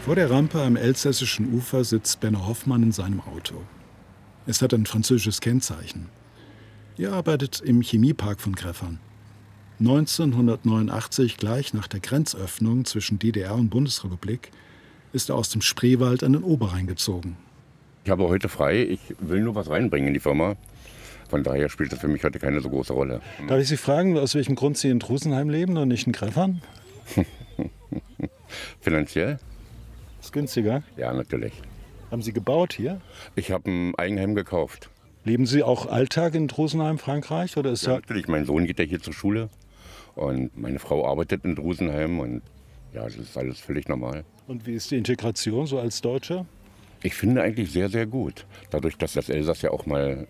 Vor 0.04 0.16
der 0.16 0.30
Rampe 0.30 0.62
am 0.62 0.76
elsässischen 0.76 1.54
Ufer 1.54 1.86
sitzt 1.86 2.20
Benno 2.20 2.46
Hoffmann 2.46 2.84
in 2.84 2.92
seinem 2.92 3.22
Auto. 3.22 3.62
Es 4.46 4.62
hat 4.62 4.74
ein 4.74 4.86
französisches 4.86 5.40
Kennzeichen. 5.40 6.10
Er 6.98 7.14
arbeitet 7.14 7.62
im 7.62 7.82
Chemiepark 7.82 8.42
von 8.42 8.54
Greffern. 8.54 9.00
1989, 9.80 11.38
gleich 11.38 11.74
nach 11.74 11.88
der 11.88 12.02
Grenzöffnung 12.02 12.84
zwischen 12.84 13.18
DDR 13.18 13.56
und 13.56 13.70
Bundesrepublik, 13.70 14.52
ist 15.14 15.30
er 15.30 15.36
aus 15.36 15.50
dem 15.50 15.62
Spreewald 15.62 16.22
an 16.22 16.34
den 16.34 16.44
Oberrhein 16.44 16.86
gezogen. 16.86 17.38
Ich 18.06 18.12
habe 18.12 18.30
heute 18.30 18.50
frei, 18.50 18.84
ich 18.84 19.00
will 19.18 19.42
nur 19.42 19.56
was 19.56 19.68
reinbringen 19.68 20.10
in 20.10 20.14
die 20.14 20.20
Firma. 20.20 20.56
Von 21.28 21.42
daher 21.42 21.70
spielt 21.70 21.92
das 21.92 21.98
für 21.98 22.08
mich 22.08 22.24
heute 22.24 22.38
keine 22.38 22.62
so 22.62 22.70
große 22.70 22.94
Rolle. 22.94 23.20
Darf 23.48 23.60
ich 23.60 23.68
Sie 23.68 23.78
fragen, 23.78 24.16
aus 24.20 24.36
welchem 24.36 24.54
Grund 24.54 24.78
Sie 24.78 24.90
in 24.90 25.00
Drusenheim 25.00 25.50
leben 25.50 25.76
und 25.76 25.88
nicht 25.88 26.06
in 26.06 26.14
Greffern? 26.14 26.62
Finanziell? 28.80 29.40
Ist 30.22 30.32
günstiger? 30.32 30.84
Ja, 30.98 31.14
natürlich. 31.14 31.54
Haben 32.12 32.22
Sie 32.22 32.32
gebaut 32.32 32.74
hier? 32.74 33.02
Ich 33.36 33.50
habe 33.50 33.72
ein 33.72 33.96
Eigenheim 33.96 34.36
gekauft. 34.36 34.92
Leben 35.24 35.48
Sie 35.48 35.64
auch 35.64 35.88
Alltag 35.88 36.36
in 36.36 36.48
Drusenheim, 36.48 37.00
Frankreich? 37.00 37.58
Oder 37.58 37.72
ist 37.72 37.88
Ja, 37.88 37.96
natürlich. 37.96 38.28
Mein 38.28 38.46
Sohn 38.46 38.68
geht 38.68 38.78
ja 38.78 38.86
hier 38.86 39.02
zur 39.02 39.14
Schule 39.14 39.50
und 40.14 40.56
meine 40.56 40.78
Frau 40.78 41.08
arbeitet 41.08 41.44
in 41.44 41.56
Drusenheim 41.56 42.20
und 42.20 42.44
ja, 42.94 43.04
das 43.06 43.16
ist 43.16 43.36
alles 43.36 43.60
völlig 43.60 43.90
normal. 43.90 44.26
Und 44.48 44.68
wie 44.68 44.76
ist 44.76 44.92
die 44.92 44.98
Integration 44.98 45.66
so 45.66 45.80
als 45.80 46.02
Deutscher? 46.02 46.46
Ich 47.06 47.14
finde 47.14 47.44
eigentlich 47.44 47.72
sehr, 47.72 47.88
sehr 47.88 48.08
gut. 48.08 48.48
Dadurch, 48.72 48.98
dass 48.98 49.14
das 49.14 49.30
Elsass 49.30 49.62
ja 49.62 49.70
auch 49.70 49.86
mal 49.86 50.26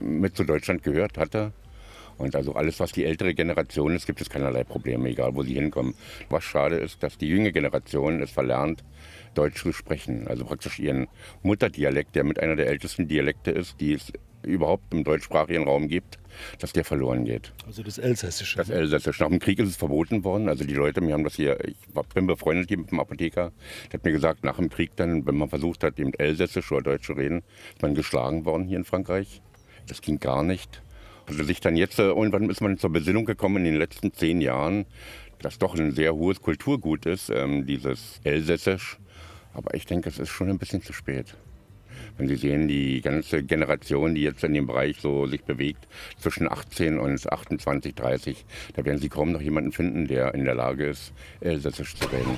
mit 0.00 0.34
zu 0.34 0.44
Deutschland 0.44 0.82
gehört 0.82 1.18
hatte. 1.18 1.52
Und 2.16 2.34
also 2.34 2.54
alles, 2.54 2.80
was 2.80 2.92
die 2.92 3.04
ältere 3.04 3.34
Generation 3.34 3.94
ist, 3.94 4.06
gibt 4.06 4.22
es 4.22 4.30
keinerlei 4.30 4.64
Probleme, 4.64 5.10
egal 5.10 5.34
wo 5.34 5.42
sie 5.42 5.52
hinkommen. 5.52 5.94
Was 6.30 6.44
schade 6.44 6.76
ist, 6.76 7.02
dass 7.02 7.18
die 7.18 7.28
junge 7.28 7.52
Generation 7.52 8.22
es 8.22 8.30
verlernt, 8.30 8.84
Deutsch 9.34 9.60
zu 9.60 9.74
sprechen. 9.74 10.26
Also 10.28 10.46
praktisch 10.46 10.78
ihren 10.78 11.08
Mutterdialekt, 11.42 12.16
der 12.16 12.24
mit 12.24 12.40
einer 12.40 12.56
der 12.56 12.68
ältesten 12.68 13.06
Dialekte 13.06 13.50
ist, 13.50 13.78
die 13.78 13.92
es 13.92 14.14
überhaupt 14.46 14.92
im 14.94 15.04
deutschsprachigen 15.04 15.64
Raum 15.64 15.88
gibt, 15.88 16.18
dass 16.60 16.72
der 16.72 16.84
verloren 16.84 17.24
geht. 17.24 17.52
Also 17.66 17.82
das 17.82 17.98
Elsässische. 17.98 18.56
Das 18.58 18.70
Elsässische. 18.70 19.22
Nach 19.22 19.30
dem 19.30 19.38
Krieg 19.38 19.58
ist 19.58 19.68
es 19.68 19.76
verboten 19.76 20.24
worden. 20.24 20.48
Also 20.48 20.64
die 20.64 20.74
Leute, 20.74 21.00
mir 21.00 21.14
haben 21.14 21.24
das 21.24 21.34
hier, 21.34 21.58
ich 21.66 21.76
war- 21.92 22.04
bin 22.14 22.26
befreundet 22.26 22.68
hier 22.68 22.78
mit 22.78 22.90
dem 22.90 23.00
Apotheker, 23.00 23.52
der 23.90 23.98
hat 23.98 24.04
mir 24.04 24.12
gesagt, 24.12 24.44
nach 24.44 24.56
dem 24.56 24.68
Krieg 24.70 24.92
dann, 24.96 25.26
wenn 25.26 25.36
man 25.36 25.48
versucht 25.48 25.82
hat, 25.82 25.98
eben 25.98 26.14
Elsässisch 26.14 26.70
oder 26.72 26.82
Deutsch 26.82 27.06
zu 27.06 27.12
reden, 27.14 27.42
ist 27.74 27.82
man 27.82 27.94
geschlagen 27.94 28.44
worden 28.44 28.64
hier 28.66 28.78
in 28.78 28.84
Frankreich. 28.84 29.42
Das 29.88 30.00
ging 30.00 30.18
gar 30.20 30.42
nicht. 30.42 30.82
Also 31.26 31.42
sich 31.42 31.60
dann 31.60 31.76
jetzt, 31.76 31.98
äh, 31.98 32.04
irgendwann 32.04 32.48
ist 32.50 32.60
man 32.60 32.78
zur 32.78 32.90
Besinnung 32.90 33.24
gekommen 33.24 33.56
in 33.58 33.64
den 33.64 33.76
letzten 33.76 34.12
zehn 34.12 34.40
Jahren, 34.40 34.86
dass 35.40 35.58
doch 35.58 35.74
ein 35.74 35.92
sehr 35.92 36.14
hohes 36.14 36.40
Kulturgut 36.40 37.04
ist, 37.06 37.30
ähm, 37.30 37.66
dieses 37.66 38.20
Elsässisch. 38.24 38.98
Aber 39.52 39.74
ich 39.74 39.86
denke, 39.86 40.08
es 40.08 40.18
ist 40.18 40.28
schon 40.28 40.48
ein 40.50 40.58
bisschen 40.58 40.82
zu 40.82 40.92
spät. 40.92 41.36
Wenn 42.18 42.28
Sie 42.28 42.36
sehen, 42.36 42.66
die 42.66 43.02
ganze 43.02 43.42
Generation, 43.42 44.14
die 44.14 44.22
jetzt 44.22 44.42
in 44.42 44.54
dem 44.54 44.66
Bereich 44.66 44.96
so 45.00 45.26
sich 45.26 45.44
bewegt, 45.44 45.86
zwischen 46.18 46.50
18 46.50 46.98
und 46.98 47.30
28, 47.30 47.94
30, 47.94 48.44
da 48.74 48.84
werden 48.84 48.98
Sie 48.98 49.10
kaum 49.10 49.32
noch 49.32 49.40
jemanden 49.42 49.72
finden, 49.72 50.06
der 50.06 50.34
in 50.34 50.44
der 50.44 50.54
Lage 50.54 50.86
ist, 50.86 51.12
Elsässisch 51.40 51.94
zu 51.94 52.06
reden. 52.08 52.36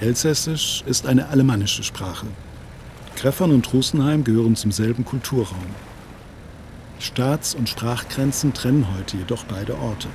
Elsässisch 0.00 0.82
ist 0.86 1.06
eine 1.06 1.28
alemannische 1.28 1.84
Sprache. 1.84 2.26
Greffern 3.16 3.52
und 3.52 3.72
Rosenheim 3.72 4.24
gehören 4.24 4.56
zum 4.56 4.72
selben 4.72 5.04
Kulturraum. 5.04 5.74
Staats- 6.98 7.54
und 7.54 7.68
Sprachgrenzen 7.68 8.52
trennen 8.52 8.86
heute 8.96 9.16
jedoch 9.16 9.44
beide 9.44 9.78
Orte. 9.78 10.08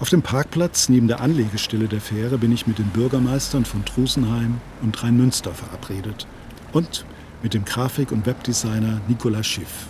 Auf 0.00 0.10
dem 0.10 0.22
Parkplatz 0.22 0.88
neben 0.88 1.06
der 1.06 1.20
Anlegestelle 1.20 1.86
der 1.86 2.00
Fähre 2.00 2.36
bin 2.36 2.50
ich 2.52 2.66
mit 2.66 2.78
den 2.78 2.88
Bürgermeistern 2.88 3.64
von 3.64 3.84
Trusenheim 3.84 4.60
und 4.82 5.00
Rheinmünster 5.00 5.52
verabredet 5.52 6.26
und 6.72 7.04
mit 7.44 7.54
dem 7.54 7.64
Grafik- 7.64 8.10
und 8.10 8.26
Webdesigner 8.26 9.00
Nicolas 9.06 9.46
Schiff. 9.46 9.86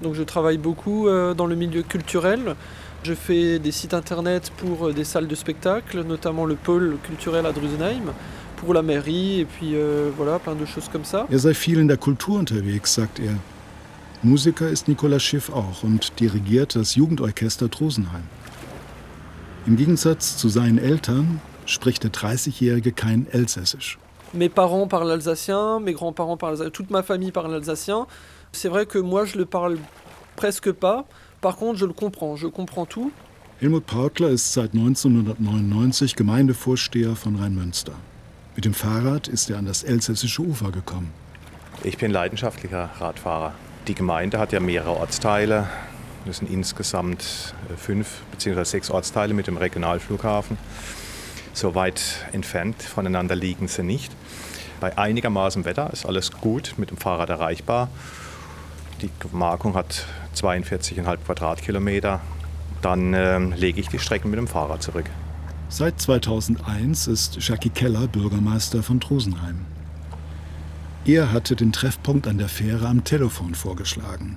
Donc 0.00 0.14
je 0.14 0.24
travaille 0.24 0.58
beaucoup 0.58 1.08
euh, 1.08 1.34
dans 1.34 1.46
le 1.46 1.56
milieu 1.56 1.82
culturel. 1.82 2.54
Je 3.02 3.14
fais 3.14 3.58
des 3.58 3.72
sites 3.72 3.92
internet 3.92 4.50
pour 4.56 4.88
euh, 4.88 4.92
des 4.94 5.04
salles 5.04 5.28
de 5.28 5.34
spectacle, 5.34 6.04
notamment 6.04 6.46
le 6.46 6.54
pôle 6.54 6.96
culturel 7.02 7.44
à 7.44 7.52
Drusenheim, 7.52 8.12
pour 8.56 8.72
la 8.72 8.82
mairie 8.82 9.40
et 9.40 9.44
puis 9.44 9.74
euh, 9.74 10.10
voilà, 10.16 10.38
plein 10.38 10.54
de 10.54 10.64
choses 10.64 10.88
comme 10.90 11.04
ça. 11.04 11.26
Er 11.30 11.38
sei 11.38 11.52
viel 11.52 11.78
in 11.78 11.86
der 11.86 11.98
Kultur 11.98 12.36
unterwegs, 12.36 12.94
sagt 12.94 13.18
er. 13.18 13.34
Musiker 14.22 14.68
ist 14.68 14.88
Nicolas 14.88 15.20
Schiff 15.22 15.50
auch 15.50 15.82
und 15.82 16.18
dirigiert 16.18 16.74
das 16.74 16.94
Jugendorchester 16.94 17.68
Drusenheim. 17.68 18.24
Im 19.66 19.76
Gegensatz 19.76 20.36
zu 20.36 20.48
seinen 20.48 20.78
Eltern 20.78 21.40
spricht 21.66 22.04
der 22.04 22.10
30-Jährige 22.10 22.92
kein 22.92 23.26
Elsässisch. 23.30 23.98
Mes 24.32 24.50
parents 24.50 24.88
parlent 24.88 25.10
alsacien, 25.10 25.82
mes 25.82 25.94
grands-parents 25.94 26.38
parlent 26.38 26.60
alsacien, 26.60 26.72
toute 26.72 26.90
ma 26.90 27.02
famille 27.02 27.32
parle 27.32 27.54
alsacien. 27.54 28.06
C'est 28.52 28.68
vrai 28.68 28.86
que 28.86 28.98
moi 28.98 29.24
je 29.24 29.38
le 29.38 29.46
parle 29.46 29.78
presque 30.36 30.72
pas. 30.72 31.04
Par 31.40 31.56
contre, 31.56 31.78
je 31.78 31.86
le 31.86 31.92
comprends, 31.92 32.36
je 32.36 32.46
comprends 32.46 32.86
tout. 32.86 33.10
Helmut 33.60 33.86
Pautler 33.86 34.30
ist 34.30 34.52
seit 34.52 34.72
1999 34.72 36.14
Gemeindevorsteher 36.14 37.16
von 37.16 37.36
Rheinmünster. 37.36 37.92
Mit 38.54 38.64
dem 38.64 38.74
Fahrrad 38.74 39.28
ist 39.28 39.50
er 39.50 39.58
an 39.58 39.66
das 39.66 39.82
elsässische 39.82 40.42
Ufer 40.42 40.70
gekommen. 40.70 41.10
Ich 41.84 41.96
bin 41.98 42.10
leidenschaftlicher 42.10 42.90
Radfahrer. 42.98 43.54
Die 43.86 43.94
Gemeinde 43.94 44.38
hat 44.38 44.52
ja 44.52 44.60
mehrere 44.60 44.96
Ortsteile. 44.96 45.68
Das 46.28 46.36
sind 46.36 46.50
insgesamt 46.50 47.54
äh, 47.70 47.76
fünf 47.78 48.20
bzw. 48.32 48.62
sechs 48.64 48.90
Ortsteile 48.90 49.32
mit 49.32 49.46
dem 49.46 49.56
Regionalflughafen. 49.56 50.58
So 51.54 51.74
weit 51.74 52.02
entfernt 52.32 52.82
voneinander 52.82 53.34
liegen 53.34 53.66
sie 53.66 53.82
nicht. 53.82 54.12
Bei 54.78 54.96
einigermaßen 54.98 55.64
Wetter 55.64 55.90
ist 55.90 56.04
alles 56.04 56.30
gut 56.30 56.74
mit 56.76 56.90
dem 56.90 56.98
Fahrrad 56.98 57.30
erreichbar. 57.30 57.88
Die 59.00 59.08
Gemarkung 59.20 59.74
hat 59.74 60.04
42,5 60.36 61.16
Quadratkilometer. 61.24 62.20
Dann 62.82 63.14
äh, 63.14 63.38
lege 63.38 63.80
ich 63.80 63.88
die 63.88 63.98
Strecken 63.98 64.30
mit 64.30 64.38
dem 64.38 64.48
Fahrrad 64.48 64.82
zurück. 64.82 65.06
Seit 65.70 65.98
2001 65.98 67.06
ist 67.06 67.38
Jackie 67.40 67.70
Keller 67.70 68.06
Bürgermeister 68.06 68.82
von 68.82 69.00
Trusenheim. 69.00 69.64
Er 71.06 71.32
hatte 71.32 71.56
den 71.56 71.72
Treffpunkt 71.72 72.26
an 72.26 72.36
der 72.36 72.50
Fähre 72.50 72.86
am 72.86 73.02
Telefon 73.02 73.54
vorgeschlagen. 73.54 74.36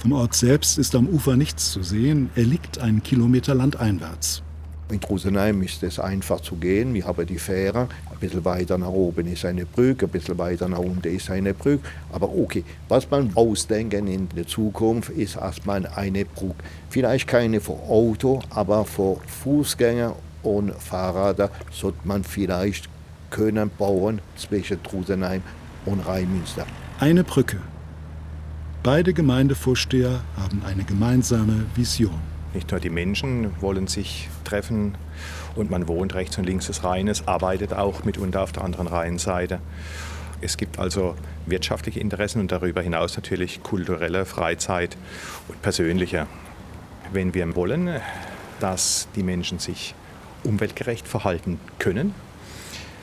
Vom 0.00 0.12
Ort 0.12 0.32
selbst 0.32 0.78
ist 0.78 0.94
am 0.94 1.06
Ufer 1.08 1.36
nichts 1.36 1.72
zu 1.72 1.82
sehen, 1.82 2.30
er 2.34 2.44
liegt 2.44 2.78
einen 2.78 3.02
Kilometer 3.02 3.54
landeinwärts. 3.54 4.42
In 4.90 4.98
Trusenheim 4.98 5.60
ist 5.60 5.82
es 5.82 6.00
einfach 6.00 6.40
zu 6.40 6.56
gehen. 6.56 6.94
Wir 6.94 7.04
haben 7.04 7.26
die 7.26 7.38
Fähre. 7.38 7.86
Ein 8.10 8.18
bisschen 8.18 8.42
weiter 8.46 8.78
nach 8.78 8.88
oben 8.88 9.26
ist 9.26 9.44
eine 9.44 9.66
Brücke, 9.66 10.06
ein 10.06 10.10
bisschen 10.10 10.38
weiter 10.38 10.70
nach 10.70 10.78
unten 10.78 11.06
ist 11.06 11.28
eine 11.28 11.52
Brücke. 11.52 11.86
Aber 12.12 12.34
okay, 12.34 12.64
was 12.88 13.10
man 13.10 13.30
ausdenken 13.34 14.06
in 14.06 14.30
der 14.30 14.46
Zukunft 14.46 15.10
ist 15.10 15.36
erstmal 15.36 15.86
eine 15.86 16.24
Brücke. 16.24 16.64
Vielleicht 16.88 17.28
keine 17.28 17.60
für 17.60 17.74
Auto, 17.74 18.40
aber 18.48 18.86
für 18.86 19.18
Fußgänger 19.26 20.16
und 20.42 20.72
Fahrräder 20.76 21.50
sollte 21.70 21.98
man 22.04 22.24
vielleicht 22.24 22.88
können 23.28 23.70
bauen 23.78 24.22
zwischen 24.34 24.82
Trusenheim 24.82 25.42
und 25.84 26.00
Rheinmünster. 26.00 26.66
Eine 27.00 27.22
Brücke. 27.22 27.58
Beide 28.82 29.12
Gemeindevorsteher 29.12 30.22
haben 30.38 30.62
eine 30.64 30.84
gemeinsame 30.84 31.66
Vision. 31.74 32.18
Nicht 32.54 32.70
nur 32.70 32.80
die 32.80 32.88
Menschen 32.88 33.52
wollen 33.60 33.88
sich 33.88 34.30
treffen 34.42 34.94
und 35.54 35.70
man 35.70 35.86
wohnt 35.86 36.14
rechts 36.14 36.38
und 36.38 36.44
links 36.44 36.68
des 36.68 36.82
Rheines, 36.82 37.28
arbeitet 37.28 37.74
auch 37.74 38.04
mitunter 38.04 38.40
auf 38.40 38.52
der 38.52 38.64
anderen 38.64 38.86
Rheinseite. 38.86 39.60
Es 40.40 40.56
gibt 40.56 40.78
also 40.78 41.14
wirtschaftliche 41.44 42.00
Interessen 42.00 42.40
und 42.40 42.52
darüber 42.52 42.80
hinaus 42.80 43.16
natürlich 43.16 43.62
kulturelle, 43.62 44.24
Freizeit 44.24 44.96
und 45.48 45.60
persönliche. 45.60 46.26
Wenn 47.12 47.34
wir 47.34 47.54
wollen, 47.54 48.00
dass 48.60 49.08
die 49.14 49.22
Menschen 49.22 49.58
sich 49.58 49.94
umweltgerecht 50.42 51.06
verhalten 51.06 51.60
können, 51.78 52.14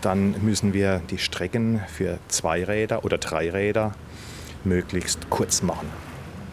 dann 0.02 0.44
müssen 0.44 0.74
wir 0.74 1.04
die 1.12 1.20
Strecken 1.20 1.82
für 1.88 2.18
Zweiräder 2.30 3.06
oder 3.06 3.20
Dreiräder 3.20 3.94
möglichst 4.68 5.30
kurz 5.30 5.62
machen. 5.62 5.90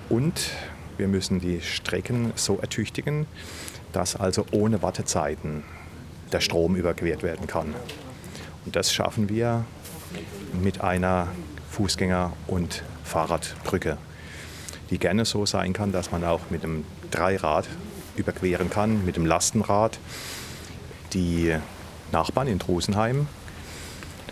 Und 0.09 0.51
wir 0.97 1.09
müssen 1.09 1.41
die 1.41 1.61
Strecken 1.61 2.33
so 2.37 2.59
ertüchtigen, 2.59 3.27
dass 3.93 4.17
also 4.17 4.47
ohne 4.53 4.83
Wartezeiten 4.83 5.65
der 6.33 6.41
Strom 6.41 6.77
überquert 6.77 7.23
werden 7.23 7.47
kann. 7.47 7.75
Und 8.65 8.77
das 8.77 8.93
schaffen 8.93 9.29
wir 9.29 9.65
mit 10.53 10.81
einer 10.81 11.29
Fußgänger- 11.77 12.33
und 12.47 12.83
Fahrradbrücke, 13.05 13.99
die 14.91 14.99
gerne 14.99 15.25
so 15.25 15.47
sein 15.47 15.73
kann, 15.73 15.93
dass 15.93 16.13
man 16.13 16.25
auch 16.25 16.41
mit 16.51 16.63
dem 16.63 16.85
Dreirad 17.11 17.67
überqueren 18.17 18.71
kann, 18.71 19.05
mit 19.05 19.17
dem 19.17 19.27
Lastenrad. 19.27 19.99
Die 21.13 21.55
Nachbarn 22.13 22.49
in 22.49 22.59
Drusenheim 22.59 23.27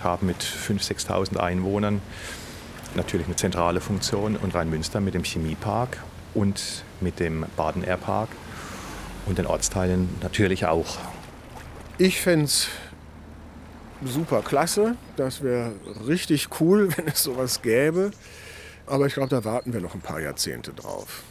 haben 0.02 0.26
mit 0.26 0.42
5.000, 0.42 1.06
6.000 1.06 1.36
Einwohnern 1.36 2.00
natürlich 2.96 3.26
eine 3.26 3.36
zentrale 3.36 3.80
Funktion 3.80 4.36
und 4.36 4.54
Rheinmünster 4.54 5.00
mit 5.00 5.14
dem 5.14 5.24
Chemiepark 5.24 5.98
und 6.34 6.84
mit 7.00 7.20
dem 7.20 7.46
Baden 7.56 7.84
Air 7.84 7.96
Park 7.96 8.28
und 9.26 9.38
den 9.38 9.46
Ortsteilen 9.46 10.08
natürlich 10.22 10.66
auch. 10.66 10.98
Ich 11.98 12.20
fände 12.20 12.46
es 12.46 12.68
super 14.04 14.42
klasse. 14.42 14.96
Das 15.16 15.42
wäre 15.42 15.72
richtig 16.06 16.48
cool, 16.60 16.88
wenn 16.96 17.08
es 17.08 17.22
sowas 17.22 17.62
gäbe. 17.62 18.10
Aber 18.86 19.06
ich 19.06 19.14
glaube, 19.14 19.28
da 19.28 19.44
warten 19.44 19.72
wir 19.72 19.80
noch 19.80 19.94
ein 19.94 20.00
paar 20.00 20.20
Jahrzehnte 20.20 20.72
drauf. 20.72 21.22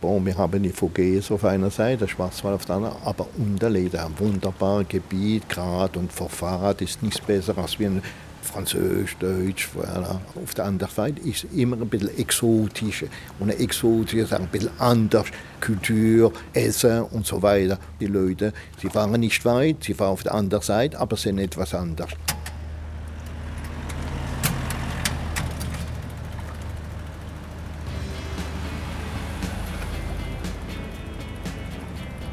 Bon, 0.00 0.24
wir 0.26 0.36
haben 0.36 0.62
die 0.62 0.70
Vogesen 0.70 1.34
auf 1.34 1.44
einer 1.44 1.70
Seite, 1.70 2.08
Schwarzwald 2.08 2.56
auf 2.56 2.64
der 2.64 2.76
anderen, 2.76 2.96
aber 3.04 3.28
Unterleder, 3.38 4.04
ein 4.04 4.18
wunderbares 4.18 4.88
Gebiet, 4.88 5.48
gerade 5.48 5.96
und 5.98 6.12
für 6.12 6.28
Fahrrad 6.28 6.82
ist 6.82 7.04
nichts 7.04 7.20
besser 7.20 7.56
als 7.56 7.78
wie 7.78 7.86
ein 7.86 8.02
Französisch, 8.42 9.16
Deutsch. 9.18 9.68
Voilà. 9.74 10.20
Auf 10.42 10.54
der 10.54 10.64
anderen 10.64 10.92
Seite 10.92 11.20
ist 11.22 11.46
immer 11.54 11.76
ein 11.76 11.88
bisschen 11.88 12.16
exotisch. 12.18 13.04
Und 13.38 13.50
eine 13.50 13.58
exotische 13.58 14.18
ist 14.18 14.32
ein 14.32 14.48
bisschen 14.48 14.70
anders. 14.78 15.26
Kultur, 15.60 16.32
Essen 16.52 17.02
und 17.02 17.26
so 17.26 17.40
weiter. 17.40 17.78
Die 18.00 18.06
Leute, 18.06 18.52
sie 18.80 18.90
fahren 18.90 19.20
nicht 19.20 19.44
weit, 19.44 19.84
sie 19.84 19.94
fahren 19.94 20.10
auf 20.10 20.22
der 20.22 20.34
anderen 20.34 20.62
Seite, 20.62 20.98
aber 20.98 21.16
sind 21.16 21.38
etwas 21.38 21.74
anders. 21.74 22.10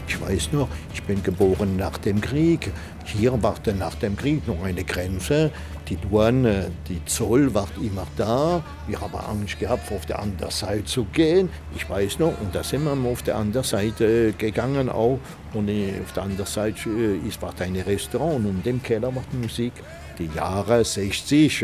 Ich 0.07 0.19
weiß 0.19 0.51
noch, 0.51 0.67
ich 0.93 1.01
bin 1.03 1.23
geboren 1.23 1.77
nach 1.77 1.97
dem 1.97 2.21
Krieg. 2.21 2.71
Hier 3.05 3.41
war 3.41 3.55
nach 3.77 3.95
dem 3.95 4.15
Krieg 4.15 4.47
noch 4.47 4.63
eine 4.63 4.83
Grenze. 4.83 5.51
Die 5.89 5.95
Douane, 5.95 6.69
die 6.87 7.03
Zoll 7.05 7.51
war 7.51 7.67
immer 7.81 8.05
da. 8.15 8.63
Wir 8.87 9.01
haben 9.01 9.15
Angst 9.15 9.59
gehabt, 9.59 9.91
auf 9.91 10.05
der 10.05 10.19
anderen 10.19 10.51
Seite 10.51 10.85
zu 10.85 11.05
gehen. 11.05 11.49
Ich 11.75 11.89
weiß 11.89 12.19
noch, 12.19 12.39
und 12.39 12.53
da 12.53 12.63
sind 12.63 12.83
wir 12.83 13.09
auf 13.09 13.23
der 13.23 13.37
anderen 13.37 13.65
Seite 13.65 14.33
gegangen 14.37 14.87
auch. 14.89 15.19
Und 15.53 15.67
auf 16.03 16.13
der 16.13 16.23
anderen 16.23 16.45
Seite 16.45 16.89
ist 17.27 17.41
war 17.41 17.53
ein 17.59 17.75
Restaurant 17.75 18.45
und 18.45 18.67
im 18.67 18.83
Keller 18.83 19.11
die 19.33 19.37
Musik. 19.37 19.73
Die 20.19 20.29
Jahre 20.35 20.85
60, 20.85 21.63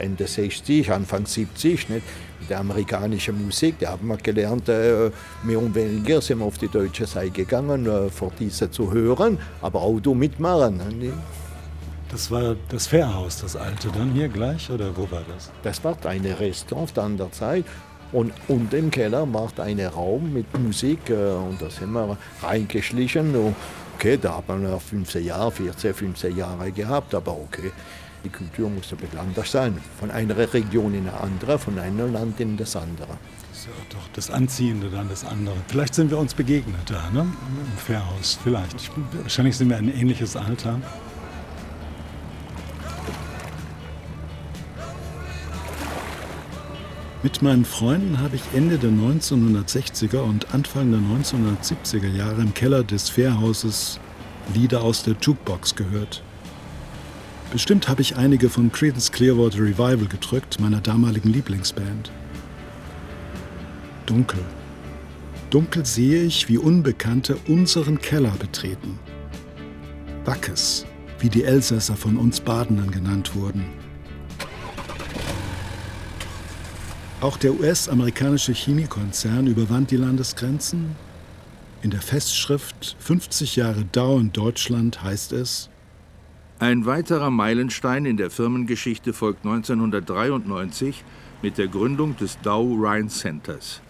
Ende 0.00 0.26
60, 0.26 0.92
Anfang 0.92 1.24
70, 1.24 1.88
nicht? 1.88 2.02
der 2.48 2.60
amerikanischen 2.60 3.44
Musik, 3.44 3.76
da 3.80 3.90
haben 3.90 4.08
wir 4.08 4.16
gelernt, 4.16 4.68
äh, 4.68 5.10
mehr 5.42 5.58
und 5.58 5.74
weniger 5.74 6.20
sind 6.20 6.38
wir 6.38 6.46
auf 6.46 6.58
die 6.58 6.68
deutsche 6.68 7.06
Seite 7.06 7.30
gegangen, 7.30 7.86
äh, 7.86 8.08
für 8.10 8.30
diese 8.38 8.70
zu 8.70 8.92
hören, 8.92 9.38
aber 9.60 9.82
auch 9.82 10.00
da 10.00 10.14
mitmachen. 10.14 10.78
Ne? 10.98 11.12
Das 12.10 12.30
war 12.30 12.56
das 12.70 12.86
Fährhaus, 12.86 13.42
das 13.42 13.54
alte, 13.54 13.88
dann 13.88 14.12
hier 14.12 14.28
gleich 14.28 14.70
oder 14.70 14.96
wo 14.96 15.10
war 15.10 15.22
das? 15.32 15.50
Das 15.62 15.84
war 15.84 15.96
ein 16.06 16.24
Restaurant 16.24 16.98
an 16.98 17.16
der 17.18 17.30
Zeit 17.32 17.64
und 18.12 18.32
unten 18.48 18.74
im 18.74 18.90
Keller 18.90 19.26
macht 19.26 19.60
ein 19.60 19.78
Raum 19.80 20.32
mit 20.32 20.58
Musik 20.58 21.10
äh, 21.10 21.12
und 21.12 21.60
da 21.60 21.68
sind 21.68 21.92
wir 21.92 22.16
reingeschlichen. 22.42 23.36
Und 23.36 23.54
okay, 23.94 24.18
da 24.20 24.38
hat 24.38 24.48
man 24.48 24.80
15 24.80 25.24
Jahre, 25.24 25.52
14, 25.52 25.94
15 25.94 26.36
Jahre 26.36 26.72
gehabt, 26.72 27.14
aber 27.14 27.32
okay. 27.32 27.72
Die 28.24 28.30
Kultur 28.30 28.68
muss 28.68 28.90
ein 28.90 28.98
bisschen 28.98 29.18
anders 29.18 29.52
sein. 29.52 29.78
Von 30.00 30.10
einer 30.10 30.36
Region 30.36 30.92
in 30.92 31.08
eine 31.08 31.20
andere, 31.20 31.58
von 31.58 31.78
einem 31.78 32.12
Land 32.12 32.40
in 32.40 32.56
das 32.56 32.74
andere. 32.74 33.16
Das 33.50 33.60
ist 33.60 33.66
ja 33.66 33.72
doch 33.90 34.08
das 34.12 34.30
Anziehende 34.30 34.90
dann 34.90 35.08
das 35.08 35.24
andere. 35.24 35.54
Vielleicht 35.68 35.94
sind 35.94 36.10
wir 36.10 36.18
uns 36.18 36.34
begegnet 36.34 36.90
da, 36.90 37.10
ne? 37.10 37.20
Im 37.20 37.78
Fährhaus. 37.78 38.38
Vielleicht. 38.42 38.74
Ich, 38.80 38.90
wahrscheinlich 39.22 39.56
sind 39.56 39.68
wir 39.68 39.76
ein 39.76 39.94
ähnliches 39.94 40.34
Alter. 40.34 40.80
Mit 47.28 47.42
meinen 47.42 47.66
Freunden 47.66 48.20
habe 48.20 48.36
ich 48.36 48.42
Ende 48.54 48.78
der 48.78 48.88
1960er 48.88 50.20
und 50.20 50.54
Anfang 50.54 50.90
der 50.90 51.00
1970er 51.00 52.08
Jahre 52.08 52.40
im 52.40 52.54
Keller 52.54 52.82
des 52.82 53.10
Fährhauses 53.10 54.00
Lieder 54.54 54.82
aus 54.82 55.02
der 55.02 55.14
Jukebox 55.20 55.74
gehört. 55.74 56.22
Bestimmt 57.52 57.86
habe 57.86 58.00
ich 58.00 58.16
einige 58.16 58.48
von 58.48 58.72
Creedence 58.72 59.12
Clearwater 59.12 59.58
Revival 59.58 60.06
gedrückt, 60.08 60.58
meiner 60.58 60.80
damaligen 60.80 61.28
Lieblingsband. 61.28 62.10
Dunkel. 64.06 64.40
Dunkel 65.50 65.84
sehe 65.84 66.22
ich, 66.22 66.48
wie 66.48 66.56
Unbekannte 66.56 67.36
unseren 67.46 67.98
Keller 67.98 68.32
betreten. 68.38 68.98
Backes, 70.24 70.86
wie 71.18 71.28
die 71.28 71.44
Elsässer 71.44 71.94
von 71.94 72.16
uns 72.16 72.40
Badenern 72.40 72.90
genannt 72.90 73.36
wurden. 73.36 73.66
Auch 77.20 77.36
der 77.36 77.52
US-amerikanische 77.52 78.52
Chemiekonzern 78.52 79.48
überwand 79.48 79.90
die 79.90 79.96
Landesgrenzen. 79.96 80.94
In 81.82 81.90
der 81.90 82.00
Festschrift 82.00 82.94
50 83.00 83.56
Jahre 83.56 83.84
in 84.20 84.32
Deutschland 84.32 85.02
heißt 85.02 85.32
es, 85.32 85.68
ein 86.60 86.86
weiterer 86.86 87.30
Meilenstein 87.30 88.04
in 88.04 88.18
der 88.18 88.30
Firmengeschichte 88.30 89.12
folgt 89.12 89.44
1993 89.44 91.02
mit 91.42 91.58
der 91.58 91.66
Gründung 91.66 92.16
des 92.16 92.38
Dow 92.40 92.76
Rhine 92.80 93.08
Centers. 93.08 93.80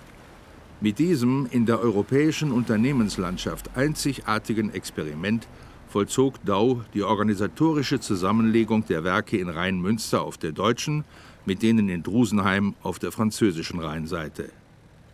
Mit 0.81 0.99
diesem 0.99 1.47
in 1.51 1.67
der 1.67 1.81
europäischen 1.81 2.51
Unternehmenslandschaft 2.51 3.77
einzigartigen 3.77 4.73
Experiment 4.73 5.47
vollzog 5.89 6.43
Dow 6.47 6.83
die 6.95 7.03
organisatorische 7.03 8.01
Zusammenlegung 8.01 8.87
der 8.87 9.05
Werke 9.05 9.37
in 9.37 9.51
Rheinmünster 9.51 10.23
auf 10.23 10.39
der 10.39 10.53
deutschen 10.53 11.05
mit 11.49 11.63
denen 11.63 11.89
in 11.89 12.03
Drusenheim 12.05 12.75
auf 12.83 12.99
der 12.99 13.11
französischen 13.11 13.81
Rheinseite. 13.81 14.51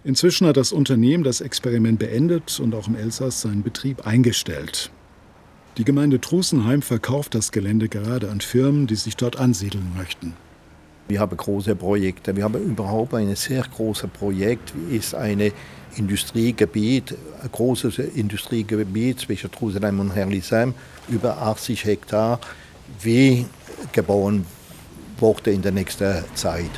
Inzwischen 0.02 0.46
hat 0.46 0.58
das 0.58 0.72
Unternehmen 0.72 1.24
das 1.24 1.40
Experiment 1.40 1.98
beendet 1.98 2.60
und 2.60 2.74
auch 2.74 2.88
im 2.88 2.96
Elsass 2.96 3.40
seinen 3.40 3.62
Betrieb 3.62 4.06
eingestellt. 4.06 4.90
Die 5.78 5.84
Gemeinde 5.84 6.18
Drusenheim 6.18 6.82
verkauft 6.82 7.34
das 7.34 7.52
Gelände 7.52 7.88
gerade 7.88 8.30
an 8.30 8.40
Firmen, 8.40 8.86
die 8.86 8.96
sich 8.96 9.16
dort 9.16 9.38
ansiedeln 9.38 9.92
möchten. 9.96 10.34
Wir 11.08 11.20
haben 11.20 11.36
große 11.36 11.76
Projekte. 11.76 12.34
Wir 12.34 12.44
haben 12.44 12.62
überhaupt 12.62 13.14
ein 13.14 13.34
sehr 13.36 13.62
großes 13.62 14.10
Projekt, 14.10 14.74
ist 14.90 15.14
ein 15.14 15.52
Industriegebiet, 15.96 17.14
ein 17.42 17.50
großes 17.52 17.98
Industriegebiet 17.98 19.20
zwischen 19.20 19.50
Drusenheim 19.50 20.00
und 20.00 20.14
Herlisheim, 20.14 20.74
über 21.08 21.40
80 21.40 21.84
Hektar, 21.84 22.40
wie 23.00 23.46
gebaut 23.92 24.34
Worte 25.18 25.50
in 25.50 25.62
der 25.62 25.72
nächsten 25.72 26.24
Zeit. 26.34 26.70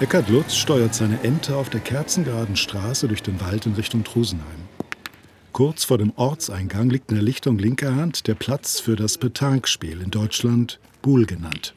Eckhard 0.00 0.28
Lutz 0.28 0.54
steuert 0.54 0.94
seine 0.94 1.20
Ente 1.24 1.56
auf 1.56 1.70
der 1.70 1.80
kerzengeraden 1.80 2.54
Straße 2.54 3.08
durch 3.08 3.20
den 3.20 3.40
Wald 3.40 3.66
in 3.66 3.74
Richtung 3.74 4.04
Drusenheim. 4.04 4.68
Kurz 5.52 5.82
vor 5.82 5.98
dem 5.98 6.12
Ortseingang 6.14 6.88
liegt 6.88 7.10
in 7.10 7.16
der 7.16 7.24
Lichtung 7.24 7.58
linker 7.58 7.96
Hand 7.96 8.28
der 8.28 8.36
Platz 8.36 8.78
für 8.78 8.94
das 8.94 9.18
Petanque-Spiel, 9.18 10.00
in 10.00 10.12
Deutschland 10.12 10.78
Buhl 11.02 11.26
genannt. 11.26 11.74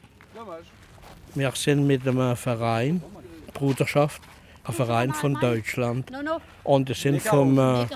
Wir 1.34 1.50
sind 1.56 1.84
mit 1.88 2.06
einem 2.06 2.36
Verein, 2.36 3.02
Bruderschaft, 3.54 4.22
ein 4.64 4.72
Verein 4.72 5.12
von 5.12 5.34
Deutschland. 5.34 6.10
Und 6.64 6.90
es 6.90 7.00
sind 7.00 7.20
vom 7.22 7.58
äh, 7.58 7.86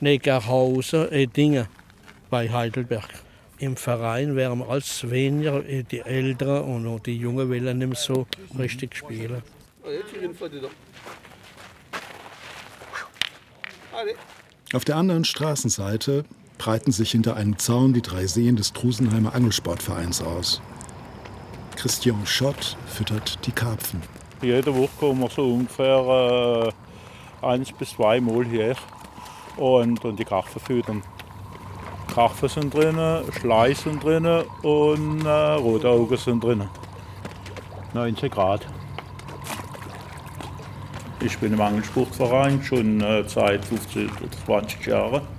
Neckarhausen 0.00 1.12
äh, 1.12 1.26
Dinge 1.26 1.68
bei 2.30 2.50
Heidelberg. 2.50 3.08
Im 3.58 3.76
Verein 3.76 4.36
wären 4.36 4.60
wir 4.60 4.68
als 4.68 5.10
weniger, 5.10 5.64
äh, 5.66 5.82
die 5.82 6.00
Älteren 6.00 6.86
und 6.86 7.06
die 7.06 7.16
Jungen 7.16 7.48
wollen 7.48 7.78
nicht 7.78 7.88
mehr 7.88 7.96
so 7.96 8.26
richtig 8.58 8.96
spielen. 8.96 9.42
Auf 14.72 14.84
der 14.84 14.96
anderen 14.96 15.24
Straßenseite 15.24 16.24
breiten 16.58 16.92
sich 16.92 17.12
hinter 17.12 17.36
einem 17.36 17.58
Zaun 17.58 17.92
die 17.92 18.02
drei 18.02 18.26
Seen 18.26 18.56
des 18.56 18.72
Drusenheimer 18.72 19.34
Angelsportvereins 19.34 20.22
aus. 20.22 20.60
Christian 21.76 22.26
Schott 22.26 22.76
füttert 22.86 23.46
die 23.46 23.52
Karpfen. 23.52 24.02
Jede 24.40 24.74
Woche 24.74 24.90
kommen 25.00 25.20
wir 25.20 25.30
so 25.30 25.42
ungefähr 25.42 26.72
äh, 27.42 27.46
eins 27.46 27.72
bis 27.72 27.90
zwei 27.90 28.20
Mal 28.20 28.44
hier 28.44 28.76
und, 29.56 30.04
und 30.04 30.16
die 30.18 30.24
Karpfen 30.24 30.60
füttern. 30.60 31.02
Karpfen 32.14 32.48
sind 32.48 32.72
drin, 32.72 32.96
Schlei 33.40 33.74
sind 33.74 34.02
drin 34.02 34.26
und 34.62 35.26
äh, 35.26 35.28
rote 35.28 35.88
Augen 35.88 36.16
sind 36.16 36.44
drin. 36.44 36.68
19 37.94 38.30
Grad. 38.30 38.64
Ich 41.20 41.36
bin 41.38 41.52
im 41.52 41.60
Angelsportverein 41.60 42.62
schon 42.62 43.00
äh, 43.00 43.24
seit 43.28 43.64
15 43.64 44.08
oder 44.08 44.30
20 44.46 44.86
Jahren 44.86 45.37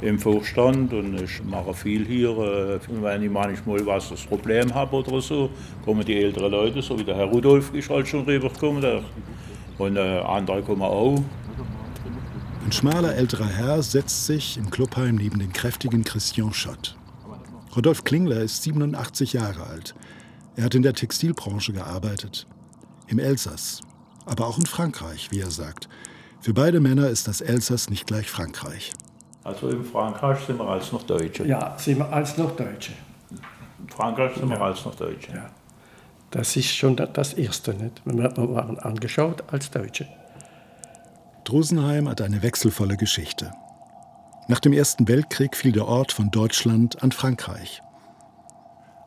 im 0.00 0.18
Vorstand 0.18 0.92
und 0.92 1.20
ich 1.20 1.42
mache 1.44 1.74
viel 1.74 2.04
hier. 2.06 2.30
Äh, 2.30 2.80
wenn 3.02 3.22
ich 3.22 3.30
manchmal 3.30 3.84
was 3.86 4.10
das 4.10 4.22
Problem 4.22 4.74
habe 4.74 4.96
oder 4.96 5.20
so, 5.20 5.50
kommen 5.84 6.04
die 6.04 6.16
älteren 6.16 6.50
Leute, 6.50 6.82
so 6.82 6.98
wie 6.98 7.04
der 7.04 7.16
Herr 7.16 7.26
Rudolf 7.26 7.72
ist 7.74 7.90
halt 7.90 8.08
schon 8.08 8.24
rübergekommen. 8.24 9.02
Und 9.78 9.96
äh, 9.96 10.20
andere 10.20 10.62
kommen 10.62 10.82
auch. 10.82 11.22
Ein 12.64 12.72
schmaler 12.72 13.14
älterer 13.14 13.48
Herr 13.48 13.82
setzt 13.82 14.26
sich 14.26 14.56
im 14.56 14.70
Clubheim 14.70 15.16
neben 15.16 15.38
den 15.38 15.52
kräftigen 15.52 16.04
Christian 16.04 16.54
Schott. 16.54 16.96
Rodolf 17.76 18.04
Klingler 18.04 18.40
ist 18.40 18.62
87 18.62 19.32
Jahre 19.34 19.66
alt. 19.66 19.94
Er 20.56 20.64
hat 20.64 20.74
in 20.74 20.82
der 20.82 20.94
Textilbranche 20.94 21.72
gearbeitet. 21.72 22.46
Im 23.08 23.18
Elsass, 23.18 23.80
aber 24.24 24.46
auch 24.46 24.58
in 24.58 24.66
Frankreich, 24.66 25.30
wie 25.30 25.40
er 25.40 25.50
sagt. 25.50 25.88
Für 26.40 26.54
beide 26.54 26.80
Männer 26.80 27.08
ist 27.08 27.26
das 27.28 27.40
Elsass 27.40 27.90
nicht 27.90 28.06
gleich 28.06 28.30
Frankreich. 28.30 28.92
Also 29.44 29.68
in 29.68 29.84
Frankreich 29.84 30.38
sind 30.46 30.58
wir 30.58 30.66
als 30.66 30.90
noch 30.90 31.02
Deutsche. 31.02 31.46
Ja, 31.46 31.76
sind 31.78 31.98
wir 31.98 32.10
als 32.10 32.36
noch 32.38 32.56
Deutsche. 32.56 32.92
In 33.78 33.88
Frankreich 33.88 34.34
sind 34.34 34.48
ja. 34.48 34.58
wir 34.58 34.62
als 34.62 34.84
noch 34.84 34.94
Deutsche. 34.94 35.32
Ja. 35.32 35.50
Das 36.30 36.56
ist 36.56 36.74
schon 36.74 36.96
das 36.96 37.34
Erste. 37.34 37.74
Nicht? 37.74 38.00
Wir 38.04 38.36
waren 38.36 38.78
angeschaut 38.78 39.44
als 39.52 39.70
Deutsche. 39.70 40.08
Drusenheim 41.44 42.08
hat 42.08 42.22
eine 42.22 42.42
wechselvolle 42.42 42.96
Geschichte. 42.96 43.52
Nach 44.48 44.60
dem 44.60 44.72
Ersten 44.72 45.06
Weltkrieg 45.08 45.56
fiel 45.56 45.72
der 45.72 45.86
Ort 45.86 46.10
von 46.10 46.30
Deutschland 46.30 47.02
an 47.02 47.12
Frankreich. 47.12 47.82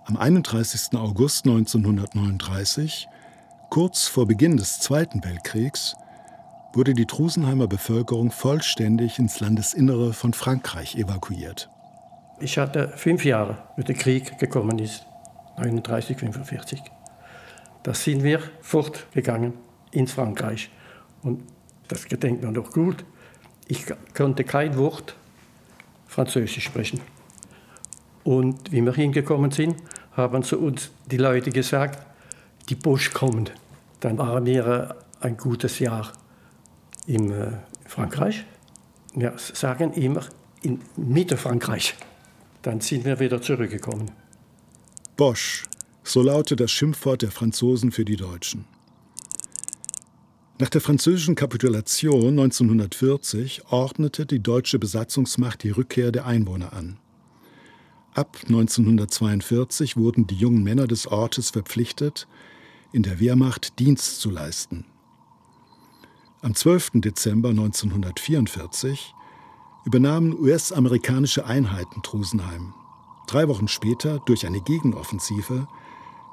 Am 0.05 0.17
31. 0.17 0.97
August 0.97 1.45
1939, 1.45 3.07
kurz 3.69 4.07
vor 4.07 4.27
Beginn 4.27 4.55
des 4.55 4.79
Zweiten 4.79 5.23
Weltkriegs, 5.23 5.95
wurde 6.73 6.93
die 6.93 7.05
Drusenheimer 7.05 7.67
Bevölkerung 7.67 8.31
vollständig 8.31 9.19
ins 9.19 9.39
Landesinnere 9.39 10.13
von 10.13 10.33
Frankreich 10.33 10.95
evakuiert. 10.95 11.69
Ich 12.39 12.57
hatte 12.57 12.89
fünf 12.89 13.25
Jahre, 13.25 13.57
als 13.75 13.85
der 13.85 13.95
Krieg 13.95 14.37
gekommen 14.37 14.77
ist, 14.79 15.05
39, 15.57 16.17
45. 16.17 16.83
Da 17.83 17.93
sind 17.93 18.23
wir 18.23 18.39
fortgegangen 18.61 19.53
ins 19.91 20.11
Frankreich. 20.13 20.69
Und 21.23 21.43
das 21.87 22.05
gedenkt 22.05 22.43
man 22.43 22.53
doch 22.53 22.71
gut. 22.71 23.03
Ich 23.67 23.85
konnte 24.13 24.43
kein 24.43 24.77
Wort 24.77 25.15
Französisch 26.07 26.63
sprechen. 26.63 27.01
Und 28.23 28.71
wie 28.71 28.81
wir 28.81 28.93
hingekommen 28.93 29.51
sind, 29.51 29.77
haben 30.13 30.43
zu 30.43 30.59
uns 30.59 30.91
die 31.05 31.17
Leute 31.17 31.49
gesagt, 31.49 32.05
die 32.69 32.75
Bosch 32.75 33.13
kommt. 33.13 33.53
Dann 33.99 34.17
waren 34.17 34.45
wir 34.45 34.95
ein 35.21 35.37
gutes 35.37 35.79
Jahr 35.79 36.11
in 37.07 37.31
äh, 37.31 37.53
Frankreich. 37.85 38.45
Wir 39.15 39.33
sagen 39.37 39.93
immer 39.93 40.25
in 40.61 40.79
Mitte 40.95 41.37
Frankreich. 41.37 41.95
Dann 42.61 42.81
sind 42.81 43.05
wir 43.05 43.19
wieder 43.19 43.41
zurückgekommen. 43.41 44.11
Bosch, 45.15 45.63
so 46.03 46.21
lautet 46.21 46.59
das 46.59 46.69
Schimpfwort 46.69 47.23
der 47.23 47.31
Franzosen 47.31 47.91
für 47.91 48.05
die 48.05 48.17
Deutschen. 48.17 48.65
Nach 50.59 50.69
der 50.69 50.81
französischen 50.81 51.35
Kapitulation 51.35 52.29
1940 52.29 53.65
ordnete 53.69 54.25
die 54.25 54.39
deutsche 54.39 54.79
Besatzungsmacht 54.79 55.63
die 55.63 55.69
Rückkehr 55.69 56.11
der 56.11 56.25
Einwohner 56.25 56.73
an. 56.73 56.97
Ab 58.13 58.37
1942 58.47 59.97
wurden 59.97 60.25
die 60.25 60.35
jungen 60.35 60.63
Männer 60.63 60.87
des 60.87 61.05
Ortes 61.05 61.51
verpflichtet, 61.51 62.27
in 62.91 63.03
der 63.03 63.19
Wehrmacht 63.19 63.77
Dienst 63.77 64.19
zu 64.19 64.31
leisten. 64.31 64.85
Am 66.47 66.55
12. 66.55 67.01
Dezember 67.01 67.49
1944 67.49 69.13
übernahmen 69.83 70.33
US-amerikanische 70.39 71.45
Einheiten 71.45 72.01
Trusenheim. 72.03 72.73
Drei 73.27 73.49
Wochen 73.49 73.67
später, 73.67 74.19
durch 74.25 74.47
eine 74.47 74.61
Gegenoffensive, 74.61 75.67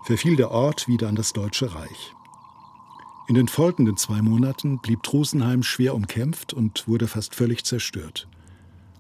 verfiel 0.05 0.37
der 0.37 0.53
Ort 0.53 0.87
wieder 0.87 1.09
an 1.09 1.17
das 1.17 1.33
Deutsche 1.33 1.75
Reich. 1.75 2.15
In 3.27 3.35
den 3.35 3.49
folgenden 3.49 3.97
zwei 3.97 4.23
Monaten 4.23 4.79
blieb 4.79 5.03
Trusenheim 5.03 5.65
schwer 5.65 5.97
umkämpft 5.97 6.53
und 6.53 6.87
wurde 6.87 7.09
fast 7.09 7.35
völlig 7.35 7.65
zerstört. 7.65 8.29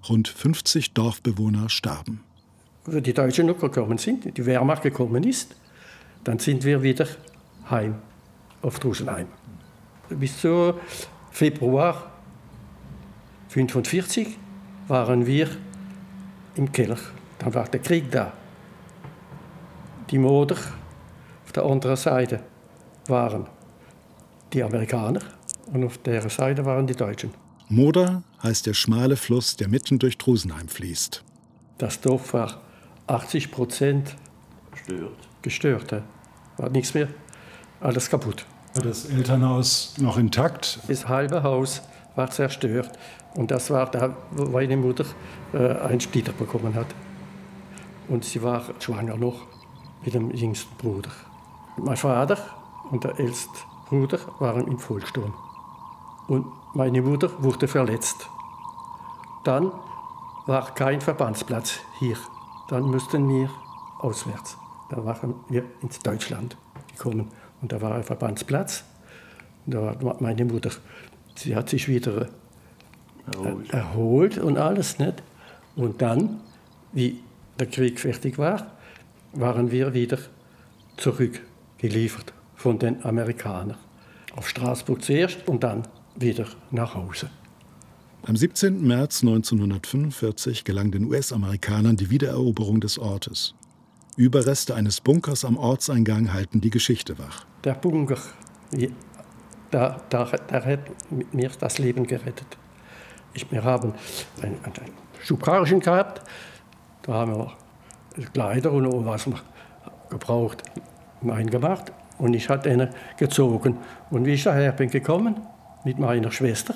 Rund 0.09 0.27
50 0.27 0.95
Dorfbewohner 0.95 1.69
starben. 1.69 2.25
Wo 2.87 2.99
die 2.99 3.15
Deutschen 3.15 3.47
noch 3.47 3.61
gekommen 3.61 3.99
sind, 3.99 4.37
die 4.37 4.47
Wehrmacht 4.47 4.83
gekommen 4.83 5.23
ist, 5.23 5.55
dann 6.25 6.41
sind 6.41 6.65
wir 6.65 6.83
wieder 6.83 7.07
heim 7.71 7.95
auf 8.63 8.81
Trusenheim. 8.81 9.29
Bis 10.09 10.41
zu 10.41 10.75
Februar 11.31 12.11
1945 13.49 14.39
waren 14.89 15.27
wir 15.27 15.49
im 16.57 16.71
Keller. 16.71 16.99
Dann 17.39 17.55
war 17.55 17.65
der 17.69 17.81
Krieg 17.81 18.11
da. 18.11 18.33
Die 20.11 20.19
Moder 20.19 20.57
auf 21.45 21.53
der 21.53 21.65
anderen 21.65 21.97
Seite 21.97 22.41
waren 23.07 23.47
die 24.53 24.63
Amerikaner 24.63 25.21
und 25.73 25.85
auf 25.85 25.99
der 25.99 26.29
Seite 26.29 26.65
waren 26.65 26.87
die 26.87 26.95
Deutschen. 26.95 27.31
Moder 27.69 28.23
heißt 28.43 28.67
der 28.67 28.75
schmale 28.75 29.17
Fluss, 29.17 29.57
der 29.57 29.69
mitten 29.69 29.99
durch 29.99 30.19
Trusenheim 30.19 30.69
fließt. 30.69 31.25
Das 31.79 32.01
Dorf 32.01 32.35
war 32.35 32.61
80 33.07 33.51
Prozent 33.51 34.15
gestört. 34.71 35.29
gestört. 35.43 36.03
War 36.57 36.71
nichts 36.71 36.95
mehr, 36.95 37.09
alles 37.81 38.09
kaputt. 38.09 38.47
War 38.75 38.83
das 38.83 39.05
Elternhaus 39.05 39.95
noch 39.99 40.17
intakt? 40.19 40.81
Das 40.89 41.09
halbe 41.09 41.45
Haus 41.45 41.83
war 42.17 42.29
zerstört. 42.31 42.91
Und 43.35 43.53
das 43.53 43.71
war 43.71 43.89
da, 43.89 44.17
wo 44.33 44.47
meine 44.47 44.77
Mutter 44.77 45.05
äh, 45.53 45.77
einen 45.79 46.01
Splitter 46.01 46.33
bekommen 46.33 46.75
hat. 46.75 46.89
Und 48.09 48.25
sie 48.25 48.43
war 48.43 48.65
schwanger 48.81 49.17
noch 49.17 49.43
mit 50.05 50.15
dem 50.15 50.31
jüngsten 50.33 50.75
Bruder. 50.77 51.11
Mein 51.77 51.97
Vater 51.97 52.37
und 52.91 53.05
der 53.05 53.19
älteste 53.19 53.53
Bruder 53.89 54.19
waren 54.41 54.67
im 54.67 54.79
Vollsturm. 54.79 55.33
Und 56.27 56.47
meine 56.75 57.01
Mutter 57.01 57.31
wurde 57.39 57.69
verletzt. 57.69 58.29
Dann 59.45 59.71
war 60.47 60.75
kein 60.75 61.01
Verbandsplatz 61.01 61.79
hier. 62.01 62.17
Dann 62.69 62.83
mussten 62.83 63.29
wir 63.29 63.49
auswärts. 64.01 64.57
Dann 64.91 65.05
waren 65.05 65.35
wir 65.49 65.65
ins 65.81 66.01
Deutschland 66.01 66.57
gekommen. 66.93 67.31
Und 67.65 67.73
da 67.73 67.81
war 67.81 67.95
ein 67.95 68.03
Verbandsplatz. 68.03 68.85
Und 69.65 69.73
da 69.73 69.97
war 70.03 70.17
meine 70.21 70.45
Mutter, 70.45 70.71
sie 71.35 71.57
hat 71.57 71.71
sich 71.71 71.89
wieder 71.89 72.29
erholt, 73.33 73.73
erholt 73.73 74.37
und 74.37 74.59
alles. 74.59 74.99
Nicht? 74.99 75.23
Und 75.75 76.03
dann, 76.03 76.41
wie 76.93 77.21
der 77.59 77.67
Krieg 77.69 77.99
fertig 77.99 78.37
war, 78.37 78.71
waren 79.33 79.71
wir 79.71 79.95
wieder 79.95 80.19
zurückgeliefert 80.99 82.35
von 82.55 82.79
den 82.79 83.03
Amerikanern. 83.03 83.79
Auf 84.37 84.47
Straßburg 84.47 85.03
zuerst 85.03 85.49
und 85.49 85.65
dann 85.65 85.85
wieder 86.17 86.45
nach 86.71 86.95
Hause. 86.95 87.31
Am 88.27 88.37
17. 88.37 88.87
März 88.87 89.23
1945 89.23 90.65
gelang 90.65 90.91
den 90.91 91.07
US-Amerikanern 91.07 91.97
die 91.97 92.11
Wiedereroberung 92.11 92.83
des 92.83 92.99
Ortes. 92.99 93.55
Überreste 94.19 94.75
eines 94.75 95.01
Bunkers 95.01 95.47
am 95.47 95.57
Ortseingang 95.57 96.35
halten 96.35 96.61
die 96.61 96.69
Geschichte 96.69 97.19
wach. 97.19 97.47
Der 97.65 97.75
Bunker, 97.75 98.19
da, 99.71 100.01
da, 100.09 100.25
da 100.47 100.65
hat 100.65 100.81
mir 101.33 101.51
das 101.59 101.79
Leben 101.79 102.07
gerettet. 102.07 102.59
Ich, 103.33 103.51
wir 103.51 103.65
haben 103.65 103.95
ein, 104.43 104.57
ein 104.63 104.73
Schubkarren 105.21 105.81
gehabt, 105.81 106.23
da 107.03 107.15
haben 107.15 107.37
wir 107.37 107.53
Kleider 108.33 108.71
und 108.71 109.07
was 109.07 109.27
wir 109.27 109.41
gebraucht 110.11 110.63
eingemacht 111.27 111.93
und 112.19 112.35
ich 112.35 112.49
hatte 112.49 112.71
eine 112.71 112.91
gezogen. 113.17 113.79
Und 114.11 114.27
wie 114.27 114.35
ich 114.35 114.45
daher 114.45 114.73
bin 114.73 114.91
gekommen 114.91 115.41
mit 115.85 115.99
meiner 115.99 116.31
Schwester, 116.31 116.75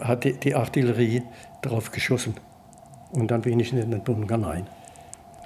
hat 0.00 0.24
die, 0.24 0.32
die 0.32 0.54
Artillerie 0.54 1.22
drauf 1.62 1.90
geschossen. 1.90 2.34
Und 3.12 3.30
dann 3.30 3.42
bin 3.42 3.60
ich 3.60 3.72
in 3.72 3.90
den 3.90 4.02
Bunker 4.02 4.42
rein. 4.42 4.66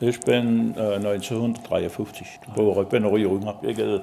Ich 0.00 0.20
bin 0.20 0.74
äh, 0.76 0.94
1953 0.94 2.40
geboren. 2.46 2.84
Ich 2.84 2.88
bin 2.88 3.02
noch 3.02 3.16
jünger 3.16 3.58
wie 3.62 4.00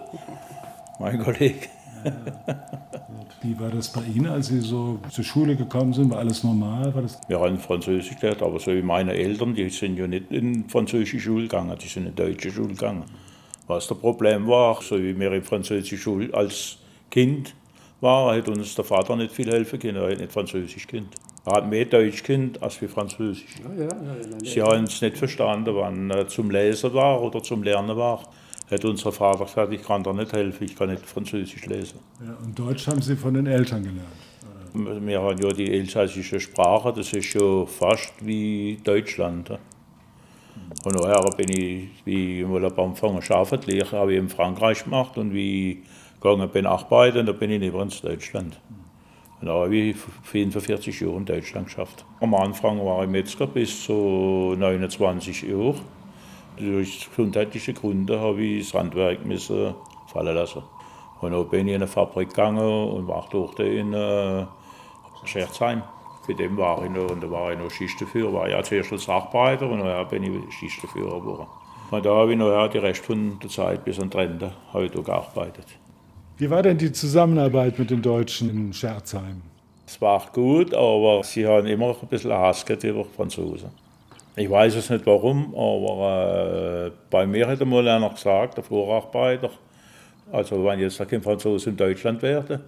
mein 0.99 1.19
Kollege. 1.19 1.67
Wie 3.41 3.59
war 3.59 3.69
das 3.69 3.91
bei 3.91 4.01
Ihnen, 4.01 4.27
als 4.27 4.47
Sie 4.47 4.59
so 4.59 4.99
zur 5.09 5.23
Schule 5.23 5.55
gekommen 5.55 5.93
sind? 5.93 6.09
War 6.09 6.19
alles 6.19 6.43
normal? 6.43 6.93
War 6.95 7.03
das 7.03 7.19
Wir 7.27 7.39
haben 7.39 7.59
Französisch 7.59 8.17
gelernt, 8.19 8.41
aber 8.41 8.59
so 8.59 8.73
wie 8.73 8.81
meine 8.81 9.13
Eltern, 9.13 9.53
die 9.53 9.69
sind 9.69 9.97
ja 9.97 10.07
nicht 10.07 10.31
in 10.31 10.67
französische 10.67 11.19
Schule 11.19 11.43
gegangen, 11.43 11.77
die 11.79 11.87
sind 11.87 12.07
in 12.07 12.15
deutsche 12.15 12.51
Schule 12.51 12.69
gegangen. 12.69 13.03
Was 13.67 13.87
das 13.87 13.97
Problem 13.97 14.47
war, 14.47 14.81
so 14.81 14.97
wie 14.97 15.17
wir 15.19 15.31
in 15.31 15.43
französische 15.43 15.97
Schule 15.97 16.33
als 16.33 16.77
Kind 17.11 17.55
waren, 18.01 18.37
hat 18.37 18.47
uns 18.47 18.75
der 18.75 18.85
Vater 18.85 19.15
nicht 19.15 19.33
viel 19.33 19.51
helfen 19.51 19.79
können, 19.79 19.97
er 19.97 20.11
hat 20.11 20.19
nicht 20.19 20.31
Französisch 20.31 20.87
kennt. 20.87 21.15
Er 21.45 21.53
hat 21.53 21.69
mehr 21.69 21.85
Deutsch 21.85 22.23
kennt 22.23 22.61
als 22.63 22.81
wie 22.81 22.87
Französisch. 22.87 23.45
Ja, 23.63 23.83
ja, 23.83 23.89
ja, 23.89 24.39
Sie 24.43 24.61
haben 24.61 24.85
es 24.85 24.99
nicht 25.01 25.17
verstanden, 25.17 25.75
wann 25.75 26.09
er 26.09 26.27
zum 26.27 26.49
Lesen 26.49 26.93
war 26.93 27.21
oder 27.21 27.43
zum 27.43 27.61
Lernen 27.61 27.95
war. 27.95 28.23
Hat 28.71 28.83
unser 28.83 29.11
Vater 29.11 29.45
gesagt, 29.45 29.71
ich 29.73 29.83
kann 29.83 30.03
dir 30.03 30.13
nicht 30.13 30.33
helfen, 30.33 30.63
ich 30.63 30.75
kann 30.75 30.89
nicht 30.89 31.05
Französisch 31.05 31.65
lesen. 31.67 31.99
ja, 32.25 32.35
und 32.43 32.57
Deutsch 32.57 32.87
haben 32.87 33.01
Sie 33.01 33.15
von 33.15 33.35
den 33.35 33.45
Eltern 33.45 33.83
gelernt. 33.83 35.05
Wir 35.05 35.21
haben 35.21 35.37
ja 35.37 35.49
die 35.53 35.71
elsässische 35.71 36.39
Sprache, 36.39 36.91
das 36.91 37.13
ist 37.13 37.33
ja 37.33 37.65
fast 37.65 38.13
wie 38.25 38.77
Deutschland. 38.83 39.51
Und 40.83 40.95
nachher 40.95 41.29
bin 41.37 41.49
ich, 41.49 41.89
wie 42.05 42.41
ich 42.41 42.47
mal 42.47 42.65
am 42.65 42.79
Anfang 42.79 43.19
gearbeitet 43.19 43.85
habe, 43.85 43.97
habe 43.99 44.13
ich 44.13 44.19
in 44.19 44.29
Frankreich 44.29 44.83
gemacht 44.83 45.17
und 45.17 45.31
wie 45.33 45.71
ich 45.71 45.77
gegangen 46.19 46.49
bin 46.49 46.65
arbeiten, 46.65 47.25
da 47.25 47.31
bin 47.31 47.51
ich 47.51 47.61
über 47.61 47.83
ins 47.83 48.01
Deutschland. 48.01 48.59
Und 49.41 49.47
da 49.47 49.53
habe 49.53 49.75
ich 49.75 49.95
45 49.95 51.01
Jahre 51.01 51.17
in 51.17 51.25
Deutschland 51.25 51.67
geschafft. 51.67 52.05
Am 52.21 52.33
Anfang 52.35 52.83
war 52.85 53.03
ich 53.03 53.09
Metzger 53.09 53.47
bis 53.47 53.83
zu 53.83 54.55
29 54.57 55.43
Jahre. 55.43 55.75
Durch 56.57 57.09
gesundheitliche 57.09 57.73
Gründe 57.73 58.19
habe 58.19 58.41
ich 58.41 58.71
das 58.71 58.79
Handwerk 58.79 59.25
müssen 59.25 59.75
fallen 60.07 60.35
lassen. 60.35 60.63
Und 61.21 61.31
dann 61.31 61.49
bin 61.49 61.67
ich 61.67 61.73
in 61.73 61.81
eine 61.81 61.87
Fabrik 61.87 62.29
gegangen 62.29 62.89
und 62.89 63.07
war 63.07 63.27
dort 63.31 63.59
in 63.59 63.93
äh, 63.93 64.45
Scherzheim. 65.25 65.83
Für 66.25 66.33
den 66.33 66.57
war 66.57 66.83
ich 66.83 66.89
noch, 66.89 67.11
und 67.11 67.21
da 67.21 67.29
war 67.29 67.51
ich 67.51 67.59
noch 67.59 67.69
Schichtenführer, 67.69 68.33
war 68.33 68.49
ich 68.49 68.55
als 68.55 68.71
erstes 68.71 69.03
Sachbereiter 69.03 69.69
und 69.69 69.79
nachher 69.79 70.05
bin 70.05 70.23
ich 70.23 70.53
Schichtenführer 70.53 71.19
geworden. 71.19 71.47
Und 71.91 72.05
da 72.05 72.15
habe 72.15 72.31
ich 72.31 72.37
nachher 72.37 72.67
die 72.69 72.79
Rest 72.79 73.05
von 73.05 73.37
der 73.39 73.49
Zeit 73.49 73.85
bis 73.85 73.99
an 73.99 74.09
die 74.09 74.17
Rente 74.17 74.51
ich 74.73 74.91
gearbeitet. 74.91 75.67
Wie 76.37 76.49
war 76.49 76.61
denn 76.61 76.77
die 76.77 76.91
Zusammenarbeit 76.91 77.79
mit 77.79 77.91
den 77.91 78.01
Deutschen 78.01 78.49
in 78.49 78.73
Scherzheim? 78.73 79.41
Es 79.87 80.01
war 80.01 80.21
gut, 80.33 80.73
aber 80.73 81.23
sie 81.23 81.47
haben 81.47 81.65
immer 81.65 81.95
ein 82.01 82.07
bisschen 82.09 82.33
Hass 82.33 82.65
gehabt 82.65 82.83
über 82.83 83.05
Franzosen. 83.05 83.69
Ich 84.35 84.49
weiß 84.49 84.75
es 84.75 84.89
nicht 84.89 85.05
warum, 85.05 85.55
aber 85.55 86.87
äh, 86.87 86.91
bei 87.09 87.25
mir 87.25 87.47
hat 87.47 87.61
einmal 87.61 87.87
einer 87.87 88.09
gesagt, 88.09 88.57
der 88.57 88.65
Vorarbeiter, 88.65 89.49
also 90.29 90.61
wenn 90.65 90.79
jetzt 90.81 90.97
kein 91.07 91.21
Franzose 91.21 91.69
in 91.69 91.77
Deutschland 91.77 92.21
wäre, 92.21 92.59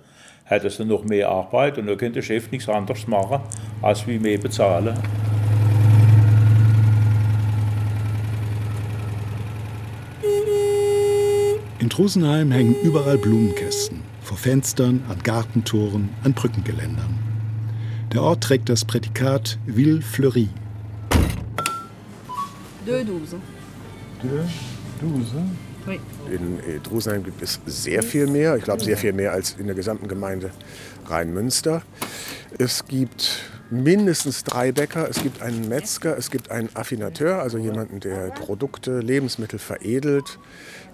hätte 0.45 0.71
er 0.79 0.85
noch 0.85 1.03
mehr 1.03 1.27
Arbeit 1.27 1.77
und 1.77 1.87
dann 1.87 1.97
könnte 1.97 2.19
der 2.19 2.21
Chef 2.21 2.49
nichts 2.49 2.69
anderes 2.69 3.05
machen, 3.05 3.41
als 3.81 4.07
wie 4.07 4.17
mehr 4.17 4.37
bezahlen. 4.37 4.97
In 11.79 11.91
Trusenheim 11.91 12.51
hängen 12.51 12.75
überall 12.81 13.19
Blumenkästen. 13.19 14.01
Vor 14.23 14.35
Fenstern, 14.35 15.03
an 15.09 15.21
Gartentoren, 15.21 16.09
an 16.23 16.33
Brückengeländern. 16.33 17.19
Der 18.11 18.23
Ort 18.23 18.43
trägt 18.43 18.69
das 18.69 18.83
Prädikat 18.83 19.59
Ville 19.67 20.01
Fleurie. 20.01 20.49
2,12. 22.87 23.37
Oui. 25.85 25.99
In 26.31 26.59
äh, 26.59 26.79
Drusenheim 26.79 27.23
gibt 27.23 27.43
es 27.43 27.59
sehr 27.67 28.01
viel 28.01 28.25
mehr. 28.25 28.57
Ich 28.57 28.63
glaube, 28.63 28.83
sehr 28.83 28.97
viel 28.97 29.13
mehr 29.13 29.33
als 29.33 29.55
in 29.59 29.67
der 29.67 29.75
gesamten 29.75 30.07
Gemeinde 30.07 30.49
Rheinmünster. 31.05 31.83
Es 32.57 32.85
gibt 32.85 33.43
mindestens 33.69 34.43
drei 34.43 34.71
Bäcker, 34.71 35.07
es 35.09 35.21
gibt 35.21 35.41
einen 35.41 35.67
Metzger, 35.69 36.17
es 36.17 36.31
gibt 36.31 36.49
einen 36.51 36.69
Affinateur, 36.73 37.39
also 37.39 37.57
jemanden, 37.57 37.99
der 37.99 38.31
Produkte, 38.31 38.99
Lebensmittel 38.99 39.59
veredelt, 39.59 40.39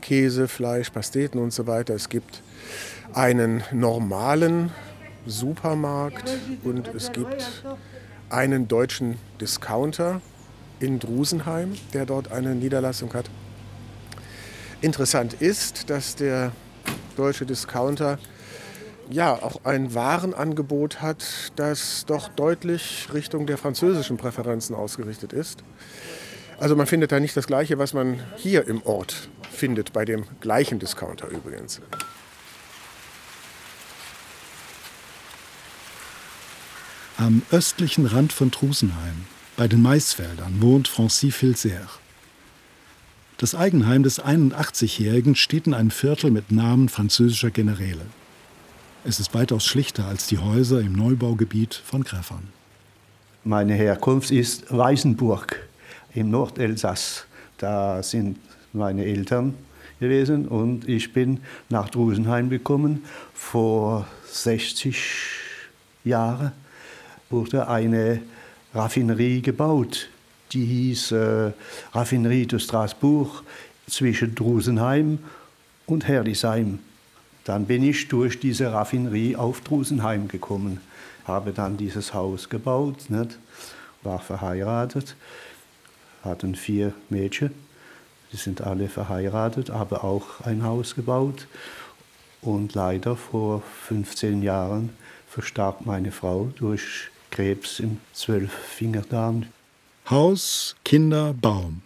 Käse, 0.04 0.50
Fleisch, 0.50 0.90
Pasteten 0.90 1.40
und 1.40 1.54
so 1.54 1.66
weiter. 1.66 1.96
Es 1.96 2.10
gibt 2.10 2.42
einen 3.14 3.64
normalen 3.72 4.72
Supermarkt 5.26 6.30
und 6.66 6.90
es 6.90 7.14
gibt 7.14 7.64
einen 8.30 8.68
deutschen 8.68 9.18
Discounter 9.40 10.20
in 10.82 11.00
Drusenheim, 11.00 11.76
der 11.94 12.06
dort 12.06 12.34
eine 12.34 12.54
Niederlassung 12.54 13.14
hat. 13.14 13.30
Interessant 14.82 15.36
ist, 15.36 15.90
dass 15.90 16.18
der 16.18 16.52
deutsche 17.16 17.46
Discounter 17.46 18.20
ja 19.10 19.32
auch 19.34 19.64
ein 19.64 19.94
Warenangebot 19.94 21.02
hat, 21.02 21.54
das 21.56 22.04
doch 22.06 22.28
deutlich 22.28 23.08
Richtung 23.14 23.48
der 23.48 23.58
französischen 23.58 24.18
Präferenzen 24.18 24.76
ausgerichtet 24.76 25.32
ist. 25.32 25.64
Also 26.64 26.78
man 26.78 26.88
findet 26.88 27.12
da 27.12 27.20
nicht 27.20 27.36
das 27.36 27.46
Gleiche, 27.46 27.78
was 27.78 27.94
man 27.94 28.22
hier 28.38 28.66
im 28.70 28.82
Ort 28.84 29.28
findet, 29.52 29.92
bei 29.92 30.06
dem 30.06 30.24
gleichen 30.40 30.80
Discounter 30.80 31.28
übrigens. 31.28 31.82
Am 37.18 37.42
östlichen 37.52 38.06
Rand 38.06 38.32
von 38.32 38.50
Trusenheim, 38.50 39.26
bei 39.58 39.68
den 39.68 39.82
Maisfeldern, 39.82 40.62
wohnt 40.62 40.88
Francis 40.88 41.36
Filzer. 41.36 41.90
Das 43.36 43.56
Eigenheim 43.56 44.04
des 44.04 44.24
81-Jährigen 44.24 45.36
steht 45.36 45.68
in 45.68 45.74
einem 45.74 45.92
Viertel 45.92 46.32
mit 46.32 46.54
Namen 46.54 46.88
französischer 46.88 47.52
Generäle. 47.52 48.06
Es 49.04 49.20
ist 49.20 49.34
weitaus 49.34 49.66
schlichter 49.66 50.06
als 50.06 50.28
die 50.28 50.38
Häuser 50.38 50.80
im 50.80 50.94
Neubaugebiet 50.94 51.74
von 51.74 52.06
Greffern. 52.06 52.54
Meine 53.44 53.74
Herkunft 53.74 54.32
ist 54.32 54.72
Weißenburg 54.72 55.68
im 56.14 56.30
Nordelsass. 56.30 57.26
Da 57.58 58.04
sind 58.04 58.38
meine 58.74 59.06
Eltern 59.06 59.54
gewesen 60.00 60.48
und 60.48 60.88
ich 60.88 61.14
bin 61.14 61.40
nach 61.70 61.90
Drusenheim 61.90 62.50
gekommen. 62.50 63.04
Vor 63.34 64.08
60 64.26 64.98
Jahren 66.04 66.52
wurde 67.30 67.68
eine 67.68 68.22
Raffinerie 68.74 69.42
gebaut. 69.42 70.10
Die 70.52 70.66
hieß 70.66 71.12
äh, 71.12 71.52
Raffinerie 71.94 72.46
de 72.46 72.60
Strasbourg 72.60 73.44
zwischen 73.88 74.36
Drusenheim 74.36 75.20
und 75.86 76.08
Herlisheim. 76.08 76.80
Dann 77.46 77.66
bin 77.66 77.84
ich 77.84 78.08
durch 78.08 78.40
diese 78.40 78.72
Raffinerie 78.72 79.36
auf 79.36 79.62
Drusenheim 79.62 80.28
gekommen, 80.28 80.80
habe 81.26 81.52
dann 81.52 81.78
dieses 81.78 82.14
Haus 82.14 82.50
gebaut, 82.50 83.10
nicht? 83.10 83.38
war 84.04 84.20
verheiratet, 84.20 85.16
hatten 86.24 86.56
vier 86.56 86.94
Mädchen, 87.10 87.52
die 88.32 88.38
sind 88.38 88.62
alle 88.62 88.90
verheiratet, 88.90 89.70
aber 89.70 90.04
auch 90.04 90.42
ein 90.42 90.64
Haus 90.64 90.96
gebaut. 90.96 91.48
Und 92.42 92.74
leider 92.74 93.16
vor 93.16 93.62
15 93.88 94.42
Jahren 94.42 94.90
verstarb 95.30 95.86
meine 95.86 96.12
Frau 96.12 96.52
durch 96.56 97.10
Krebs 97.32 97.80
im 97.80 98.00
Zwölffingerdarm. 98.14 99.46
Haus, 100.10 100.76
Kinder, 100.84 101.34
Baum. 101.34 101.82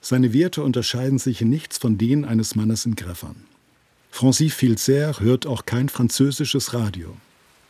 Seine 0.00 0.32
Werte 0.32 0.62
unterscheiden 0.62 1.18
sich 1.18 1.42
in 1.42 1.50
nichts 1.50 1.78
von 1.78 1.98
denen 1.98 2.24
eines 2.24 2.54
Mannes 2.54 2.86
in 2.86 2.96
Greffern. 2.96 3.36
Francis 4.10 4.54
Filzer 4.54 5.20
hört 5.20 5.46
auch 5.46 5.66
kein 5.66 5.88
französisches 5.88 6.74
Radio. 6.74 7.16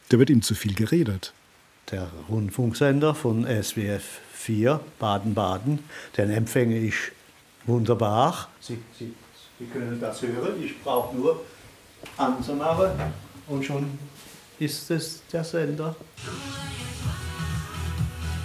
Da 0.08 0.18
wird 0.18 0.30
ihm 0.30 0.42
zu 0.42 0.54
viel 0.54 0.74
geredet. 0.74 1.32
Der 1.90 2.08
Rundfunksender 2.28 3.14
von 3.14 3.44
SWF 3.44 4.20
4 4.38 4.80
Baden-Baden, 4.98 5.80
den 6.16 6.30
empfänge 6.30 6.78
ich 6.78 6.94
wunderbar. 7.66 8.48
Sie, 8.60 8.78
Sie, 8.98 9.12
Sie 9.58 9.66
können 9.66 10.00
das 10.00 10.22
hören, 10.22 10.62
ich 10.62 10.80
brauche 10.82 11.14
nur 11.16 11.44
anzumachen 12.16 12.92
und 13.48 13.64
schon 13.64 13.98
ist 14.58 14.90
es 14.90 15.22
der 15.32 15.44
Sender. 15.44 15.94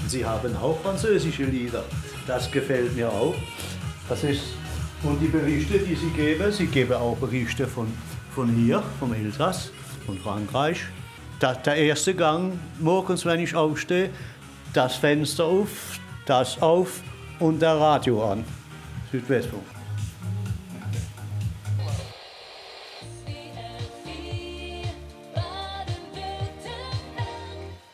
Sie 0.07 0.25
haben 0.25 0.55
auch 0.57 0.79
französische 0.81 1.43
Lieder, 1.43 1.83
das 2.27 2.51
gefällt 2.51 2.95
mir 2.95 3.09
auch. 3.09 3.35
Das 4.09 4.23
ist 4.23 4.41
und 5.03 5.19
die 5.19 5.27
Berichte, 5.27 5.79
die 5.79 5.95
Sie 5.95 6.09
geben, 6.11 6.51
Sie 6.51 6.67
geben 6.67 6.93
auch 6.93 7.17
Berichte 7.17 7.67
von, 7.67 7.87
von 8.33 8.49
hier, 8.49 8.81
vom 8.99 9.13
Elsass, 9.13 9.71
von 10.05 10.17
Frankreich. 10.17 10.79
Der 11.41 11.75
erste 11.75 12.15
Gang, 12.15 12.57
morgens, 12.79 13.25
wenn 13.25 13.41
ich 13.41 13.53
aufstehe, 13.53 14.09
das 14.73 14.95
Fenster 14.95 15.45
auf, 15.45 15.99
das 16.25 16.61
auf 16.61 17.01
und 17.39 17.61
der 17.61 17.75
Radio 17.75 18.31
an. 18.31 18.43
Südwestfunk. 19.11 19.61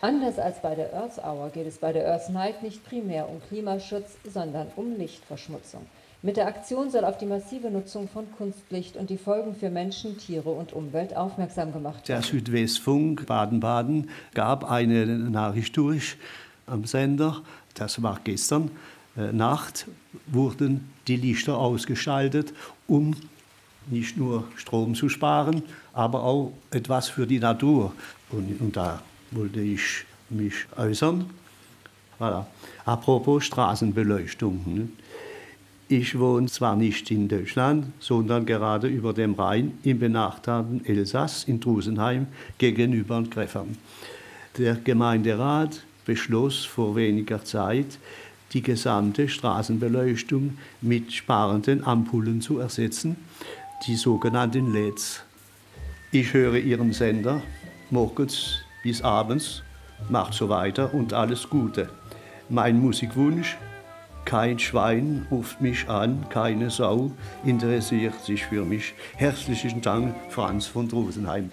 Anders 0.02 0.40
als 0.40 0.62
bei 0.62 0.76
der 0.76 0.94
Earth 0.94 1.18
Hour 1.18 1.50
geht 1.50 1.68
es 1.68 1.78
bei 1.78 1.92
der 1.92 2.10
Earth 2.10 2.30
Night 2.30 2.64
nicht 2.64 2.86
primär 2.88 3.28
um 3.28 3.42
Klimaschutz, 3.50 4.18
sondern 4.24 4.68
um 4.78 4.96
Lichtverschmutzung. 4.98 5.86
Mit 6.22 6.38
der 6.38 6.48
Aktion 6.48 6.90
soll 6.90 7.04
auf 7.04 7.18
die 7.18 7.26
massive 7.26 7.70
Nutzung 7.70 8.08
von 8.08 8.26
Kunstlicht 8.38 8.96
und 8.96 9.10
die 9.10 9.18
Folgen 9.18 9.56
für 9.56 9.70
Menschen, 9.70 10.18
Tiere 10.18 10.50
und 10.50 10.72
Umwelt 10.72 11.16
aufmerksam 11.16 11.74
gemacht 11.74 12.08
werden. 12.08 12.22
Der 12.22 12.30
Südwestfunk 12.30 13.26
Baden-Baden 13.26 14.10
gab 14.34 14.70
eine 14.70 15.06
Nachricht 15.06 15.76
durch 15.76 16.18
am 16.70 16.86
Sender. 16.86 17.42
Das 17.74 18.02
war 18.02 18.20
gestern 18.24 18.72
äh, 19.18 19.32
Nacht, 19.32 19.88
wurden 20.28 20.90
die 21.08 21.18
Lichter 21.18 21.58
ausgeschaltet, 21.58 22.54
um 22.88 23.16
nicht 23.90 24.18
nur 24.18 24.46
Strom 24.56 24.96
zu 24.96 25.10
sparen, 25.10 25.64
aber 25.94 26.24
auch 26.24 26.54
etwas 26.72 27.10
für 27.10 27.26
die 27.26 27.40
Natur. 27.40 27.94
Und, 28.32 28.62
und 28.62 28.76
da 28.76 29.02
wollte 29.32 29.62
ich 29.62 30.06
mich 30.30 30.54
äußern. 30.78 31.26
Voilà. 32.20 32.46
Apropos 32.86 33.46
Straßenbeleuchtung. 33.46 34.62
Ne? 34.66 34.90
Ich 35.88 36.20
wohne 36.20 36.48
zwar 36.48 36.76
nicht 36.76 37.10
in 37.10 37.28
Deutschland, 37.28 37.88
sondern 38.00 38.46
gerade 38.46 38.88
über 38.88 39.14
dem 39.14 39.34
Rhein 39.34 39.80
im 39.84 39.98
benachbarten 39.98 40.86
Elsass 40.86 41.46
in 41.46 41.60
Drusenheim 41.60 42.28
gegenüber 42.60 43.24
Greffern. 43.24 43.76
Der 44.58 44.76
Gemeinderat 44.76 45.82
beschloss 46.10 46.66
vor 46.66 46.96
weniger 46.96 47.46
Zeit, 47.46 48.00
die 48.54 48.64
gesamte 48.64 49.30
Straßenbeleuchtung 49.30 50.58
mit 50.82 51.14
sparenden 51.14 51.84
Ampullen 51.84 52.42
zu 52.42 52.58
ersetzen, 52.58 53.16
die 53.86 53.96
sogenannten 53.96 54.74
LEDs. 54.74 55.22
Ich 56.12 56.34
höre 56.34 56.58
Ihren 56.58 56.94
Sender 56.94 57.44
morgens 57.92 58.56
bis 58.82 59.04
abends, 59.04 59.62
macht 60.10 60.34
so 60.34 60.50
weiter 60.50 60.96
und 60.96 61.14
alles 61.14 61.48
Gute. 61.48 61.92
Mein 62.50 62.80
Musikwunsch 62.80 63.56
kein 64.26 64.58
Schwein 64.58 65.28
ruft 65.30 65.62
mich 65.62 65.88
an, 65.88 66.26
keine 66.30 66.72
Sau 66.72 67.12
interessiert 67.46 68.20
sich 68.24 68.46
für 68.46 68.66
mich. 68.66 68.96
Herzlichen 69.16 69.82
Dank, 69.82 70.16
Franz 70.30 70.66
von 70.66 70.90
Drusenheim. 70.90 71.52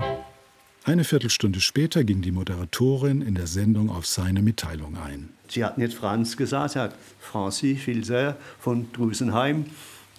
Eine 0.89 1.03
Viertelstunde 1.03 1.61
später 1.61 2.05
ging 2.05 2.23
die 2.23 2.31
Moderatorin 2.31 3.21
in 3.21 3.35
der 3.35 3.49
Sendung 3.49 3.91
auf 3.91 4.07
seine 4.07 4.41
Mitteilung 4.41 4.97
ein. 4.97 5.31
Sie 5.49 5.65
hat 5.65 5.79
nicht 5.79 5.95
Franz 5.95 6.37
gesagt, 6.37 6.75
sie 6.75 6.79
hat 6.79 6.95
Francis 7.19 7.83
Filzer 7.83 8.37
von 8.61 8.93
Drusenheim. 8.93 9.65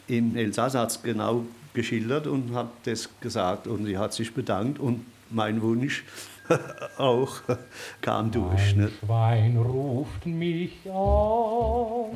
Im 0.09 0.36
Elsass 0.36 0.76
hat 0.76 0.91
es 0.91 1.01
genau 1.01 1.45
geschildert 1.74 2.28
und 2.28 2.53
hat 2.53 2.68
das 2.84 3.07
gesagt 3.22 3.68
und 3.68 3.86
sie 3.86 3.97
hat 3.97 4.11
sich 4.11 4.34
bedankt 4.34 4.78
und 4.78 5.05
mein 5.30 5.61
Wunsch 5.61 6.03
auch 6.97 7.38
kam 8.01 8.32
durch. 8.32 8.76
Ne? 8.76 8.91
Schwein 8.99 9.55
ruft 9.55 10.26
mich 10.26 10.80
an, 10.91 12.11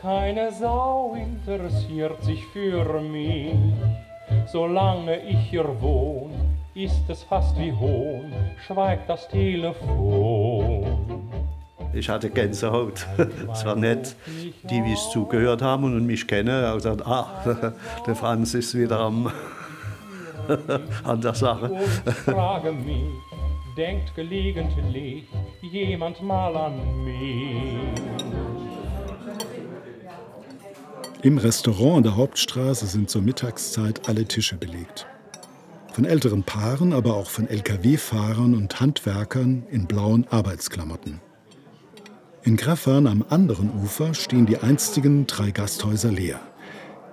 keine 0.00 0.50
Sau 0.50 1.14
interessiert 1.14 2.24
sich 2.24 2.42
für 2.54 3.02
mich. 3.02 3.52
Solange 4.50 5.28
ich 5.28 5.50
hier 5.50 5.68
wohne, 5.78 6.51
ist 6.74 7.08
es 7.08 7.22
fast 7.22 7.56
wie 7.58 7.72
Hohn, 7.72 8.32
schweigt 8.66 9.08
das 9.08 9.28
Telefon. 9.28 10.86
Ich 11.92 12.08
hatte 12.08 12.30
Gänsehaut. 12.30 13.06
Es 13.52 13.64
war 13.66 13.76
nett, 13.76 14.16
die, 14.70 14.82
wie 14.82 14.92
es 14.92 15.10
zugehört 15.10 15.60
haben 15.60 15.84
und 15.84 16.06
mich 16.06 16.26
kennen, 16.26 16.64
haben 16.64 16.76
gesagt, 16.76 17.06
ah, 17.06 17.74
der 18.06 18.14
Franz 18.14 18.54
ist 18.54 18.74
wieder 18.74 19.00
am 19.00 19.30
an 21.04 21.20
der 21.20 21.34
Sache. 21.34 21.70
Und 21.70 22.12
frage 22.14 22.72
mich, 22.72 23.10
denkt 23.76 24.14
gelegentlich 24.14 25.24
jemand 25.60 26.22
mal 26.22 26.56
an 26.56 27.04
mich. 27.04 27.76
Im 31.22 31.38
Restaurant 31.38 31.98
an 31.98 32.02
der 32.02 32.16
Hauptstraße 32.16 32.86
sind 32.86 33.10
zur 33.10 33.22
Mittagszeit 33.22 34.08
alle 34.08 34.24
Tische 34.24 34.56
belegt. 34.56 35.06
Von 35.92 36.06
älteren 36.06 36.42
Paaren, 36.42 36.94
aber 36.94 37.14
auch 37.14 37.28
von 37.28 37.48
Lkw-Fahrern 37.48 38.54
und 38.54 38.80
Handwerkern 38.80 39.64
in 39.70 39.86
blauen 39.86 40.26
Arbeitsklamotten. 40.30 41.20
In 42.44 42.56
Greffern 42.56 43.06
am 43.06 43.22
anderen 43.28 43.70
Ufer 43.82 44.14
stehen 44.14 44.46
die 44.46 44.56
einstigen 44.56 45.26
drei 45.26 45.50
Gasthäuser 45.50 46.10
leer. 46.10 46.40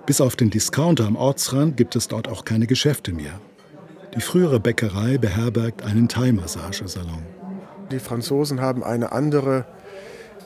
Bis 0.06 0.22
auf 0.22 0.34
den 0.34 0.48
Discounter 0.48 1.06
am 1.06 1.14
Ortsrand 1.14 1.76
gibt 1.76 1.94
es 1.94 2.08
dort 2.08 2.26
auch 2.26 2.46
keine 2.46 2.66
Geschäfte 2.66 3.12
mehr. 3.12 3.38
Die 4.16 4.22
frühere 4.22 4.58
Bäckerei 4.58 5.18
beherbergt 5.18 5.82
einen 5.84 6.08
Thai-Massagesalon. 6.08 7.22
Die 7.92 7.98
Franzosen 7.98 8.62
haben 8.62 8.82
eine 8.82 9.12
andere 9.12 9.66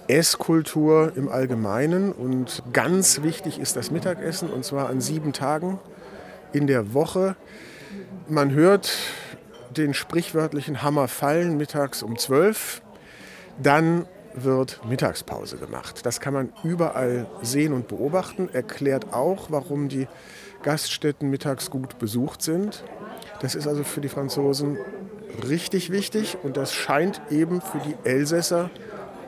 Esskultur 0.08 1.12
im 1.14 1.28
Allgemeinen 1.28 2.10
und 2.10 2.64
ganz 2.72 3.22
wichtig 3.22 3.60
ist 3.60 3.76
das 3.76 3.92
Mittagessen 3.92 4.50
und 4.50 4.64
zwar 4.64 4.88
an 4.90 5.00
sieben 5.00 5.32
Tagen 5.32 5.78
in 6.52 6.66
der 6.66 6.94
Woche. 6.94 7.36
Man 8.28 8.52
hört 8.52 8.92
den 9.70 9.94
sprichwörtlichen 9.94 10.82
Hammer 10.82 11.08
fallen 11.08 11.56
mittags 11.56 12.02
um 12.02 12.18
zwölf. 12.18 12.82
Dann 13.62 14.06
wird 14.34 14.80
Mittagspause 14.88 15.56
gemacht. 15.56 16.04
Das 16.04 16.20
kann 16.20 16.34
man 16.34 16.52
überall 16.64 17.26
sehen 17.42 17.72
und 17.72 17.88
beobachten. 17.88 18.48
Erklärt 18.52 19.12
auch, 19.12 19.50
warum 19.50 19.88
die 19.88 20.08
Gaststätten 20.62 21.30
mittags 21.30 21.70
gut 21.70 21.98
besucht 21.98 22.42
sind. 22.42 22.84
Das 23.40 23.54
ist 23.54 23.66
also 23.66 23.84
für 23.84 24.00
die 24.00 24.08
Franzosen 24.08 24.78
richtig 25.48 25.90
wichtig 25.90 26.38
und 26.42 26.56
das 26.56 26.72
scheint 26.72 27.20
eben 27.30 27.60
für 27.60 27.78
die 27.78 27.94
Elsässer 28.08 28.70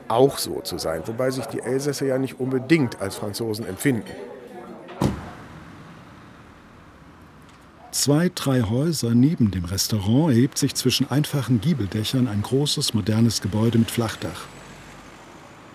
auch 0.07 0.37
so 0.37 0.61
zu 0.61 0.77
sein, 0.77 1.03
wobei 1.05 1.31
sich 1.31 1.45
die 1.47 1.59
Elsässer 1.59 2.05
ja 2.05 2.17
nicht 2.17 2.39
unbedingt 2.39 3.01
als 3.01 3.15
Franzosen 3.15 3.67
empfinden. 3.67 4.09
Zwei, 7.97 8.29
drei 8.29 8.61
Häuser 8.61 9.15
neben 9.15 9.49
dem 9.49 9.65
Restaurant 9.65 10.29
erhebt 10.29 10.59
sich 10.59 10.75
zwischen 10.75 11.09
einfachen 11.09 11.61
Giebeldächern 11.61 12.27
ein 12.27 12.43
großes 12.43 12.93
modernes 12.93 13.41
Gebäude 13.41 13.79
mit 13.79 13.89
Flachdach. 13.89 14.45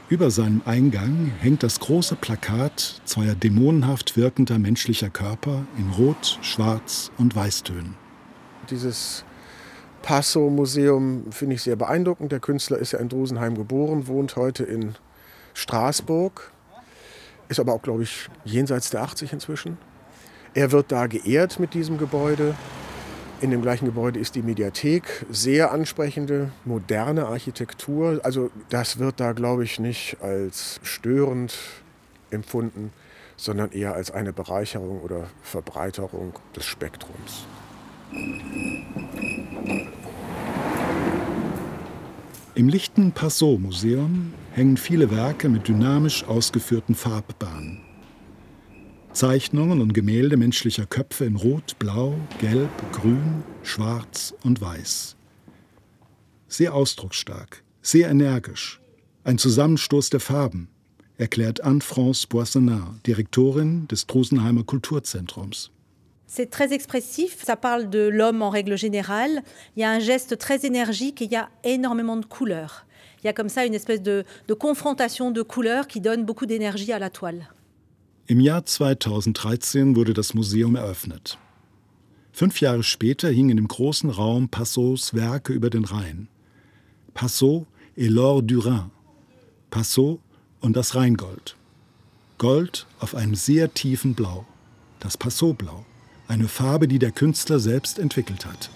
Über 0.08 0.30
seinem 0.30 0.62
Eingang 0.64 1.32
hängt 1.40 1.64
das 1.64 1.80
große 1.80 2.14
Plakat 2.14 3.02
zweier 3.04 3.34
dämonenhaft 3.34 4.16
wirkender 4.16 4.60
menschlicher 4.60 5.10
Körper 5.10 5.66
in 5.76 5.90
Rot, 5.90 6.38
Schwarz 6.42 7.10
und 7.18 7.34
Weißtönen. 7.34 7.96
Dieses 8.70 9.24
Passo-Museum 10.02 11.32
finde 11.32 11.56
ich 11.56 11.62
sehr 11.62 11.74
beeindruckend. 11.74 12.30
Der 12.30 12.38
Künstler 12.38 12.78
ist 12.78 12.92
ja 12.92 13.00
in 13.00 13.08
Drusenheim 13.08 13.56
geboren, 13.56 14.06
wohnt 14.06 14.36
heute 14.36 14.62
in 14.62 14.94
Straßburg, 15.54 16.52
ist 17.48 17.58
aber 17.58 17.72
auch, 17.72 17.82
glaube 17.82 18.04
ich, 18.04 18.28
jenseits 18.44 18.90
der 18.90 19.02
80 19.02 19.32
inzwischen. 19.32 19.76
Er 20.54 20.70
wird 20.70 20.92
da 20.92 21.06
geehrt 21.06 21.58
mit 21.60 21.74
diesem 21.74 21.98
Gebäude. 21.98 22.54
In 23.40 23.50
dem 23.50 23.62
gleichen 23.62 23.86
Gebäude 23.86 24.20
ist 24.20 24.34
die 24.34 24.42
Mediathek, 24.42 25.24
sehr 25.30 25.72
ansprechende, 25.72 26.52
moderne 26.64 27.26
Architektur. 27.26 28.20
Also 28.22 28.50
das 28.68 28.98
wird 28.98 29.18
da, 29.18 29.32
glaube 29.32 29.64
ich, 29.64 29.80
nicht 29.80 30.18
als 30.20 30.78
störend 30.82 31.58
empfunden, 32.30 32.92
sondern 33.36 33.72
eher 33.72 33.94
als 33.94 34.10
eine 34.10 34.32
Bereicherung 34.32 35.00
oder 35.00 35.26
Verbreiterung 35.42 36.34
des 36.54 36.66
Spektrums. 36.66 37.46
Im 42.54 42.68
lichten 42.68 43.12
Passot-Museum 43.12 44.34
hängen 44.52 44.76
viele 44.76 45.10
Werke 45.10 45.48
mit 45.48 45.66
dynamisch 45.66 46.24
ausgeführten 46.24 46.94
Farbbahnen. 46.94 47.81
Zeichnungen 49.12 49.82
und 49.82 49.92
Gemälde 49.92 50.38
menschlicher 50.38 50.86
Köpfe 50.86 51.26
in 51.26 51.36
Rot, 51.36 51.78
Blau, 51.78 52.14
Gelb, 52.40 52.70
Grün, 52.92 53.44
Schwarz 53.62 54.34
und 54.42 54.60
Weiß. 54.60 55.16
Sehr 56.48 56.74
ausdrucksstark, 56.74 57.62
sehr 57.82 58.08
energisch. 58.08 58.80
Ein 59.24 59.36
Zusammenstoß 59.36 60.08
der 60.10 60.20
Farben, 60.20 60.68
erklärt 61.18 61.62
Anne-France 61.62 62.26
Boissonnat, 62.26 62.94
Direktorin 63.06 63.86
des 63.88 64.06
Drusenheimer 64.06 64.64
Kulturzentrums. 64.64 65.70
C'est 66.26 66.50
très 66.50 66.72
expressif, 66.72 67.44
ça 67.44 67.56
parle 67.56 67.90
de 67.90 68.08
l'homme 68.08 68.40
en 68.40 68.48
règle 68.48 68.78
générale. 68.78 69.42
Il 69.76 69.80
y 69.80 69.84
a 69.84 69.90
un 69.90 69.98
geste 69.98 70.38
très 70.38 70.64
énergique 70.64 71.20
et 71.20 71.26
il 71.26 71.32
y 71.32 71.36
a 71.36 71.50
énormément 71.64 72.16
de 72.16 72.24
couleurs. 72.24 72.86
Il 73.22 73.26
y 73.26 73.28
a 73.28 73.34
comme 73.34 73.50
ça 73.50 73.66
une 73.66 73.74
espèce 73.74 74.00
de, 74.00 74.24
de 74.48 74.54
confrontation 74.54 75.30
de 75.30 75.42
couleurs 75.42 75.86
qui 75.86 76.00
donne 76.00 76.24
beaucoup 76.24 76.46
d'énergie 76.46 76.92
à 76.92 76.98
la 76.98 77.10
toile. 77.10 77.50
Im 78.26 78.40
Jahr 78.40 78.64
2013 78.64 79.96
wurde 79.96 80.14
das 80.14 80.34
Museum 80.34 80.76
eröffnet. 80.76 81.38
Fünf 82.32 82.60
Jahre 82.60 82.82
später 82.82 83.28
hingen 83.28 83.58
im 83.58 83.68
großen 83.68 84.10
Raum 84.10 84.48
Passots 84.48 85.14
Werke 85.14 85.52
über 85.52 85.70
den 85.70 85.84
Rhein. 85.84 86.28
Passot 87.14 87.66
et 87.96 88.10
l'or 88.10 88.42
du 88.42 88.60
Rhin. 88.60 88.90
Passot 89.70 90.20
und 90.60 90.76
das 90.76 90.94
Rheingold. 90.94 91.56
Gold 92.38 92.86
auf 93.00 93.14
einem 93.14 93.34
sehr 93.34 93.74
tiefen 93.74 94.14
Blau. 94.14 94.46
Das 95.00 95.16
Passotblau 95.16 95.84
eine 96.32 96.48
Farbe, 96.48 96.88
die 96.88 96.98
der 96.98 97.12
Künstler 97.12 97.60
selbst 97.60 97.98
entwickelt 97.98 98.46
hat. 98.46 98.70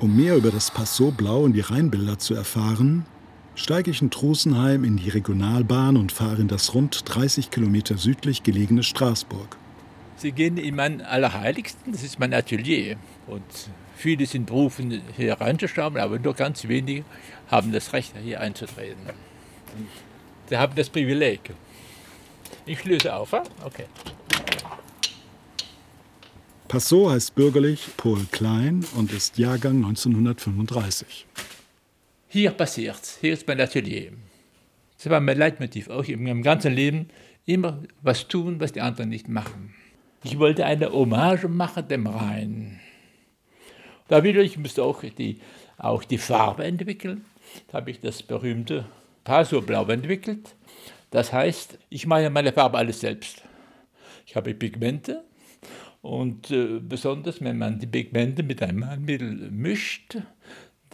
Um 0.00 0.16
mehr 0.16 0.36
über 0.36 0.50
das 0.50 0.72
Passot-Blau 0.72 1.44
und 1.44 1.52
die 1.54 1.60
Rheinbilder 1.60 2.18
zu 2.18 2.34
erfahren, 2.34 3.06
steige 3.54 3.90
ich 3.90 4.02
in 4.02 4.10
Trusenheim 4.10 4.84
in 4.84 4.96
die 4.96 5.10
Regionalbahn 5.10 5.96
und 5.96 6.12
fahre 6.12 6.40
in 6.40 6.48
das 6.48 6.74
rund 6.74 7.02
30 7.04 7.50
Kilometer 7.50 7.96
südlich 7.96 8.42
gelegene 8.42 8.82
Straßburg. 8.82 9.56
Sie 10.16 10.32
gehen 10.32 10.56
in 10.56 10.76
mein 10.76 11.00
Allerheiligsten, 11.02 11.92
das 11.92 12.02
ist 12.02 12.18
mein 12.18 12.32
Atelier. 12.34 12.96
Und 13.26 13.42
viele 13.96 14.26
sind 14.26 14.46
berufen, 14.46 15.02
hier 15.16 15.34
reinzuschauen, 15.34 15.96
aber 15.96 16.18
nur 16.18 16.34
ganz 16.34 16.66
wenige 16.66 17.04
haben 17.50 17.72
das 17.72 17.92
Recht, 17.92 18.14
hier 18.22 18.40
einzutreten. 18.40 19.02
Sie 20.48 20.56
haben 20.56 20.74
das 20.76 20.88
Privileg. 20.88 21.40
Ich 22.66 22.84
löse 22.84 23.14
auf, 23.14 23.32
okay. 23.64 23.84
Passot 26.68 27.12
heißt 27.12 27.34
bürgerlich 27.34 27.88
Paul 27.96 28.26
Klein 28.30 28.84
und 28.96 29.12
ist 29.12 29.38
Jahrgang 29.38 29.76
1935. 29.76 31.26
Hier 32.34 32.50
passiert's, 32.50 33.18
hier 33.20 33.32
ist 33.32 33.46
mein 33.46 33.60
Atelier. 33.60 34.10
Das 34.96 35.08
war 35.08 35.20
mein 35.20 35.38
Leitmotiv, 35.38 35.88
auch 35.88 36.02
in 36.02 36.24
meinem 36.24 36.42
ganzen 36.42 36.74
Leben, 36.74 37.06
immer 37.46 37.84
was 38.02 38.26
tun, 38.26 38.58
was 38.58 38.72
die 38.72 38.80
anderen 38.80 39.10
nicht 39.10 39.28
machen. 39.28 39.72
Ich 40.24 40.36
wollte 40.40 40.66
eine 40.66 40.90
Hommage 40.90 41.46
machen 41.46 41.86
dem 41.86 42.08
Rhein. 42.08 42.80
Da 44.08 44.24
wieder, 44.24 44.42
ich 44.42 44.58
musste 44.58 44.82
auch 44.82 45.04
die, 45.04 45.38
auch 45.78 46.02
die 46.02 46.18
Farbe 46.18 46.64
entwickeln. 46.64 47.24
Da 47.68 47.78
habe 47.78 47.92
ich 47.92 48.00
das 48.00 48.20
berühmte 48.20 48.84
Passot-Blau 49.22 49.86
entwickelt. 49.86 50.56
Das 51.12 51.32
heißt, 51.32 51.78
ich 51.88 52.08
mache 52.08 52.30
meine 52.30 52.52
Farbe 52.52 52.78
alles 52.78 52.98
selbst. 52.98 53.42
Ich 54.26 54.34
habe 54.34 54.54
Pigmente 54.54 55.22
und 56.02 56.50
äh, 56.50 56.80
besonders 56.80 57.40
wenn 57.40 57.58
man 57.58 57.78
die 57.78 57.86
Pigmente 57.86 58.42
mit 58.42 58.60
einem 58.60 58.80
Malmittel 58.80 59.52
mischt, 59.52 60.18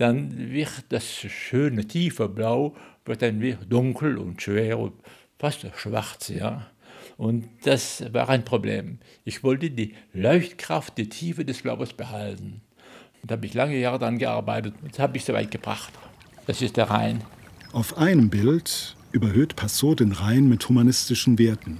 dann 0.00 0.50
wird 0.50 0.84
das 0.88 1.04
schöne 1.06 1.86
tiefe 1.86 2.28
Blau 2.28 2.74
wird 3.04 3.22
dann 3.22 3.40
wieder 3.40 3.58
dunkel 3.68 4.18
und 4.18 4.40
schwer 4.40 4.78
und 4.78 4.92
fast 5.38 5.66
schwarz, 5.76 6.28
ja. 6.28 6.66
Und 7.16 7.48
das 7.64 8.04
war 8.12 8.28
ein 8.28 8.44
Problem. 8.44 8.98
Ich 9.24 9.42
wollte 9.42 9.70
die 9.70 9.94
Leuchtkraft, 10.14 10.96
die 10.96 11.08
Tiefe 11.08 11.44
des 11.44 11.62
Blaues 11.62 11.92
behalten. 11.92 12.62
Und 13.20 13.30
da 13.30 13.34
habe 13.34 13.44
ich 13.44 13.52
lange 13.52 13.76
Jahre 13.76 13.98
daran 13.98 14.18
gearbeitet 14.18 14.74
und 14.82 14.98
habe 14.98 15.18
ich 15.18 15.24
so 15.24 15.34
weit 15.34 15.50
gebracht. 15.50 15.92
Das 16.46 16.62
ist 16.62 16.78
der 16.78 16.88
Rhein. 16.88 17.22
Auf 17.72 17.98
einem 17.98 18.30
Bild 18.30 18.96
überhöht 19.12 19.56
Passot 19.56 20.00
den 20.00 20.12
Rhein 20.12 20.48
mit 20.48 20.66
humanistischen 20.68 21.38
Werten. 21.38 21.78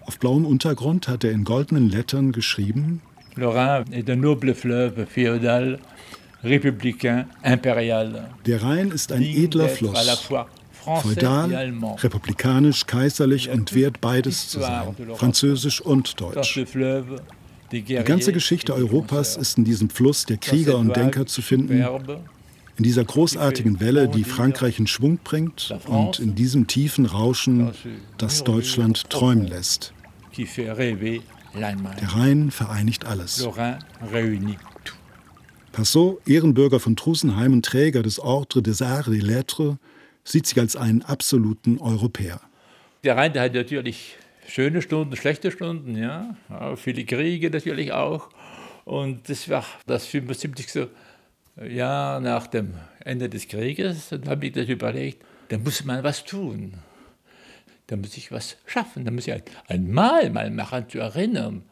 Auf 0.00 0.18
blauem 0.18 0.44
Untergrund 0.44 1.06
hat 1.06 1.22
er 1.22 1.30
in 1.30 1.44
goldenen 1.44 1.88
Lettern 1.88 2.32
geschrieben: 2.32 3.02
Le 3.36 3.48
Rhin 3.48 3.92
est 3.92 4.10
un 4.10 4.20
noble 4.20 4.54
fleuve 4.54 5.06
féodal. 5.06 5.78
Der 8.46 8.62
Rhein 8.62 8.90
ist 8.90 9.12
ein 9.12 9.22
edler 9.22 9.68
Fluss. 9.68 10.28
Feudal, 10.84 11.72
republikanisch, 12.02 12.86
kaiserlich 12.86 13.48
und 13.48 13.74
wehrt 13.74 14.02
beides 14.02 14.48
zu 14.48 14.60
sein, 14.60 14.94
französisch 15.16 15.80
und 15.80 16.20
deutsch. 16.20 16.60
Die 17.72 17.82
ganze 17.82 18.32
Geschichte 18.32 18.74
Europas 18.74 19.36
ist 19.36 19.56
in 19.56 19.64
diesem 19.64 19.88
Fluss 19.88 20.26
der 20.26 20.36
Krieger 20.36 20.76
und 20.76 20.94
Denker 20.94 21.26
zu 21.26 21.40
finden, 21.40 21.82
in 22.76 22.82
dieser 22.82 23.04
großartigen 23.04 23.80
Welle, 23.80 24.08
die 24.08 24.24
Frankreich 24.24 24.78
in 24.78 24.86
Schwung 24.86 25.18
bringt 25.24 25.74
und 25.86 26.18
in 26.18 26.34
diesem 26.34 26.66
tiefen 26.66 27.06
Rauschen, 27.06 27.72
das 28.18 28.44
Deutschland 28.44 29.08
träumen 29.08 29.46
lässt. 29.46 29.94
Der 31.56 32.08
Rhein 32.08 32.50
vereinigt 32.50 33.06
alles. 33.06 33.48
Passot, 35.74 36.20
Ehrenbürger 36.24 36.78
von 36.78 36.94
Trusenheim 36.94 37.52
und 37.52 37.64
Träger 37.64 38.04
des 38.04 38.20
Ordre 38.20 38.62
des 38.62 38.80
Arts 38.80 39.08
et 39.08 39.20
Lettres, 39.24 39.74
sieht 40.22 40.46
sich 40.46 40.60
als 40.60 40.76
einen 40.76 41.02
absoluten 41.02 41.78
Europäer. 41.78 42.40
Der 43.02 43.16
Rhein 43.16 43.32
der 43.32 43.42
hat 43.42 43.54
natürlich 43.54 44.16
schöne 44.46 44.82
Stunden, 44.82 45.16
schlechte 45.16 45.50
Stunden, 45.50 45.96
ja. 45.96 46.36
viele 46.76 47.04
Kriege 47.04 47.50
natürlich 47.50 47.90
auch. 47.90 48.30
Und 48.84 49.28
das 49.28 49.48
war 49.48 49.64
das 49.84 50.06
75 50.06 50.70
so, 50.70 50.86
ja, 51.60 52.20
nach 52.20 52.46
dem 52.46 52.74
Ende 53.00 53.28
des 53.28 53.48
Krieges. 53.48 54.12
Und 54.12 54.28
habe 54.28 54.46
ich 54.46 54.52
das 54.52 54.68
überlegt, 54.68 55.24
da 55.48 55.58
muss 55.58 55.84
man 55.84 56.04
was 56.04 56.24
tun. 56.24 56.74
Da 57.88 57.96
muss 57.96 58.16
ich 58.16 58.30
was 58.30 58.58
schaffen, 58.64 59.04
da 59.04 59.10
muss 59.10 59.26
ich 59.26 59.32
ein, 59.32 59.42
ein 59.66 59.90
Mal 59.90 60.30
mal 60.30 60.52
machen, 60.52 60.88
zu 60.88 61.00
erinnern. 61.00 61.64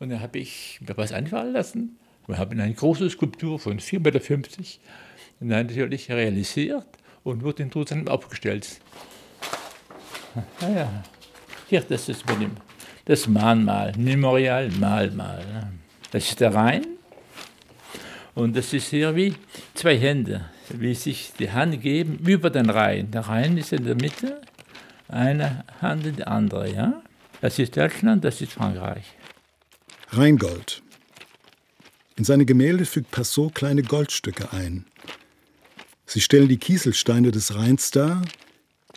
Und 0.00 0.10
dann 0.10 0.20
habe 0.20 0.40
ich 0.40 0.80
mir 0.80 0.96
was 0.96 1.12
einfallen 1.12 1.52
lassen. 1.52 2.00
Wir 2.26 2.38
haben 2.38 2.58
eine 2.58 2.72
große 2.72 3.10
Skulptur 3.10 3.58
von 3.58 3.78
4,50 3.78 3.98
Meter 4.00 4.40
natürlich 5.40 6.10
realisiert 6.10 6.86
und 7.22 7.42
wurde 7.42 7.62
in 7.64 7.68
Jerusalem 7.68 8.08
aufgestellt. 8.08 8.80
Ja, 10.60 10.68
ja. 10.68 11.04
Hier, 11.68 11.80
das 11.82 12.08
ist 12.08 12.28
mit 12.28 12.40
dem, 12.40 12.52
das 13.04 13.26
Mahnmal, 13.26 13.92
Memorial, 13.96 14.70
Mahnmal. 14.70 15.72
Das 16.10 16.28
ist 16.28 16.40
der 16.40 16.54
Rhein. 16.54 16.86
Und 18.34 18.56
das 18.56 18.72
ist 18.72 18.88
hier 18.88 19.14
wie 19.14 19.34
zwei 19.74 19.96
Hände, 19.96 20.46
wie 20.70 20.94
sich 20.94 21.32
die 21.38 21.50
Hand 21.50 21.80
geben 21.82 22.18
über 22.18 22.50
den 22.50 22.68
Rhein. 22.68 23.10
Der 23.10 23.22
Rhein 23.22 23.56
ist 23.56 23.72
in 23.72 23.84
der 23.84 23.94
Mitte, 23.94 24.40
eine 25.08 25.64
Hand 25.80 26.06
in 26.06 26.16
die 26.16 26.26
andere. 26.26 26.70
Ja? 26.70 27.02
Das 27.40 27.58
ist 27.58 27.76
Deutschland, 27.76 28.24
das 28.24 28.40
ist 28.40 28.52
Frankreich. 28.52 29.04
Rheingold. 30.10 30.83
In 32.16 32.24
seine 32.24 32.44
Gemälde 32.44 32.86
fügt 32.86 33.10
Passot 33.10 33.54
kleine 33.54 33.82
Goldstücke 33.82 34.52
ein. 34.52 34.84
Sie 36.06 36.20
stellen 36.20 36.48
die 36.48 36.58
Kieselsteine 36.58 37.32
des 37.32 37.56
Rheins 37.56 37.90
dar, 37.90 38.22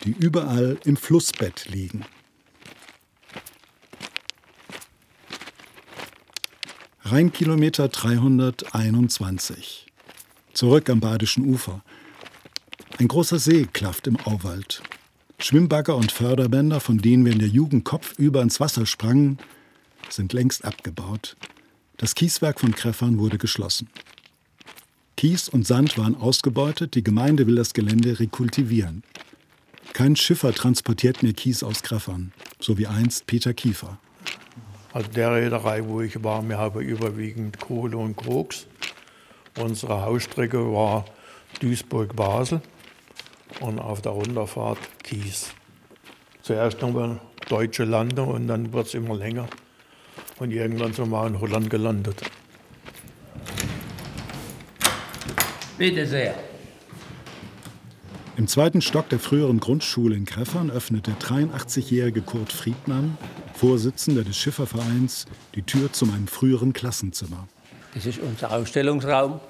die 0.04 0.12
überall 0.12 0.78
im 0.84 0.96
Flussbett 0.96 1.66
liegen. 1.68 2.04
Rheinkilometer 7.02 7.88
321. 7.88 9.86
Zurück 10.52 10.90
am 10.90 11.00
Badischen 11.00 11.44
Ufer. 11.46 11.82
Ein 12.98 13.08
großer 13.08 13.38
See 13.38 13.66
klafft 13.72 14.06
im 14.06 14.20
Auwald. 14.20 14.82
Schwimmbagger 15.38 15.96
und 15.96 16.12
Förderbänder, 16.12 16.80
von 16.80 16.98
denen 16.98 17.24
wir 17.24 17.32
in 17.32 17.38
der 17.38 17.48
Jugend 17.48 17.84
kopfüber 17.84 18.42
ins 18.42 18.60
Wasser 18.60 18.86
sprangen, 18.86 19.38
sind 20.08 20.32
längst 20.32 20.64
abgebaut. 20.64 21.36
Das 21.98 22.14
Kieswerk 22.14 22.60
von 22.60 22.74
Kreffern 22.76 23.18
wurde 23.18 23.38
geschlossen. 23.38 23.88
Kies 25.16 25.48
und 25.48 25.66
Sand 25.66 25.98
waren 25.98 26.14
ausgebeutet, 26.14 26.94
die 26.94 27.02
Gemeinde 27.02 27.48
will 27.48 27.56
das 27.56 27.74
Gelände 27.74 28.20
rekultivieren. 28.20 29.02
Kein 29.94 30.14
Schiffer 30.14 30.54
transportiert 30.54 31.24
mehr 31.24 31.32
Kies 31.32 31.64
aus 31.64 31.82
Kreffern, 31.82 32.32
so 32.60 32.78
wie 32.78 32.86
einst 32.86 33.26
Peter 33.26 33.52
Kiefer. 33.52 33.98
Also 34.92 35.08
der 35.10 35.34
Reederei, 35.34 35.84
wo 35.84 36.00
ich 36.00 36.22
war, 36.22 36.48
wir 36.48 36.56
haben 36.56 36.80
überwiegend 36.80 37.58
Kohle 37.58 37.96
und 37.96 38.14
Koks. 38.14 38.68
Unsere 39.58 40.02
Hausstrecke 40.02 40.72
war 40.72 41.04
Duisburg-Basel 41.58 42.60
und 43.58 43.80
auf 43.80 44.02
der 44.02 44.12
Runterfahrt 44.12 44.78
Kies. 45.02 45.48
Zuerst 46.42 46.80
nochmal 46.80 47.20
deutsche 47.48 47.84
Lande 47.84 48.22
und 48.22 48.46
dann 48.46 48.72
wird 48.72 48.86
es 48.86 48.94
immer 48.94 49.16
länger. 49.16 49.48
Und 50.38 50.52
irgendwann 50.52 50.92
sind 50.92 51.10
wir 51.10 51.26
in 51.26 51.40
Holland 51.40 51.68
gelandet. 51.68 52.22
Bitte 55.76 56.06
sehr. 56.06 56.34
Im 58.36 58.46
zweiten 58.46 58.80
Stock 58.80 59.08
der 59.08 59.18
früheren 59.18 59.58
Grundschule 59.58 60.14
in 60.14 60.24
Kreffern 60.24 60.70
öffnet 60.70 61.08
der 61.08 61.14
83-jährige 61.14 62.22
Kurt 62.22 62.52
Friedmann, 62.52 63.18
Vorsitzender 63.54 64.22
des 64.22 64.36
Schiffervereins, 64.36 65.26
die 65.56 65.62
Tür 65.62 65.92
zu 65.92 66.06
meinem 66.06 66.28
früheren 66.28 66.72
Klassenzimmer. 66.72 67.48
Das 67.94 68.06
ist 68.06 68.20
unser 68.20 68.52
Ausstellungsraum, 68.52 69.40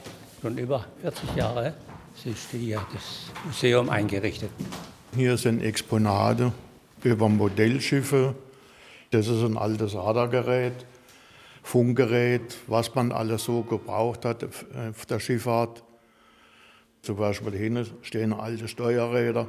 schon 0.41 0.57
über 0.57 0.87
40 1.03 1.37
Jahre. 1.37 1.75
Es 2.17 2.25
ist 2.25 2.51
hier 2.51 2.81
das 2.95 3.31
Museum 3.45 3.91
eingerichtet. 3.91 4.51
Hier 5.15 5.37
sind 5.37 5.63
Exponate 5.63 6.53
über 7.05 7.29
Modellschiffe. 7.29 8.35
Das 9.11 9.27
ist 9.27 9.43
ein 9.43 9.57
altes 9.57 9.95
Radargerät, 9.95 10.85
Funkgerät, 11.63 12.57
was 12.67 12.95
man 12.95 13.11
alles 13.13 13.45
so 13.45 13.63
gebraucht 13.63 14.25
hat 14.25 14.45
auf 14.45 15.07
der 15.07 15.19
Schifffahrt. 15.19 15.83
Zum 17.03 17.17
Beispiel 17.17 17.53
hinten 17.53 17.87
stehen 18.03 18.33
alte 18.33 18.69
Steuerräder, 18.69 19.49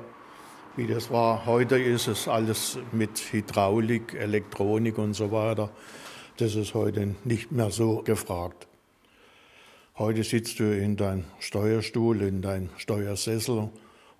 wie 0.75 0.87
das 0.87 1.11
war. 1.11 1.45
Heute 1.45 1.77
ist 1.77 2.07
es 2.07 2.27
alles 2.27 2.77
mit 2.91 3.19
Hydraulik, 3.31 4.13
Elektronik 4.13 4.97
und 4.97 5.13
so 5.13 5.31
weiter. 5.31 5.71
Das 6.37 6.55
ist 6.55 6.73
heute 6.73 7.15
nicht 7.25 7.51
mehr 7.51 7.69
so 7.69 8.01
gefragt. 8.01 8.67
Heute 9.97 10.23
sitzt 10.23 10.59
du 10.59 10.63
in 10.73 10.95
deinem 10.95 11.25
Steuerstuhl, 11.39 12.21
in 12.21 12.41
deinem 12.41 12.69
Steuersessel 12.77 13.69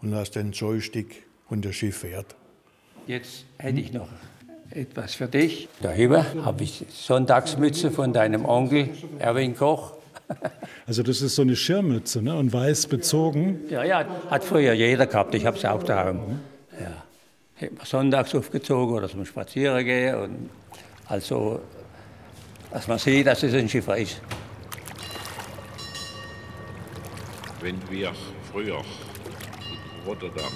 und 0.02 0.16
hast 0.16 0.32
den 0.32 0.52
Joystick 0.52 1.26
und 1.50 1.64
das 1.64 1.76
Schiff 1.76 2.00
fährt. 2.00 2.36
Jetzt 3.08 3.46
hätte 3.58 3.80
ich 3.80 3.94
noch 3.94 4.10
etwas 4.72 5.16
für 5.16 5.28
dich. 5.28 5.68
Da 5.82 5.90
Daheim 5.90 6.46
habe 6.46 6.64
ich 6.64 6.86
Sonntagsmütze 6.90 7.92
von 7.92 8.14
deinem 8.14 8.46
Onkel 8.46 8.90
Erwin 9.20 9.56
Koch. 9.56 9.94
Also 10.86 11.04
das 11.04 11.22
ist 11.22 11.36
so 11.36 11.44
eine 11.44 11.56
Schirmmütze 11.56 12.22
ne? 12.22 12.36
und 12.36 12.52
weiß 12.52 12.88
bezogen. 12.88 13.62
Ja, 13.70 13.84
ja, 13.84 14.06
hat 14.30 14.44
früher 14.44 14.74
jeder 14.74 15.06
gehabt. 15.06 15.36
Ich 15.36 15.46
habe 15.46 15.58
sie 15.58 15.72
auch 15.72 15.84
daheim. 15.84 16.40
Ja. 16.80 17.04
Hätte 17.56 17.76
man 17.76 17.86
sonntags 17.86 18.34
aufgezogen 18.34 18.96
oder 18.96 19.08
zum 19.08 19.26
Spazieren 19.26 19.86
gehen. 19.86 20.16
Und 20.16 20.50
also, 21.08 21.62
dass 22.72 22.88
man 22.88 22.98
sieht, 22.98 23.28
dass 23.28 23.44
es 23.44 23.54
ein 23.54 23.70
Schiffer 23.70 23.98
ist. 23.98 24.22
Wenn 27.62 27.78
wir 27.90 28.12
früher 28.52 28.78
in 28.78 30.08
Rotterdam, 30.08 30.54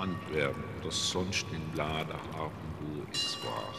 Antwerpen 0.00 0.64
oder 0.80 0.90
sonst 0.90 1.46
in 1.52 1.76
Lade 1.76 2.14
haben, 2.32 2.65
es 3.12 3.36
war, 3.44 3.74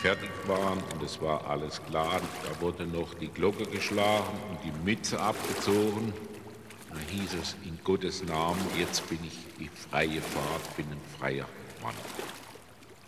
fertig 0.00 0.30
waren 0.46 0.78
und 0.92 1.02
es 1.02 1.20
war 1.20 1.48
alles 1.48 1.80
klar. 1.84 2.20
Da 2.44 2.60
wurde 2.60 2.86
noch 2.86 3.14
die 3.14 3.28
Glocke 3.28 3.64
geschlagen 3.64 4.38
und 4.50 4.58
die 4.64 4.72
Mütze 4.84 5.20
abgezogen. 5.20 6.12
Da 6.90 6.96
hieß 7.10 7.34
es 7.42 7.56
in 7.64 7.78
Gottes 7.84 8.24
Namen, 8.24 8.60
jetzt 8.78 9.08
bin 9.08 9.18
ich 9.24 9.36
die 9.58 9.68
freie 9.68 10.20
Fahrt, 10.20 10.76
bin 10.76 10.86
ein 10.86 11.00
freier 11.18 11.46
Mann. 11.82 11.94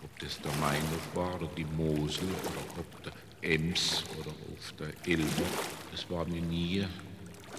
Ob 0.03 0.19
das 0.19 0.41
der 0.41 0.53
Mainhof 0.61 1.09
war 1.15 1.35
oder 1.37 1.51
die 1.57 1.65
Mosel 1.65 2.25
oder 2.25 2.81
ob 2.81 3.03
der 3.03 3.13
Ems 3.43 4.05
oder 4.19 4.31
auf 4.31 4.75
der 4.79 4.89
Elbe, 5.11 5.43
das 5.91 6.11
war 6.11 6.27
mir 6.27 6.43
nie 6.43 6.87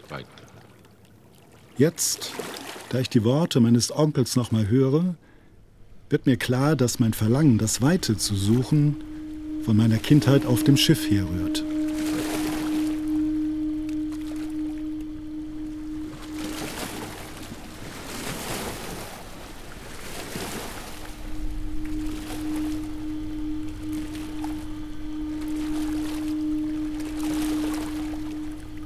weit. 0.09 0.27
Jetzt, 1.77 2.33
da 2.89 2.99
ich 2.99 3.09
die 3.09 3.23
Worte 3.23 3.59
meines 3.59 3.95
Onkels 3.95 4.35
noch 4.35 4.51
mal 4.51 4.67
höre, 4.67 5.15
wird 6.11 6.25
mir 6.25 6.35
klar, 6.35 6.75
dass 6.75 6.99
mein 6.99 7.13
Verlangen, 7.13 7.57
das 7.57 7.81
Weite 7.81 8.17
zu 8.17 8.35
suchen, 8.35 8.97
von 9.63 9.77
meiner 9.77 9.97
Kindheit 9.97 10.45
auf 10.45 10.63
dem 10.63 10.75
Schiff 10.75 11.09
herrührt. 11.09 11.63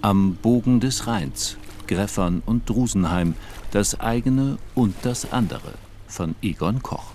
Am 0.01 0.35
Bogen 0.35 0.79
des 0.79 1.07
Rheins, 1.07 1.57
Greffern 1.87 2.43
und 2.45 2.69
Drusenheim, 2.69 3.33
das 3.71 3.99
eigene 3.99 4.59
und 4.75 4.93
das 5.01 5.31
andere 5.31 5.73
von 6.07 6.35
Egon 6.43 6.83
Koch. 6.83 7.14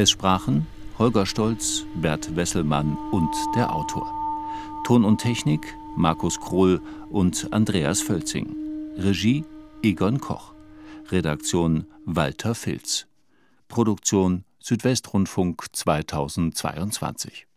Es 0.00 0.12
sprachen 0.12 0.66
Holger 0.98 1.26
Stolz, 1.26 1.84
Bert 1.94 2.34
Wesselmann 2.34 2.96
und 3.10 3.28
der 3.54 3.70
Autor. 3.70 4.10
Ton 4.82 5.04
und 5.04 5.18
Technik 5.18 5.76
Markus 5.94 6.40
Krohl 6.40 6.80
und 7.10 7.52
Andreas 7.52 8.00
Völzing. 8.00 8.56
Regie 8.96 9.44
Egon 9.82 10.18
Koch. 10.18 10.54
Redaktion 11.10 11.84
Walter 12.06 12.54
Filz. 12.54 13.08
Produktion 13.68 14.44
Südwestrundfunk 14.58 15.66
2022 15.70 17.49